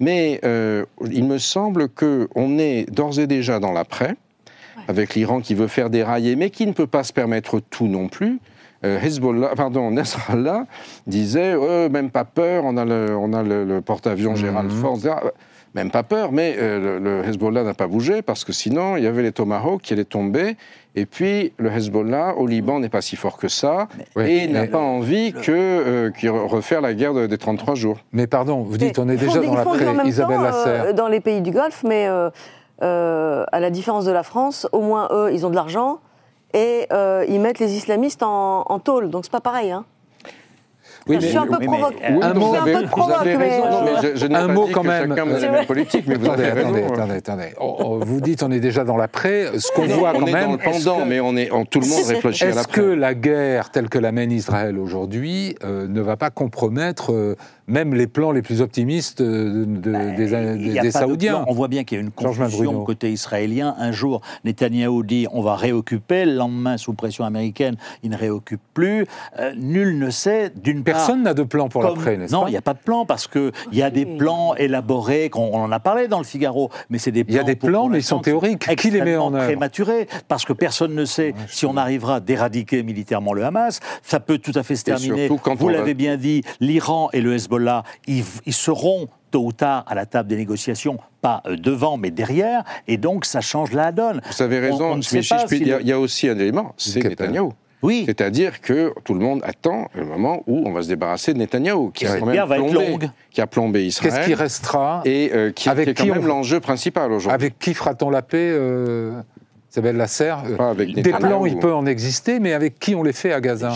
Mais 0.00 0.40
euh, 0.44 0.84
il 1.10 1.24
me 1.24 1.38
semble 1.38 1.88
qu'on 1.88 2.58
est 2.58 2.90
d'ores 2.90 3.18
et 3.18 3.26
déjà 3.26 3.60
dans 3.60 3.72
l'après, 3.72 4.16
avec 4.88 5.14
l'Iran 5.14 5.40
qui 5.40 5.54
veut 5.54 5.68
faire 5.68 5.90
dérailler, 5.90 6.36
mais 6.36 6.50
qui 6.50 6.66
ne 6.66 6.72
peut 6.72 6.86
pas 6.86 7.04
se 7.04 7.12
permettre 7.12 7.60
tout 7.60 7.88
non 7.88 8.08
plus. 8.08 8.40
Euh, 8.84 9.00
Hezbollah, 9.00 9.54
pardon, 9.56 9.90
Nasrallah 9.92 10.66
disait 11.06 11.56
même 11.88 12.10
pas 12.10 12.24
peur, 12.24 12.64
on 12.64 12.76
a 12.76 12.84
le, 12.84 13.16
on 13.16 13.32
a 13.32 13.42
le, 13.42 13.80
porte-avions 13.80 14.34
Gérald 14.34 14.70
mhm. 14.70 14.80
Ford, 14.80 14.98
même 15.74 15.90
pas 15.90 16.04
peur, 16.04 16.30
mais 16.30 16.54
euh, 16.58 17.00
le, 17.00 17.28
Hezbollah 17.28 17.64
n'a 17.64 17.74
pas 17.74 17.88
bougé 17.88 18.22
parce 18.22 18.44
que 18.44 18.52
sinon 18.52 18.96
il 18.96 19.02
y 19.02 19.06
avait 19.06 19.22
les 19.22 19.32
Tomahawks 19.32 19.82
qui 19.82 19.92
allaient 19.92 20.04
tomber. 20.04 20.56
Et 20.94 21.06
puis 21.06 21.52
le 21.58 21.70
Hezbollah 21.70 22.36
au 22.36 22.46
Liban 22.46 22.78
n'est 22.78 22.88
pas 22.88 23.00
si 23.00 23.16
fort 23.16 23.36
que 23.36 23.48
ça 23.48 23.88
et 24.16 24.44
il 24.44 24.52
n'a 24.52 24.68
pas 24.68 24.78
envie 24.78 25.32
que 25.32 25.50
euh, 25.50 26.10
refaire 26.46 26.80
la 26.80 26.94
guerre 26.94 27.28
des 27.28 27.38
33 27.38 27.74
jours. 27.74 27.98
Mais 28.12 28.28
pardon, 28.28 28.62
vous 28.62 28.76
dites 28.76 28.98
on 29.00 29.08
est 29.08 29.16
déjà 29.16 29.40
dans 29.40 29.54
la 29.54 29.64
pré 29.64 29.84
Isabelle 30.04 30.40
Lasserre. 30.40 30.94
dans 30.94 31.08
les 31.08 31.20
pays 31.20 31.40
du 31.40 31.50
Golfe, 31.50 31.82
mais 31.84 32.06
à 32.06 33.60
la 33.60 33.70
différence 33.70 34.04
de 34.04 34.12
la 34.12 34.22
France, 34.22 34.68
au 34.70 34.80
moins 34.80 35.08
eux, 35.10 35.30
ils 35.32 35.44
ont 35.44 35.50
de 35.50 35.56
l'argent 35.56 35.98
et 36.54 36.86
euh, 36.92 37.26
ils 37.28 37.40
mettent 37.40 37.58
les 37.58 37.76
islamistes 37.76 38.22
en, 38.22 38.62
en 38.62 38.78
tôle. 38.78 39.10
Donc 39.10 39.24
c'est 39.24 39.32
pas 39.32 39.40
pareil. 39.40 39.70
Hein. 39.70 39.84
Oui, 41.06 41.18
je 41.20 41.26
suis 41.26 41.36
un 41.36 41.46
peu 41.46 41.58
provoque. 41.58 41.96
un 42.02 42.34
mot, 42.34 42.54
un 42.54 42.64
peu 42.64 42.86
provoque, 42.86 43.24
mais, 43.24 43.60
je, 44.14 44.32
un 44.32 44.48
mot 44.48 44.68
quand 44.72 44.84
même. 44.84 45.14
Chacun 45.14 45.28
euh, 45.28 45.64
politique, 45.64 46.04
mais 46.06 46.14
vous 46.14 46.26
attendez, 46.26 46.44
avez 46.44 46.62
raison. 46.62 46.92
Attendez, 46.94 47.14
attendez, 47.14 47.48
oh, 47.60 47.76
oh, 47.78 48.00
vous 48.00 48.20
dites 48.22 48.42
on 48.42 48.50
est 48.50 48.60
déjà 48.60 48.84
dans 48.84 48.96
l'après. 48.96 49.50
Ce 49.58 49.70
qu'on 49.72 49.86
voit 49.86 50.12
quand 50.12 50.22
on 50.22 50.26
même. 50.26 50.50
On 50.50 50.54
est 50.54 50.64
dans 50.64 50.72
le 50.72 50.84
pendant, 50.84 51.04
mais 51.04 51.20
on 51.20 51.36
est, 51.36 51.50
tout 51.70 51.80
le 51.80 51.86
monde 51.86 52.06
réfléchit 52.06 52.44
à 52.44 52.46
l'après. 52.48 52.60
Est-ce 52.60 52.68
que 52.68 52.80
la 52.80 53.14
guerre 53.14 53.70
telle 53.70 53.90
que 53.90 53.98
la 53.98 54.12
mène 54.12 54.32
Israël 54.32 54.78
aujourd'hui 54.78 55.56
euh, 55.62 55.86
ne 55.86 56.00
va 56.00 56.16
pas 56.16 56.30
compromettre 56.30 57.36
même 57.66 57.94
les 57.94 58.06
plans 58.06 58.32
les 58.32 58.42
plus 58.42 58.60
optimistes 58.60 59.22
de, 59.22 59.64
ben, 59.66 60.14
des, 60.14 60.90
Saoudiens. 60.90 61.44
on 61.48 61.54
voit 61.54 61.68
bien 61.68 61.84
qu'il 61.84 61.96
y 61.96 62.00
a 62.00 62.04
une 62.04 62.10
confusion 62.10 62.84
côté 62.84 63.10
israélien. 63.10 63.74
Un 63.78 63.92
jour, 63.92 64.20
Netanyahou 64.44 65.02
dit 65.02 65.26
on 65.32 65.40
va 65.40 65.56
réoccuper, 65.56 66.24
le 66.24 66.34
lendemain, 66.34 66.76
sous 66.76 66.92
pression 66.92 67.24
américaine, 67.24 67.76
il 68.02 68.10
ne 68.10 68.16
réoccupe 68.16 68.60
plus. 68.74 69.06
Euh, 69.38 69.52
nul 69.56 69.98
ne 69.98 70.10
sait, 70.10 70.50
d'une 70.54 70.84
part... 70.84 70.94
Personne 70.94 71.22
n'a 71.22 71.34
de 71.34 71.42
plan 71.42 71.68
pour 71.68 71.82
l'après, 71.82 72.16
n'est-ce 72.16 72.32
pas 72.32 72.38
Non, 72.38 72.46
il 72.46 72.50
n'y 72.50 72.56
a 72.56 72.62
pas 72.62 72.74
de 72.74 72.78
plan, 72.78 73.06
parce 73.06 73.26
qu'il 73.26 73.52
y 73.72 73.82
a 73.82 73.90
des 73.90 74.04
plans 74.04 74.54
élaborés, 74.54 75.30
on, 75.34 75.54
en 75.54 75.72
a 75.72 75.80
parlé 75.80 76.08
dans 76.08 76.18
le 76.18 76.24
Figaro, 76.24 76.70
mais 76.90 76.98
c'est 76.98 77.12
des 77.12 77.24
plans... 77.24 77.34
Il 77.34 77.36
y 77.36 77.40
a 77.40 77.44
des 77.44 77.56
plans, 77.56 77.88
mais 77.88 77.98
ils 77.98 78.02
sont 78.02 78.20
théoriques. 78.20 78.66
Qui 78.76 78.90
les 78.90 79.00
met 79.00 79.16
en 79.16 79.32
œuvre 79.32 79.44
prématurés, 79.44 80.06
parce 80.28 80.44
que 80.44 80.52
personne 80.52 80.94
ne 80.94 81.04
sait 81.04 81.34
si 81.48 81.64
on 81.66 81.76
arrivera 81.76 82.20
d'éradiquer 82.20 82.82
militairement 82.82 83.32
le 83.32 83.44
Hamas. 83.44 83.80
Ça 84.02 84.20
peut 84.20 84.38
tout 84.38 84.52
à 84.54 84.62
fait 84.62 84.76
se 84.76 84.84
terminer, 84.84 85.28
vous 85.28 85.68
l'avez 85.68 85.94
bien 85.94 86.16
dit, 86.16 86.42
l'Iran 86.60 87.08
et 87.12 87.20
le 87.20 87.34
Hezbollah 87.34 87.53
là 87.58 87.82
ils, 88.06 88.24
seront 88.52 89.08
tôt 89.30 89.44
ou 89.46 89.52
tard 89.52 89.84
à 89.86 89.94
la 89.94 90.06
table 90.06 90.28
des 90.28 90.36
négociations, 90.36 90.98
pas 91.20 91.42
euh, 91.46 91.56
devant, 91.56 91.96
mais 91.96 92.10
derrière, 92.10 92.64
et 92.86 92.96
donc 92.96 93.24
ça 93.24 93.40
change 93.40 93.72
la 93.72 93.92
donne. 93.92 94.20
Vous 94.36 94.42
avez 94.42 94.60
raison, 94.60 94.96
mais 94.96 95.20
il 95.50 95.66
y, 95.66 95.92
a 95.92 95.98
aussi 95.98 96.28
un 96.28 96.38
élément, 96.38 96.74
c'est 96.76 97.02
Netanyahou. 97.02 97.52
Oui. 97.82 98.04
C'est-à-dire 98.06 98.62
que 98.62 98.94
tout 99.04 99.12
le 99.12 99.20
monde 99.20 99.42
attend 99.44 99.88
le 99.94 100.06
moment 100.06 100.42
où 100.46 100.66
on 100.66 100.72
va 100.72 100.82
se 100.82 100.88
débarrasser 100.88 101.34
de 101.34 101.38
Netanyahou, 101.38 101.90
qui 101.90 102.06
a, 102.06 102.18
même 102.18 102.46
plombé, 102.46 103.10
qui 103.30 103.42
a 103.42 103.46
plombé 103.46 103.84
Israël. 103.84 104.14
Qu'est-ce 104.14 104.26
qui 104.26 104.34
restera 104.34 105.02
Et 105.04 105.30
euh, 105.34 105.52
qui, 105.52 105.68
avec 105.68 105.88
est 105.88 105.94
quand 105.94 106.06
même 106.06 106.26
l'enjeu 106.26 106.60
principal 106.60 107.12
aujourd'hui. 107.12 107.34
Avec 107.34 107.58
qui 107.58 107.74
fera-t-on 107.74 108.08
la 108.08 108.22
paix 108.22 108.50
euh... 108.52 109.20
Isabelle 109.74 109.96
Lasserre, 109.96 110.44
des 110.76 111.02
plans, 111.02 111.46
il 111.46 111.58
peut 111.58 111.74
en 111.74 111.84
exister, 111.84 112.38
mais 112.38 112.52
avec 112.52 112.78
qui 112.78 112.94
on 112.94 113.02
les 113.02 113.12
fait 113.12 113.32
à 113.32 113.40
Gaza 113.40 113.72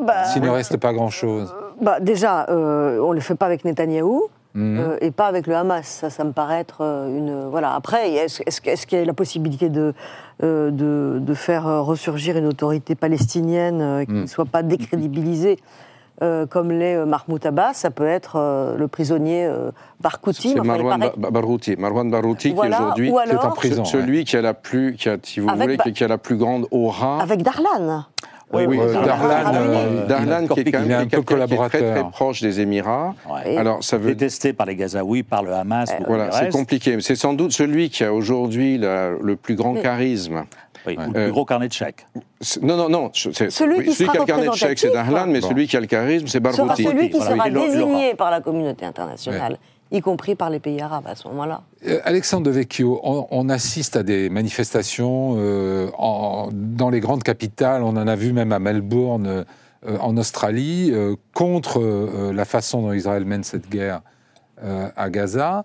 bah, 0.00 0.24
S'il 0.24 0.42
ne 0.42 0.48
reste 0.48 0.76
pas 0.76 0.92
grand-chose. 0.92 1.54
Bah, 1.80 2.00
déjà, 2.00 2.46
euh, 2.48 2.98
on 2.98 3.10
ne 3.10 3.14
le 3.14 3.20
fait 3.20 3.36
pas 3.36 3.46
avec 3.46 3.64
Netanyahou. 3.64 4.24
Mhm. 4.54 4.78
Euh, 4.80 4.96
et 5.00 5.12
pas 5.12 5.26
avec 5.26 5.46
le 5.46 5.54
Hamas. 5.54 5.86
Ça, 5.86 6.10
ça 6.10 6.24
me 6.24 6.32
paraît 6.32 6.58
être 6.58 6.78
euh, 6.80 7.16
une. 7.16 7.48
Voilà. 7.48 7.74
Après, 7.74 8.10
est-ce 8.14 8.42
est 8.42 8.86
qu'il 8.86 8.98
y 8.98 9.02
a 9.02 9.04
la 9.04 9.12
possibilité 9.12 9.68
de, 9.68 9.94
de, 10.40 10.70
de, 11.20 11.34
faire 11.34 11.84
ressurgir 11.84 12.36
une 12.36 12.46
autorité 12.46 12.96
palestinienne 12.96 14.04
qui 14.04 14.12
mhm. 14.12 14.22
ne 14.22 14.26
soit 14.26 14.46
pas 14.46 14.64
décrédibilisée? 14.64 15.58
Comme 16.50 16.70
l'est 16.70 17.04
Mahmoud 17.04 17.44
Abbas 17.44 17.74
Ça 17.74 17.90
peut 17.90 18.06
être 18.06 18.74
le 18.76 18.88
prisonnier 18.88 19.50
Barghouti. 20.00 20.54
C'est 20.54 20.62
Marwan 20.62 21.10
Barouti. 21.16 21.76
Marwan 21.76 22.10
Barouti 22.10 22.54
qui 22.54 22.60
aujourd'hui 22.60 23.08
est 23.08 23.36
en 23.36 23.50
prison. 23.50 23.84
Celui 23.84 24.24
qui 24.24 24.36
a 24.36 24.42
la 24.42 24.54
plus, 24.54 24.94
qui 24.94 25.08
a, 25.08 25.16
si 25.22 25.40
vous 25.40 25.48
voulez, 25.48 25.76
qui 25.76 26.04
a 26.04 26.08
la 26.08 26.18
plus 26.18 26.36
grande 26.36 26.66
aura. 26.70 27.22
Avec 27.22 27.42
Darlan. 27.42 28.04
Oui, 28.52 28.64
oui, 28.68 28.78
Darlan, 28.78 30.06
Darlan 30.06 30.46
qui 30.46 30.60
est 30.60 30.70
quand 30.70 30.86
même 30.86 31.08
un 31.12 31.22
collaborateur. 31.22 31.80
très, 31.80 32.00
très 32.00 32.10
proche 32.10 32.40
des 32.40 32.60
Émirats. 32.60 33.12
Alors, 33.56 33.82
ça 33.82 33.98
veut... 33.98 34.14
Détesté 34.14 34.52
par 34.52 34.66
les 34.66 34.76
Gazaouis, 34.76 35.24
par 35.24 35.42
le 35.42 35.52
Hamas. 35.52 35.90
voilà, 36.06 36.30
c'est 36.30 36.50
compliqué. 36.50 36.98
C'est 37.00 37.16
sans 37.16 37.32
doute 37.34 37.52
celui 37.52 37.90
qui 37.90 38.04
a 38.04 38.12
aujourd'hui 38.12 38.78
le 38.78 39.34
plus 39.34 39.56
grand 39.56 39.74
charisme. 39.74 40.44
Oui, 40.86 40.96
le 40.96 41.12
plus 41.12 41.32
gros 41.32 41.44
carnet 41.44 41.68
de 41.68 41.72
chèques. 41.72 42.06
Non, 42.62 42.76
non, 42.76 42.88
non. 42.88 43.10
Celui, 43.12 43.84
qui, 43.84 43.92
celui 43.92 44.10
qui 44.10 44.16
a 44.16 44.20
le 44.20 44.26
carnet 44.26 44.48
de 44.48 44.52
chèques, 44.52 44.78
c'est 44.78 44.92
Darlan, 44.92 45.26
mais 45.26 45.40
celui 45.40 45.66
qui 45.66 45.76
a 45.76 45.80
le 45.80 45.86
charisme, 45.86 46.26
c'est 46.26 46.40
Barbouti. 46.40 46.84
Celui 46.84 47.10
qui 47.10 47.20
sera 47.20 47.50
désigné 47.50 48.14
par 48.14 48.30
la 48.30 48.40
communauté 48.40 48.84
internationale 48.84 49.58
y 49.90 50.00
compris 50.00 50.34
par 50.34 50.50
les 50.50 50.58
pays 50.58 50.80
arabes 50.80 51.06
à 51.06 51.14
ce 51.14 51.28
moment-là. 51.28 51.62
Euh, 51.86 52.00
Alexandre 52.04 52.46
de 52.46 52.50
Vecchio, 52.50 53.00
on, 53.02 53.48
assiste 53.48 53.96
à 53.96 54.02
des 54.02 54.28
manifestations 54.28 55.36
euh, 55.38 55.88
dans 56.52 56.90
les 56.90 57.00
grandes 57.00 57.22
capitales, 57.22 57.82
on 57.82 57.90
en 57.90 58.08
a 58.08 58.16
vu 58.16 58.32
même 58.32 58.52
à 58.52 58.58
Melbourne, 58.58 59.26
euh, 59.26 59.44
en 60.00 60.16
Australie, 60.16 60.92
contre 61.32 62.32
la 62.32 62.44
façon 62.44 62.82
dont 62.82 62.92
Israël 62.92 63.24
mène 63.24 63.44
cette 63.44 63.68
guerre 63.68 64.00
à 64.60 65.10
Gaza. 65.10 65.64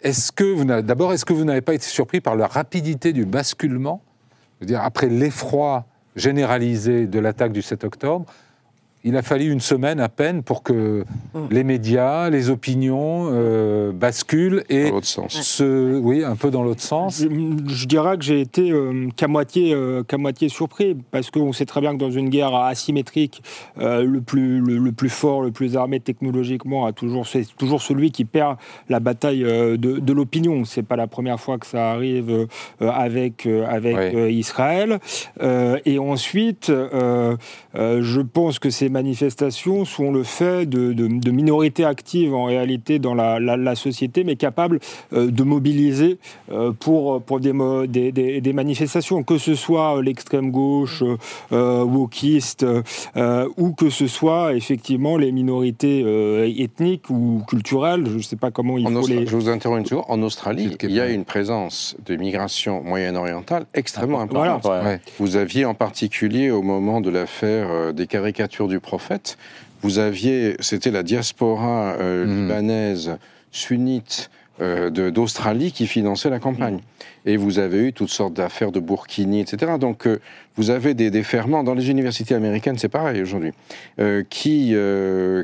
Est-ce 0.00 0.32
que 0.32 0.80
d'abord, 0.80 1.12
est-ce 1.12 1.26
que 1.26 1.34
vous 1.34 1.44
n'avez 1.44 1.60
pas 1.60 1.74
été 1.74 1.84
surpris 1.84 2.22
par 2.22 2.36
la 2.36 2.46
rapidité 2.46 3.12
du 3.12 3.26
basculement 3.26 4.00
dire, 4.64 4.82
après 4.82 5.08
l'effroi 5.08 5.86
généralisé 6.16 7.06
de 7.06 7.18
l'attaque 7.18 7.52
du 7.52 7.62
7 7.62 7.84
octobre, 7.84 8.26
il 9.04 9.18
a 9.18 9.22
fallu 9.22 9.52
une 9.52 9.60
semaine 9.60 10.00
à 10.00 10.08
peine 10.08 10.42
pour 10.42 10.62
que 10.62 11.04
mm. 11.34 11.38
les 11.50 11.62
médias, 11.62 12.30
les 12.30 12.48
opinions 12.48 13.28
euh, 13.30 13.92
basculent 13.92 14.64
et 14.70 14.90
Se, 15.02 15.98
oui, 15.98 16.24
un 16.24 16.36
peu 16.36 16.50
dans 16.50 16.62
l'autre 16.62 16.80
sens. 16.80 17.20
Je, 17.20 17.86
dirais 17.86 18.16
que 18.16 18.24
j'ai 18.24 18.40
été 18.40 18.70
euh, 18.70 19.08
qu'à 19.14 19.28
moitié, 19.28 19.74
euh, 19.74 20.02
qu'à 20.02 20.16
moitié 20.16 20.48
surpris 20.48 20.96
parce 21.10 21.30
qu'on 21.30 21.52
sait 21.52 21.66
très 21.66 21.82
bien 21.82 21.92
que 21.92 21.98
dans 21.98 22.10
une 22.10 22.30
guerre 22.30 22.54
asymétrique, 22.54 23.42
le 23.76 24.18
plus 24.20 24.60
le, 24.60 24.92
plus 24.92 25.10
fort, 25.10 25.42
le 25.42 25.50
plus 25.50 25.76
armé 25.76 26.00
technologiquement, 26.00 26.86
a 26.86 26.92
toujours 26.92 27.26
c'est 27.26 27.44
toujours 27.56 27.82
celui 27.82 28.10
qui 28.10 28.24
perd 28.24 28.56
la 28.88 29.00
bataille 29.00 29.42
de, 29.42 29.76
de 29.76 30.12
l'opinion. 30.12 30.64
C'est 30.64 30.82
pas 30.82 30.96
la 30.96 31.06
première 31.06 31.38
fois 31.38 31.58
que 31.58 31.66
ça 31.66 31.90
arrive 31.90 32.46
avec 32.80 33.46
avec 33.46 34.14
Israël. 34.32 34.98
et 35.42 35.98
ensuite, 35.98 36.72
je 37.74 38.20
pense 38.20 38.58
que 38.58 38.70
c'est 38.70 38.93
manifestations 38.94 39.84
sont 39.84 40.10
le 40.10 40.22
fait 40.22 40.66
de, 40.66 41.30
minorités 41.30 41.84
actives 41.84 42.32
en 42.34 42.44
réalité 42.44 42.98
dans 42.98 43.14
la, 43.14 43.74
société, 43.74 44.24
mais 44.24 44.36
capables 44.36 44.78
de 45.12 45.42
mobiliser 45.42 46.18
pour, 46.78 47.20
pour 47.22 47.40
des, 47.40 47.52
des, 47.88 48.40
des, 48.40 48.52
manifestations, 48.52 49.22
que 49.24 49.36
ce 49.36 49.54
soit 49.54 50.00
l'extrême 50.00 50.50
gauche, 50.50 51.02
wokiste, 51.50 52.64
ou 53.56 53.72
que 53.72 53.90
ce 53.90 54.06
soit 54.06 54.54
effectivement 54.54 55.16
les 55.16 55.32
minorités 55.32 56.00
ethniques 56.62 57.10
ou 57.10 57.42
culturelles, 57.48 58.04
je 58.06 58.16
ne 58.16 58.22
sais 58.22 58.36
pas 58.36 58.50
comment 58.50 58.78
il 58.78 58.88
faut 58.88 59.06
les... 59.06 59.26
Je 59.26 59.36
vous 59.36 59.48
interromps 59.48 59.80
une 59.80 59.86
seconde. 59.86 60.04
En 60.08 60.22
Australie, 60.22 60.76
il 60.82 60.90
y 60.92 61.00
a 61.00 61.08
une 61.08 61.24
présence 61.24 61.96
de 62.06 62.16
migration 62.16 62.82
moyen-orientale 62.82 63.66
extrêmement 63.74 64.20
importante. 64.20 64.66
Vous 65.18 65.36
aviez 65.36 65.64
en 65.64 65.74
particulier 65.74 66.50
au 66.50 66.62
moment 66.62 67.00
de 67.00 67.10
l'affaire 67.10 67.68
euh, 67.70 67.92
des 67.92 68.06
caricatures 68.06 68.68
du 68.68 68.80
prophète, 68.84 69.36
vous 69.82 69.98
aviez, 69.98 70.54
c'était 70.60 70.92
la 70.92 71.02
diaspora 71.02 71.96
euh, 71.98 72.24
hmm. 72.24 72.42
libanaise 72.42 73.18
sunnite 73.50 74.30
euh, 74.60 74.90
d'Australie 75.10 75.72
qui 75.72 75.88
finançait 75.88 76.30
la 76.30 76.38
campagne. 76.38 76.78
Et 77.26 77.36
vous 77.36 77.58
avez 77.58 77.88
eu 77.88 77.92
toutes 77.92 78.10
sortes 78.10 78.34
d'affaires 78.34 78.70
de 78.70 78.78
Burkini, 78.78 79.40
etc. 79.40 79.72
Donc 79.80 80.08
vous 80.56 80.70
avez 80.70 80.94
des 80.94 81.10
déferments 81.10 81.64
dans 81.64 81.74
les 81.74 81.90
universités 81.90 82.34
américaines, 82.34 82.78
c'est 82.78 82.88
pareil 82.88 83.20
aujourd'hui, 83.22 83.52
qui, 84.28 84.76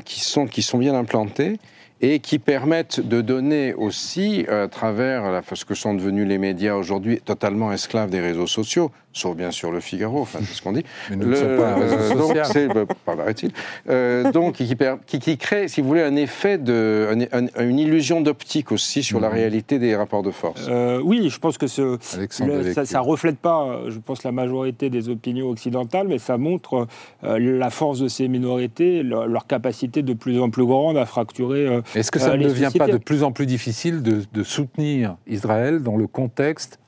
qui, 0.05 0.19
sont, 0.19 0.45
qui 0.45 0.61
sont 0.61 0.77
bien 0.77 0.93
implantés 0.93 1.57
et 2.01 2.19
qui 2.19 2.39
permettent 2.39 2.99
de 2.99 3.21
donner 3.21 3.73
aussi, 3.73 4.45
à 4.47 4.67
travers 4.67 5.41
ce 5.53 5.65
que 5.65 5.75
sont 5.75 5.93
devenus 5.93 6.27
les 6.27 6.37
médias 6.37 6.75
aujourd'hui, 6.75 7.19
totalement 7.19 7.71
esclaves 7.71 8.09
des 8.09 8.19
réseaux 8.19 8.47
sociaux, 8.47 8.91
sauf 9.13 9.35
bien 9.35 9.51
sûr 9.51 9.71
le 9.71 9.79
Figaro, 9.79 10.21
enfin 10.21 10.39
c'est 10.41 10.53
ce 10.53 10.61
qu'on 10.61 10.71
dit. 10.71 10.83
Mais 11.09 11.15
nous 11.17 11.27
ne 11.27 11.35
sommes 11.35 11.57
pas 11.57 11.77
euh, 11.79 12.67
donc, 12.73 12.87
paraît-il. 13.05 13.51
Euh, 13.89 14.31
donc, 14.31 14.55
qui, 14.55 15.19
qui, 15.19 15.37
crée, 15.37 15.67
si 15.67 15.81
vous 15.81 15.87
voulez, 15.87 16.01
un 16.01 16.15
effet 16.15 16.57
de, 16.57 17.09
une 17.59 17.79
illusion 17.79 18.21
d'optique 18.21 18.71
aussi 18.71 19.03
sur 19.03 19.19
la 19.19 19.29
mhm. 19.29 19.33
réalité 19.33 19.79
des 19.79 19.95
rapports 19.95 20.23
de 20.23 20.31
force. 20.31 20.65
Euh, 20.69 21.01
oui, 21.03 21.29
je 21.29 21.39
pense 21.39 21.57
que 21.57 21.67
ce, 21.67 21.97
ça, 22.01 22.19
ne 22.19 22.97
reflète 22.99 23.37
pas, 23.37 23.81
je 23.87 23.99
pense, 23.99 24.23
la 24.23 24.31
majorité 24.31 24.89
des 24.89 25.09
opinions 25.09 25.49
occidentales, 25.49 26.07
mais 26.07 26.19
ça 26.19 26.37
montre 26.37 26.87
la 27.23 27.69
force 27.69 27.99
de 27.99 28.07
ces 28.07 28.27
minorités, 28.27 29.03
leur, 29.03 29.27
leur, 29.27 29.47
capacité 29.47 30.03
de 30.03 30.13
plus 30.13 30.39
en 30.39 30.49
plus 30.49 30.65
grande 30.65 30.97
à 30.97 31.05
fracturer. 31.05 31.81
Est-ce 31.95 32.11
que 32.11 32.19
ça 32.19 32.37
ne 32.37 32.43
devient 32.43 32.71
pas 32.77 32.87
de 32.87 32.97
plus 32.97 33.23
en 33.23 33.31
plus 33.31 33.45
difficile 33.45 34.01
de, 34.01 34.21
de 34.31 34.43
soutenir 34.43 35.15
Israël 35.27 35.81
dans 35.81 35.97
le 35.97 36.07
contexte 36.07 36.79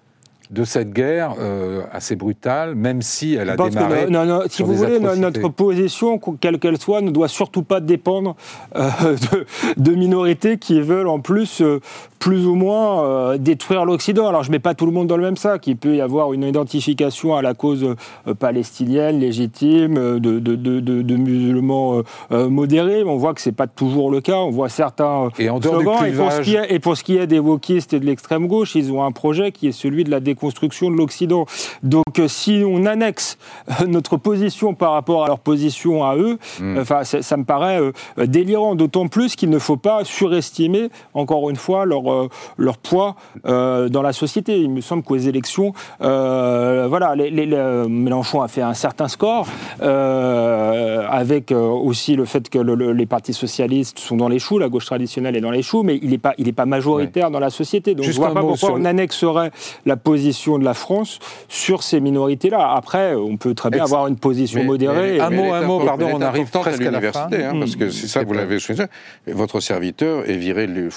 de 0.53 0.63
cette 0.65 0.91
guerre 0.91 1.35
euh, 1.39 1.81
assez 1.91 2.15
brutale, 2.15 2.75
même 2.75 3.01
si 3.01 3.33
elle 3.33 3.49
a 3.49 3.57
démarré. 3.57 4.07
non, 4.09 4.23
non, 4.25 4.41
si 4.47 4.61
vous 4.61 4.75
voulez, 4.75 4.99
notre 4.99 5.49
position, 5.49 6.19
quelle 6.39 6.59
qu'elle 6.59 6.77
soit, 6.77 7.01
ne 7.01 7.09
doit 7.09 7.27
surtout 7.27 7.63
pas 7.63 7.79
dépendre 7.79 8.35
euh, 8.75 8.89
de, 9.77 9.91
minorités 9.91 10.57
qui 10.57 10.79
veulent 10.79 11.07
en 11.07 11.19
plus 11.19 11.61
euh, 11.61 11.79
plus 12.23 12.47
ou 12.47 12.55
moins 12.55 13.37
détruire 13.37 13.85
l'Occident. 13.85 14.27
Alors 14.27 14.43
je 14.43 14.49
ne 14.49 14.53
mets 14.53 14.59
pas 14.59 14.73
tout 14.73 14.85
le 14.85 14.91
monde 14.91 15.07
dans 15.07 15.17
le 15.17 15.23
même 15.23 15.37
sac. 15.37 15.67
Il 15.67 15.75
peut 15.75 15.95
y 15.95 16.01
avoir 16.01 16.31
une 16.31 16.43
identification 16.43 17.35
à 17.35 17.41
la 17.41 17.53
cause 17.53 17.95
palestinienne 18.39 19.19
légitime 19.19 20.19
de, 20.19 20.39
de, 20.39 21.15
musulmans 21.15 22.01
modérés. 22.31 23.03
On 23.03 23.17
voit 23.17 23.33
que 23.33 23.41
ce 23.41 23.49
n'est 23.49 23.55
pas 23.55 23.67
toujours 23.67 24.09
le 24.09 24.21
cas. 24.21 24.37
On 24.37 24.51
voit 24.51 24.69
certains 24.69 25.29
et 25.37 25.49
en 25.49 25.59
dehors 25.59 25.81
slogans. 25.81 26.05
et, 26.05 26.11
pour 26.13 26.31
ce 26.31 26.41
qui 26.41 26.55
est, 26.55 26.71
et 26.71 26.79
pour 26.79 26.97
ce 26.97 27.03
qui 27.03 27.17
est 27.17 27.27
des 27.27 27.39
wokistes 27.39 27.93
et 27.93 27.99
de 27.99 28.05
l'extrême 28.05 28.47
gauche, 28.47 28.75
ils 28.75 28.91
ont 28.91 29.03
un 29.03 29.11
projet 29.11 29.51
qui 29.51 29.67
est 29.67 29.73
celui 29.73 30.03
de 30.03 30.11
la 30.11 30.19
déconstruction 30.21 30.53
construction 30.53 30.91
de 30.91 30.97
l'Occident. 30.97 31.45
Donc 31.81 32.19
euh, 32.19 32.27
si 32.27 32.63
on 32.65 32.85
annexe 32.85 33.37
euh, 33.81 33.87
notre 33.87 34.17
position 34.17 34.75
par 34.75 34.91
rapport 34.91 35.23
à 35.23 35.27
leur 35.27 35.39
position 35.39 36.05
à 36.05 36.15
eux, 36.15 36.37
hmm. 36.59 36.77
enfin 36.79 37.03
ça, 37.03 37.37
me 37.37 37.43
paraît 37.43 37.81
euh, 37.81 37.91
délirant, 38.27 38.75
d'autant 38.75 39.07
plus 39.07 39.35
qu'il 39.35 39.49
ne 39.49 39.57
faut 39.57 39.77
pas 39.77 40.03
surestimer, 40.05 40.89
encore 41.13 41.49
une 41.49 41.55
fois, 41.55 41.85
leur, 41.85 42.03
leur 42.57 42.77
poids 42.77 43.15
dans 43.43 44.01
la 44.01 44.13
société. 44.13 44.59
Il 44.59 44.69
me 44.69 44.81
semble 44.81 45.03
qu'aux 45.03 45.17
élections, 45.17 45.73
voilà, 45.99 47.15
les, 47.15 47.45
Mélenchon 47.87 48.41
a 48.41 48.47
fait 48.47 48.61
un 48.61 48.73
certain 48.73 49.07
score, 49.07 49.47
avec 49.81 51.51
aussi 51.51 52.15
le 52.15 52.25
fait 52.25 52.49
que 52.49 52.59
les 52.59 53.05
partis 53.05 53.33
socialistes 53.33 53.99
sont 53.99 54.17
dans 54.17 54.29
les 54.29 54.39
choux, 54.39 54.57
la 54.57 54.69
gauche 54.69 54.85
traditionnelle 54.85 55.35
est 55.35 55.41
dans 55.41 55.51
les 55.51 55.61
choux, 55.61 55.83
mais 55.83 55.99
il 56.01 56.09
n'est 56.11 56.17
pas, 56.17 56.33
il 56.37 56.47
est 56.47 56.53
pas 56.53 56.65
majoritaire 56.65 57.31
dans 57.31 57.39
la 57.39 57.49
société. 57.49 57.95
Donc 57.95 58.05
je 58.05 58.11
ne 58.11 58.15
vois 58.15 58.33
pas 58.33 58.41
pourquoi 58.41 58.73
on 58.73 58.85
annexerait 58.85 59.51
la 59.85 59.97
position 59.97 60.57
de 60.59 60.65
la 60.65 60.73
France 60.73 61.19
sur 61.47 61.83
ces 61.83 61.99
minorités-là. 61.99 62.73
Après, 62.75 63.15
on 63.15 63.37
peut 63.37 63.53
très 63.53 63.69
bien 63.69 63.83
avoir 63.83 64.07
une 64.07 64.17
position 64.17 64.63
modérée. 64.63 65.19
un 65.19 65.29
mot, 65.29 65.53
un 65.53 65.61
mot, 65.61 65.79
pardon, 65.79 66.09
on 66.13 66.21
arrive 66.21 66.49
presque 66.49 66.81
à 66.81 66.83
l'université, 66.83 67.43
hein, 67.43 67.53
parce 67.59 67.75
que 67.75 67.89
c'est 67.89 68.07
ça, 68.07 68.23
vous 68.23 68.33
l'avez 68.33 68.59
souligné. 68.59 68.85
Votre 69.27 69.59
serviteur 69.59 70.29
est 70.29 70.37
viré 70.37 70.67
de 70.67 70.89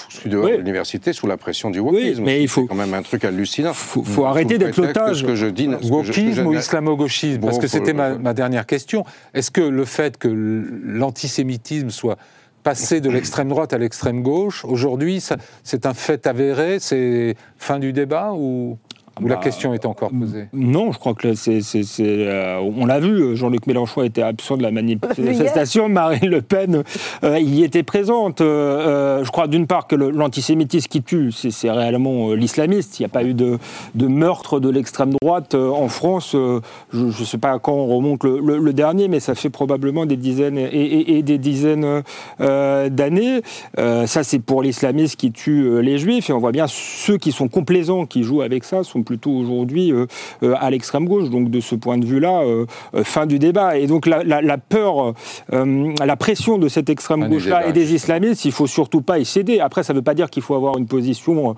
l'université 0.56 1.05
sous 1.12 1.26
la 1.26 1.36
pression 1.36 1.70
du 1.70 1.80
wokisme. 1.80 2.22
mais 2.24 2.42
il 2.42 2.48
faut 2.48 2.66
quand 2.66 2.74
même 2.74 2.94
un 2.94 3.02
truc 3.02 3.24
hallucinant. 3.24 3.70
Il 3.70 4.04
faut, 4.04 4.24
arrêter 4.24 4.58
d'être 4.58 4.80
l'otage. 4.80 5.20
Ce 5.20 5.24
que 5.24 5.34
je 5.34 5.46
dis, 5.46 5.68
wokisme 5.68 6.46
ou 6.46 6.54
islamo-gauchisme, 6.54 7.40
parce 7.40 7.58
que 7.58 7.66
c'était 7.66 7.92
ma, 7.92 8.16
ma 8.16 8.34
dernière 8.34 8.66
question. 8.66 9.04
Est-ce 9.34 9.50
que 9.50 9.60
le 9.60 9.84
fait 9.84 10.16
que 10.16 10.28
l'antisémitisme 10.28 11.90
soit 11.90 12.18
passé 12.66 13.00
de 13.00 13.10
l'extrême 13.10 13.48
droite 13.48 13.72
à 13.72 13.78
l'extrême 13.78 14.22
gauche, 14.22 14.64
aujourd'hui, 14.64 15.24
c'est 15.62 15.86
un 15.86 15.94
fait 15.94 16.26
avéré, 16.26 16.78
c'est 16.80 17.36
fin 17.58 17.78
du 17.78 17.92
débat 17.92 18.32
ou 18.34 18.76
ou 19.22 19.28
la 19.28 19.36
bah, 19.36 19.40
question 19.40 19.72
est 19.72 19.86
encore 19.86 20.10
posée 20.10 20.48
Non, 20.52 20.92
je 20.92 20.98
crois 20.98 21.14
que 21.14 21.34
c'est. 21.34 21.60
Euh, 22.00 22.60
on 22.76 22.84
l'a 22.84 23.00
vu, 23.00 23.34
Jean-Luc 23.34 23.66
Mélenchon 23.66 24.02
était 24.02 24.20
absent 24.20 24.58
de 24.58 24.62
la 24.62 24.70
manifestation, 24.70 25.88
Marine 25.88 26.28
Le 26.28 26.42
Pen 26.42 26.82
euh, 27.24 27.38
y 27.38 27.62
était 27.62 27.82
présente. 27.82 28.42
Euh, 28.42 29.24
je 29.24 29.30
crois 29.30 29.46
d'une 29.46 29.66
part 29.66 29.86
que 29.86 29.96
l'antisémitisme 29.96 30.88
qui 30.88 31.02
tue, 31.02 31.32
c'est 31.32 31.70
réellement 31.70 32.34
l'islamiste. 32.34 33.00
Il 33.00 33.02
n'y 33.02 33.06
a 33.06 33.08
pas 33.08 33.24
eu 33.24 33.32
de, 33.32 33.58
de 33.94 34.06
meurtre 34.06 34.60
de 34.60 34.68
l'extrême 34.68 35.14
droite 35.22 35.54
en 35.54 35.88
France. 35.88 36.32
je 36.34 36.98
ne 36.98 37.10
sais 37.12 37.38
pas 37.38 37.58
quand 37.58 37.72
on 37.72 37.86
remonte 37.86 38.22
le, 38.24 38.72
dernier, 38.74 39.08
mais 39.08 39.20
ça 39.20 39.34
fait 39.34 39.48
probablement 39.48 40.04
des 40.04 40.16
dizaines 40.16 40.58
et, 40.58 41.22
des 41.22 41.38
dizaines 41.38 42.02
d'années. 42.38 43.40
ça, 43.78 44.22
c'est 44.22 44.40
pour 44.40 44.62
l'islamiste 44.62 45.16
qui 45.16 45.32
tue 45.32 45.80
les 45.80 45.96
juifs. 45.96 46.28
Et 46.28 46.34
on 46.34 46.38
voit 46.38 46.52
bien 46.52 46.66
ceux 46.68 47.16
qui 47.16 47.32
sont 47.32 47.48
complaisants, 47.48 48.04
qui 48.04 48.22
jouent 48.22 48.42
avec 48.42 48.64
ça, 48.64 48.84
sont 48.84 49.05
plutôt 49.06 49.30
aujourd'hui 49.30 49.92
euh, 49.92 50.06
euh, 50.42 50.54
à 50.58 50.70
l'extrême 50.70 51.06
gauche. 51.06 51.30
Donc 51.30 51.50
de 51.50 51.60
ce 51.60 51.74
point 51.74 51.96
de 51.96 52.04
vue-là, 52.04 52.42
euh, 52.42 52.66
fin 53.04 53.24
du 53.24 53.38
débat. 53.38 53.78
Et 53.78 53.86
donc 53.86 54.04
la, 54.04 54.58
peur, 54.58 55.14
la 55.50 56.16
pression 56.16 56.58
de 56.58 56.68
cette 56.68 56.90
extrême 56.90 57.28
gauche-là 57.28 57.68
et 57.68 57.72
des 57.72 57.94
islamistes, 57.94 58.44
il 58.44 58.52
faut 58.52 58.66
surtout 58.66 59.00
pas 59.00 59.18
y 59.18 59.24
céder. 59.24 59.60
Après, 59.60 59.82
ça 59.82 59.94
ne 59.94 59.98
veut 59.98 60.04
pas 60.04 60.14
dire 60.14 60.28
qu'il 60.28 60.42
faut 60.42 60.54
avoir 60.54 60.76
une 60.76 60.86
position 60.86 61.54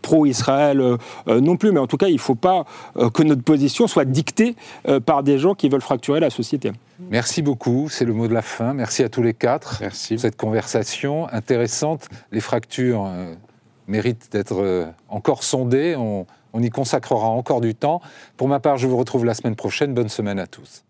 pro-Israël 0.00 0.96
non 1.26 1.56
plus, 1.56 1.72
mais 1.72 1.80
en 1.80 1.86
tout 1.86 1.96
cas, 1.96 2.08
il 2.08 2.14
ne 2.14 2.18
faut 2.18 2.34
pas 2.34 2.64
que 3.12 3.22
notre 3.22 3.42
position 3.42 3.86
soit 3.86 4.04
dictée 4.04 4.54
par 5.04 5.22
des 5.22 5.38
gens 5.38 5.54
qui 5.54 5.68
veulent 5.68 5.82
fracturer 5.82 6.20
la 6.20 6.30
société. 6.30 6.72
Merci 7.10 7.42
beaucoup, 7.42 7.88
c'est 7.90 8.04
le 8.04 8.12
mot 8.12 8.28
de 8.28 8.34
la 8.34 8.42
fin. 8.42 8.74
Merci 8.74 9.02
à 9.02 9.08
tous 9.08 9.22
les 9.22 9.34
quatre 9.34 9.78
Merci. 9.80 10.14
pour 10.14 10.22
cette 10.22 10.36
conversation 10.36 11.28
intéressante. 11.32 12.08
Les 12.30 12.40
fractures 12.40 13.08
méritent 13.88 14.30
d'être 14.30 14.86
encore 15.08 15.42
sondées. 15.42 15.96
On, 15.96 16.26
on 16.52 16.62
y 16.62 16.70
consacrera 16.70 17.28
encore 17.28 17.60
du 17.60 17.74
temps. 17.74 18.00
Pour 18.36 18.48
ma 18.48 18.60
part, 18.60 18.76
je 18.76 18.86
vous 18.86 18.96
retrouve 18.96 19.24
la 19.24 19.34
semaine 19.34 19.56
prochaine. 19.56 19.94
Bonne 19.94 20.08
semaine 20.08 20.38
à 20.38 20.46
tous. 20.46 20.84